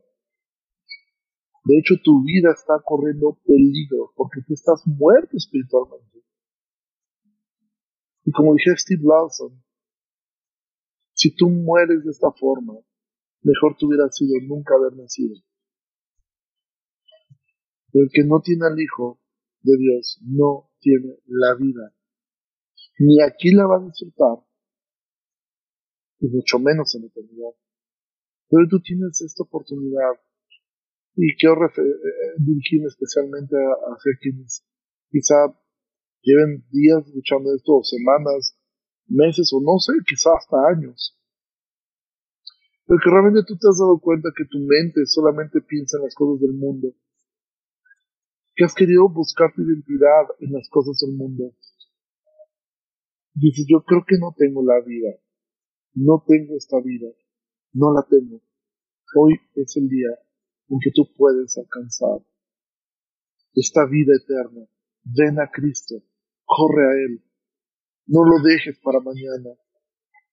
De 1.65 1.79
hecho, 1.79 1.95
tu 2.05 2.23
vida 2.23 2.53
está 2.53 2.75
corriendo 2.85 3.39
peligro 3.47 4.13
porque 4.15 4.43
tú 4.47 4.53
estás 4.53 4.87
muerto 4.87 5.37
espiritualmente. 5.39 6.12
Y 8.25 8.31
como 8.33 8.55
dije 8.55 8.77
Steve 8.77 9.03
Lawson, 9.03 9.63
si 11.15 11.35
tú 11.35 11.49
mueres 11.51 12.05
de 12.05 12.11
esta 12.11 12.33
forma, 12.33 12.75
mejor 13.43 13.77
te 13.77 13.87
hubiera 13.87 14.09
sido 14.11 14.41
nunca 14.47 14.75
haber 14.75 14.97
nacido. 14.97 15.37
El 17.93 18.09
que 18.13 18.25
no 18.25 18.41
tiene 18.41 18.67
al 18.67 18.81
Hijo 18.81 19.21
de 19.61 19.77
Dios 19.77 20.19
no 20.23 20.71
tiene 20.81 21.19
la 21.27 21.55
vida. 21.55 21.95
Ni 22.99 23.23
aquí 23.23 23.53
la 23.53 23.67
va 23.67 23.77
a 23.77 23.85
disfrutar, 23.85 24.45
y 26.21 26.29
mucho 26.29 26.59
menos 26.59 26.95
en 26.95 27.05
eternidad. 27.05 27.55
Pero 28.49 28.67
tú 28.69 28.81
tienes 28.81 29.21
esta 29.21 29.43
oportunidad 29.43 30.13
y 31.17 31.37
quiero 31.37 31.67
eh, 31.67 31.83
dirigirme 32.39 32.87
especialmente 32.87 33.57
a, 33.57 33.93
hacia 33.93 34.13
quienes 34.21 34.65
quizá 35.11 35.35
lleven 36.23 36.65
días 36.71 37.07
escuchando 37.07 37.55
esto, 37.55 37.77
o 37.77 37.85
semanas, 37.85 38.57
meses, 39.07 39.53
o 39.53 39.61
no 39.61 39.79
sé, 39.79 39.93
quizá 40.07 40.31
hasta 40.37 40.57
años. 40.69 41.19
Pero 42.87 42.99
que 43.03 43.11
realmente 43.11 43.45
tú 43.47 43.57
te 43.59 43.69
has 43.69 43.79
dado 43.79 43.99
cuenta 44.01 44.31
que 44.37 44.45
tu 44.47 44.59
mente 44.59 45.07
solamente 45.07 45.61
piensa 45.61 45.99
en 45.99 46.05
las 46.05 46.15
cosas 46.15 46.41
del 46.41 46.55
mundo 46.55 46.95
que 48.55 48.65
has 48.65 48.75
querido 48.75 49.09
buscar 49.09 49.53
tu 49.55 49.63
identidad 49.63 50.27
en 50.41 50.53
las 50.53 50.69
cosas 50.69 50.99
del 50.99 51.17
mundo. 51.17 51.55
Dices, 53.35 53.67
yo 53.69 53.83
creo 53.83 54.05
que 54.07 54.19
no 54.19 54.35
tengo 54.37 54.63
la 54.63 54.81
vida, 54.81 55.11
no 55.95 56.23
tengo 56.27 56.57
esta 56.57 56.79
vida, 56.81 57.09
no 57.73 57.95
la 57.95 58.07
tengo. 58.09 58.43
Hoy 59.17 59.37
es 59.55 59.77
el 59.77 59.89
día 59.89 60.11
en 60.69 60.79
que 60.81 60.91
tú 60.95 61.09
puedes 61.17 61.57
alcanzar 61.57 62.21
esta 63.55 63.87
vida 63.87 64.13
eterna. 64.15 64.67
Ven 65.05 65.41
a 65.41 65.51
Cristo, 65.51 66.03
corre 66.57 66.85
a 66.85 66.93
Él, 67.07 67.25
no 68.07 68.25
lo 68.25 68.43
dejes 68.43 68.79
para 68.83 69.01
mañana, 69.01 69.57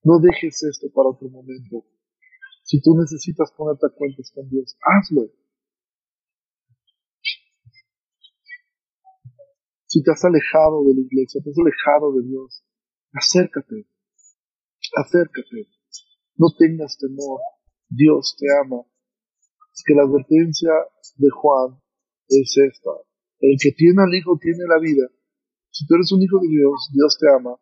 no 0.03 0.19
dejes 0.19 0.63
esto 0.63 0.87
para 0.93 1.09
otro 1.09 1.29
momento. 1.29 1.85
Si 2.63 2.81
tú 2.81 2.95
necesitas 2.97 3.51
ponerte 3.55 3.87
a 3.87 3.95
cuentas 3.95 4.31
con 4.33 4.49
Dios, 4.49 4.77
hazlo. 4.81 5.31
Si 9.85 10.03
te 10.03 10.11
has 10.11 10.23
alejado 10.23 10.83
de 10.83 10.93
la 10.93 11.01
iglesia, 11.01 11.41
te 11.43 11.49
has 11.49 11.57
alejado 11.57 12.13
de 12.13 12.27
Dios, 12.27 12.63
acércate, 13.13 13.87
acércate. 14.95 15.67
No 16.39 16.47
tengas 16.57 16.97
temor. 16.97 17.41
Dios 17.89 18.37
te 18.39 18.45
ama. 18.63 18.81
Es 19.73 19.83
que 19.85 19.93
la 19.93 20.03
advertencia 20.03 20.71
de 21.17 21.29
Juan 21.31 21.81
es 22.29 22.55
esta. 22.55 22.91
El 23.39 23.57
que 23.61 23.71
tiene 23.71 24.03
al 24.03 24.13
Hijo 24.13 24.37
tiene 24.39 24.63
la 24.67 24.79
vida. 24.79 25.07
Si 25.79 25.87
tú 25.87 25.95
eres 25.95 26.11
un 26.11 26.21
hijo 26.21 26.43
de 26.43 26.49
Dios, 26.51 26.91
Dios 26.91 27.15
te 27.15 27.27
ama. 27.31 27.55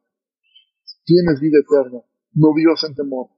Tienes 1.06 1.38
vida 1.40 1.62
eterna. 1.62 2.02
No 2.34 2.50
vivas 2.58 2.82
en 2.90 2.96
temor. 2.98 3.30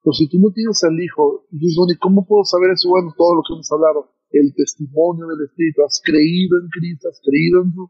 Pero 0.00 0.12
si 0.16 0.24
tú 0.24 0.40
no 0.40 0.48
tienes 0.56 0.80
al 0.84 0.96
Hijo, 0.96 1.44
dices, 1.50 1.76
bueno, 1.76 1.92
¿y 1.92 2.00
cómo 2.00 2.24
puedo 2.24 2.44
saber 2.48 2.72
eso? 2.72 2.88
Bueno, 2.88 3.12
todo 3.12 3.36
lo 3.36 3.42
que 3.44 3.52
hemos 3.52 3.68
hablado 3.68 4.08
el 4.32 4.54
testimonio 4.56 5.28
del 5.28 5.44
Espíritu, 5.44 5.84
has 5.84 6.00
creído 6.00 6.56
en 6.60 6.68
Cristo, 6.68 7.08
has 7.12 7.20
creído 7.20 7.60
en 7.60 7.72
su 7.72 7.84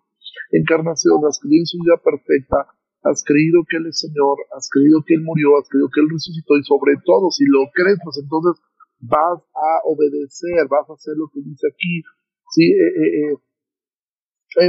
encarnación, 0.51 1.23
has 1.27 1.39
creído 1.39 1.63
en 1.63 1.71
su 1.71 1.79
vida 1.79 1.99
perfecta, 2.03 2.59
has 3.07 3.23
creído 3.23 3.63
que 3.71 3.79
Él 3.79 3.87
es 3.87 4.03
Señor, 4.03 4.39
has 4.51 4.67
creído 4.71 5.03
que 5.07 5.15
Él 5.15 5.23
murió, 5.23 5.59
has 5.59 5.69
creído 5.71 5.91
que 5.95 6.03
Él 6.03 6.11
resucitó 6.11 6.59
y 6.59 6.67
sobre 6.67 6.99
todo 7.07 7.31
si 7.31 7.47
lo 7.47 7.71
crees, 7.75 7.99
pues 8.03 8.19
entonces 8.19 8.59
vas 8.99 9.39
a 9.55 9.71
obedecer, 9.87 10.67
vas 10.67 10.91
a 10.91 10.95
hacer 10.95 11.15
lo 11.15 11.31
que 11.31 11.43
dice 11.43 11.67
aquí, 11.71 12.03
¿sí? 12.51 12.67
Eh, 12.67 12.93
eh, 12.99 13.11
eh, 13.19 13.37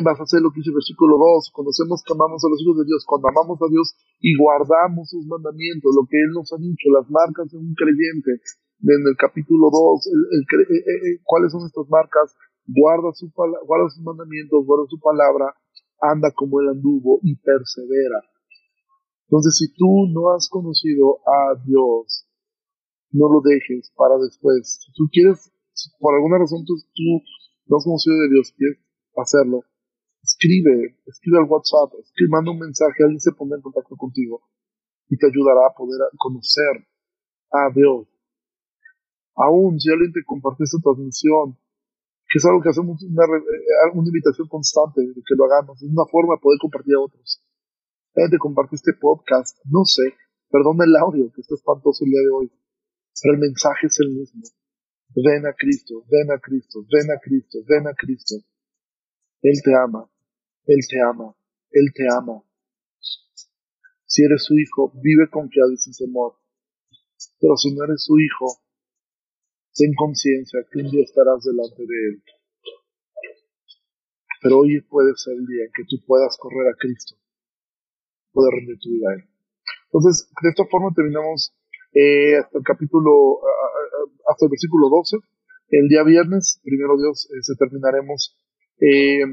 vas 0.04 0.20
a 0.20 0.24
hacer 0.24 0.42
lo 0.42 0.52
que 0.52 0.60
dice 0.60 0.72
el 0.72 0.80
versículo 0.80 1.18
2, 1.18 1.52
conocemos 1.54 2.04
que 2.04 2.14
amamos 2.14 2.44
a 2.44 2.50
los 2.50 2.60
hijos 2.62 2.78
de 2.84 2.86
Dios, 2.86 3.06
cuando 3.08 3.30
amamos 3.30 3.60
a 3.62 3.68
Dios 3.72 3.96
y 4.20 4.36
guardamos 4.36 5.10
sus 5.10 5.26
mandamientos, 5.26 5.96
lo 5.96 6.04
que 6.08 6.20
Él 6.20 6.32
nos 6.36 6.52
ha 6.52 6.60
dicho, 6.60 6.92
las 6.92 7.10
marcas 7.10 7.50
de 7.52 7.58
un 7.58 7.74
creyente, 7.74 8.44
en 8.84 9.04
el 9.08 9.16
capítulo 9.18 9.70
2, 9.72 10.08
el, 10.08 10.42
eh, 10.44 10.68
eh, 10.72 10.80
eh, 10.80 11.20
cuáles 11.24 11.52
son 11.52 11.66
estas 11.66 11.88
marcas, 11.90 12.36
guarda, 12.68 13.12
su, 13.14 13.32
guarda 13.32 13.90
sus 13.90 14.04
mandamientos, 14.04 14.66
guarda 14.66 14.86
su 14.88 15.00
palabra, 15.00 15.56
anda 16.00 16.32
como 16.32 16.62
el 16.62 16.70
anduvo 16.70 17.20
y 17.24 17.36
persevera. 17.36 18.24
Entonces, 19.28 19.58
si 19.58 19.74
tú 19.76 20.08
no 20.12 20.32
has 20.32 20.50
conocido 20.50 21.20
a 21.28 21.56
Dios, 21.66 22.26
no 23.12 23.28
lo 23.28 23.42
dejes 23.42 23.92
para 23.96 24.18
después. 24.18 24.80
Si 24.86 24.92
tú 24.94 25.10
quieres, 25.12 25.52
por 26.00 26.16
alguna 26.16 26.40
razón 26.40 26.66
tú, 26.66 26.74
no 27.68 27.78
has 27.78 27.84
conocido 27.84 28.16
de 28.22 28.30
Dios, 28.30 28.54
quieres 28.58 28.80
hacerlo, 29.22 29.64
escribe, 30.22 31.00
escribe 31.06 31.40
al 31.40 31.50
WhatsApp, 31.50 32.00
escribe, 32.00 32.30
manda 32.32 32.52
un 32.52 32.60
mensaje, 32.60 33.04
alguien 33.04 33.20
se 33.20 33.32
pone 33.32 33.56
en 33.56 33.62
contacto 33.62 33.96
contigo 33.96 34.42
y 35.10 35.18
te 35.18 35.28
ayudará 35.28 35.68
a 35.68 35.76
poder 35.76 36.00
conocer 36.18 36.88
a 37.52 37.74
Dios 37.74 38.08
aún 39.40 39.80
si 39.80 39.90
alguien 39.90 40.12
te 40.12 40.24
comparte 40.26 40.64
esta 40.64 40.78
transmisión, 40.84 41.56
que 42.28 42.38
es 42.38 42.46
algo 42.46 42.62
que 42.62 42.70
hacemos 42.70 43.02
una, 43.02 43.26
eh, 43.26 43.96
una 43.96 44.08
invitación 44.08 44.48
constante 44.48 45.02
de 45.02 45.16
que 45.16 45.36
lo 45.36 45.46
hagamos, 45.46 45.82
es 45.82 45.90
una 45.90 46.06
forma 46.06 46.36
de 46.36 46.44
poder 46.44 46.60
compartir 46.60 46.96
a 46.96 47.02
otros. 47.02 47.42
Alguien 48.16 48.32
te 48.32 48.38
comparte 48.38 48.76
este 48.76 48.94
podcast, 49.00 49.58
no 49.66 49.86
sé, 49.86 50.14
perdón 50.52 50.78
el 50.84 50.96
audio, 50.98 51.32
que 51.32 51.42
está 51.42 51.56
espantoso 51.56 52.04
el 52.04 52.12
día 52.12 52.22
de 52.22 52.32
hoy, 52.36 52.48
pero 53.24 53.34
el 53.36 53.40
mensaje 53.40 53.88
es 53.88 54.00
el 54.00 54.12
mismo. 54.12 54.44
Ven 55.16 55.48
a 55.48 55.54
Cristo, 55.54 56.04
ven 56.12 56.30
a 56.32 56.38
Cristo, 56.38 56.86
ven 56.92 57.10
a 57.10 57.18
Cristo, 57.20 57.60
ven 57.66 57.88
a 57.88 57.94
Cristo. 57.96 58.36
Él 59.42 59.62
te 59.64 59.72
ama, 59.76 60.10
Él 60.66 60.80
te 60.88 61.02
ama, 61.02 61.36
Él 61.72 61.92
te 61.94 62.04
ama. 62.12 62.44
Si 64.06 64.24
eres 64.24 64.44
su 64.44 64.58
hijo, 64.58 64.92
vive 65.02 65.30
confiado 65.30 65.72
y 65.72 65.78
sin 65.78 65.94
temor. 65.94 66.36
Pero 67.40 67.56
si 67.56 67.74
no 67.74 67.84
eres 67.86 68.04
su 68.04 68.20
hijo, 68.20 68.60
ten 69.76 69.94
conciencia 69.96 70.60
que 70.72 70.80
un 70.80 70.90
día 70.92 71.04
estarás 71.04 71.44
delante 71.44 71.82
de 71.84 71.98
Él. 72.10 72.24
Pero 74.42 74.60
hoy 74.60 74.82
puede 74.82 75.14
ser 75.16 75.36
el 75.36 75.46
día 75.46 75.66
en 75.66 75.72
que 75.74 75.84
tú 75.84 75.98
puedas 76.06 76.38
correr 76.38 76.68
a 76.68 76.78
Cristo, 76.78 77.16
poder 78.32 78.54
rendir 78.56 78.80
tu 78.80 78.90
vida 78.90 79.10
a 79.10 79.14
Él. 79.16 79.30
Entonces, 79.92 80.30
de 80.42 80.50
esta 80.50 80.66
forma 80.66 80.94
terminamos 80.96 81.54
eh, 81.94 82.38
hasta 82.38 82.58
el 82.58 82.64
capítulo, 82.64 83.40
hasta 84.28 84.46
el 84.46 84.50
versículo 84.50 84.90
12. 84.90 85.18
El 85.70 85.88
día 85.88 86.04
viernes, 86.04 86.60
primero 86.64 86.98
Dios, 86.98 87.30
eh, 87.32 87.42
se 87.42 87.56
terminaremos 87.56 88.36
eh, 88.80 89.24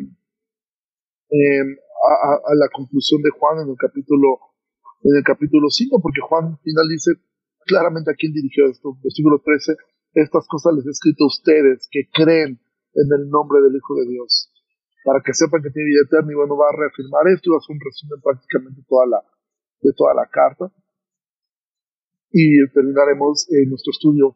a, 1.31 2.55
la 2.55 2.69
conclusión 2.73 3.23
de 3.23 3.31
Juan 3.31 3.61
en 3.61 3.71
el 3.71 3.77
capítulo 3.77 4.39
en 5.03 5.17
el 5.17 5.23
capítulo 5.23 5.71
5, 5.71 6.01
porque 6.03 6.21
Juan 6.21 6.59
al 6.59 6.59
final 6.59 6.89
dice 6.89 7.13
claramente 7.65 8.11
a 8.11 8.15
quién 8.15 8.33
dirigió 8.33 8.67
esto. 8.67 8.99
Versículo 9.03 9.39
13, 9.39 9.77
estas 10.15 10.47
cosas 10.49 10.75
les 10.75 10.87
he 10.87 10.91
escrito 10.91 11.25
a 11.25 11.31
ustedes 11.31 11.89
que 11.91 12.09
creen 12.11 12.59
en 12.95 13.09
el 13.13 13.29
nombre 13.29 13.61
del 13.61 13.77
Hijo 13.77 13.95
de 13.95 14.07
Dios, 14.09 14.51
para 15.05 15.21
que 15.23 15.35
sepan 15.35 15.63
que 15.63 15.71
tiene 15.71 15.91
vida 15.91 16.07
eterna. 16.07 16.33
Y 16.33 16.35
bueno, 16.35 16.57
va 16.57 16.71
a 16.71 16.77
reafirmar 16.77 17.29
esto 17.29 17.51
y 17.51 17.53
va 17.53 17.57
a 17.57 17.63
hacer 17.63 17.75
un 17.77 17.83
resumen 17.85 18.19
prácticamente 18.23 18.83
toda 18.89 19.07
la, 19.07 19.21
de 19.83 19.93
toda 19.95 20.15
la 20.15 20.27
carta. 20.27 20.73
Y 22.33 22.67
terminaremos 22.73 23.47
eh, 23.53 23.67
nuestro 23.69 23.93
estudio 23.93 24.35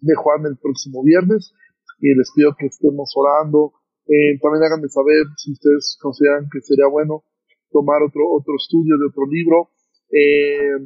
de 0.00 0.14
Juan 0.14 0.46
el 0.46 0.58
próximo 0.58 1.02
viernes. 1.02 1.52
Y 1.98 2.14
les 2.14 2.30
pido 2.34 2.54
que 2.58 2.66
estemos 2.66 3.12
orando 3.16 3.72
Eh, 4.06 4.38
también 4.42 4.64
háganme 4.64 4.88
saber 4.88 5.24
si 5.36 5.52
ustedes 5.52 5.96
consideran 6.00 6.48
que 6.50 6.60
sería 6.60 6.86
bueno 6.90 7.22
tomar 7.70 8.02
otro, 8.02 8.26
otro 8.30 8.54
estudio 8.58 8.98
de 8.98 9.06
otro 9.06 9.24
libro, 9.30 9.70
eh, 10.10 10.76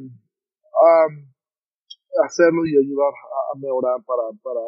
hacerlo 2.24 2.64
y 2.66 2.76
ayudar 2.76 3.12
a, 3.12 3.58
mejorar 3.58 3.98
para, 4.04 4.24
para, 4.42 4.62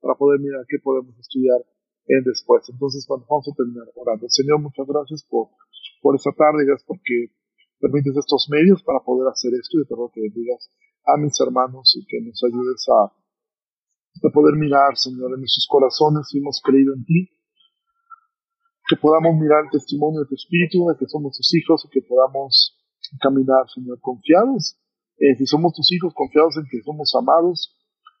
para 0.00 0.14
poder 0.14 0.40
mirar 0.40 0.64
qué 0.68 0.78
podemos 0.82 1.16
estudiar 1.18 1.60
en 2.06 2.22
después. 2.24 2.68
Entonces, 2.68 3.04
bueno, 3.08 3.24
vamos 3.28 3.48
a 3.48 3.56
terminar 3.56 3.88
orando. 3.96 4.28
Señor, 4.28 4.60
muchas 4.60 4.86
gracias 4.86 5.24
por, 5.28 5.48
por 6.00 6.14
esta 6.14 6.32
tarde, 6.32 6.64
gracias 6.64 6.86
porque 6.86 7.32
permites 7.80 8.16
estos 8.16 8.48
medios 8.48 8.82
para 8.82 9.00
poder 9.00 9.28
hacer 9.28 9.52
esto 9.56 9.80
y 9.80 9.84
te 9.84 9.94
que 10.12 10.20
bendigas 10.20 10.70
a 11.04 11.16
mis 11.16 11.36
hermanos 11.40 11.92
y 11.96 12.06
que 12.06 12.20
nos 12.20 12.40
ayudes 12.44 12.84
a, 12.88 13.12
a 13.12 14.30
poder 14.32 14.56
mirar, 14.56 14.96
Señor, 14.96 15.32
en 15.34 15.40
nuestros 15.40 15.66
corazones 15.68 16.28
si 16.28 16.38
hemos 16.38 16.60
creído 16.64 16.94
en 16.94 17.04
ti 17.04 17.33
que 18.86 18.96
podamos 18.96 19.34
mirar 19.40 19.64
el 19.64 19.70
testimonio 19.70 20.20
de 20.20 20.28
tu 20.28 20.34
Espíritu, 20.34 20.84
de 20.88 20.96
que 20.98 21.08
somos 21.08 21.36
tus 21.36 21.48
hijos 21.54 21.84
y 21.86 21.88
que 21.88 22.02
podamos 22.02 22.76
caminar, 23.20 23.64
Señor, 23.74 23.98
confiados. 24.00 24.76
Eh, 25.16 25.36
si 25.38 25.46
somos 25.46 25.72
tus 25.72 25.90
hijos, 25.92 26.12
confiados 26.14 26.56
en 26.58 26.64
que 26.68 26.82
somos 26.82 27.14
amados, 27.16 27.72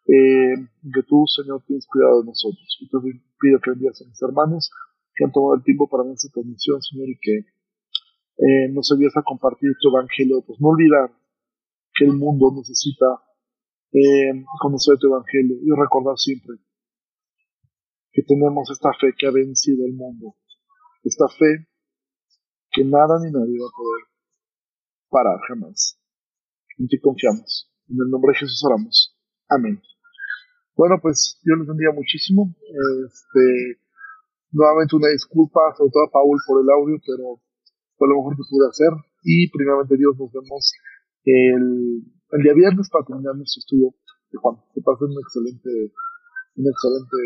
eh, 0.06 0.56
que 0.88 1.02
tú, 1.04 1.24
Señor, 1.28 1.62
tienes 1.66 1.86
cuidado 1.86 2.20
de 2.20 2.26
nosotros. 2.26 2.64
Y 2.80 2.88
te 2.88 2.96
pido 3.40 3.60
que 3.60 3.70
envíes 3.70 4.00
a 4.00 4.08
mis 4.08 4.20
hermanos 4.22 4.70
que 5.14 5.24
han 5.24 5.32
tomado 5.32 5.54
el 5.54 5.62
tiempo 5.62 5.88
para 5.88 6.04
esta 6.10 6.28
transmisión, 6.32 6.80
Señor, 6.80 7.08
y 7.08 7.18
que 7.20 7.36
eh, 7.38 8.68
nos 8.72 8.90
ayudes 8.90 9.16
a 9.16 9.22
compartir 9.22 9.70
tu 9.80 9.88
evangelio. 9.88 10.42
Pues 10.46 10.60
no 10.60 10.68
olvidar 10.68 11.12
que 11.94 12.04
el 12.06 12.16
mundo 12.16 12.52
necesita 12.56 13.20
eh, 13.92 14.32
conocer 14.60 14.96
tu 14.98 15.08
evangelio 15.08 15.56
y 15.60 15.68
recordar 15.76 16.16
siempre 16.16 16.56
que 18.10 18.22
tenemos 18.22 18.70
esta 18.70 18.90
fe 19.00 19.12
que 19.18 19.26
ha 19.26 19.30
vencido 19.30 19.84
el 19.86 19.92
mundo 19.94 20.34
esta 21.04 21.28
fe 21.28 21.68
que 22.72 22.84
nada 22.84 23.20
ni 23.22 23.30
nadie 23.30 23.60
va 23.60 23.68
a 23.68 23.76
poder 23.76 24.02
parar 25.08 25.38
jamás. 25.46 26.00
En 26.78 26.88
ti 26.88 26.98
confiamos. 26.98 27.70
En 27.88 27.96
el 28.02 28.10
nombre 28.10 28.32
de 28.32 28.40
Jesús 28.40 28.64
oramos. 28.64 29.14
Amén. 29.48 29.80
Bueno, 30.74 30.98
pues 31.00 31.38
Dios 31.44 31.58
les 31.58 31.68
bendiga 31.68 31.92
muchísimo. 31.92 32.50
Este, 33.06 33.78
nuevamente 34.50 34.96
una 34.96 35.08
disculpa, 35.08 35.60
sobre 35.78 35.92
todo 35.92 36.02
a 36.08 36.10
Paul 36.10 36.38
por 36.46 36.62
el 36.64 36.68
audio, 36.70 36.98
pero 37.06 37.38
fue 37.94 38.08
lo 38.08 38.16
mejor 38.16 38.34
que 38.34 38.50
pude 38.50 38.66
hacer. 38.66 38.90
Y 39.22 39.48
primeramente 39.50 39.96
Dios, 39.96 40.18
nos 40.18 40.32
vemos 40.32 40.72
el, 41.24 42.02
el 42.32 42.42
día 42.42 42.54
viernes 42.54 42.90
para 42.90 43.06
terminar 43.06 43.36
nuestro 43.36 43.60
estudio 43.60 43.94
de 44.32 44.38
Juan. 44.42 44.56
Que 44.74 44.82
pasen 44.82 45.14
una 45.14 45.22
excelente, 45.22 45.70
una 46.56 46.70
excelente 46.74 47.20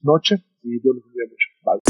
noche 0.00 0.40
y 0.62 0.80
Dios 0.80 0.94
les 0.96 1.04
bendiga 1.04 1.26
mucho. 1.28 1.49
Valeu. 1.64 1.80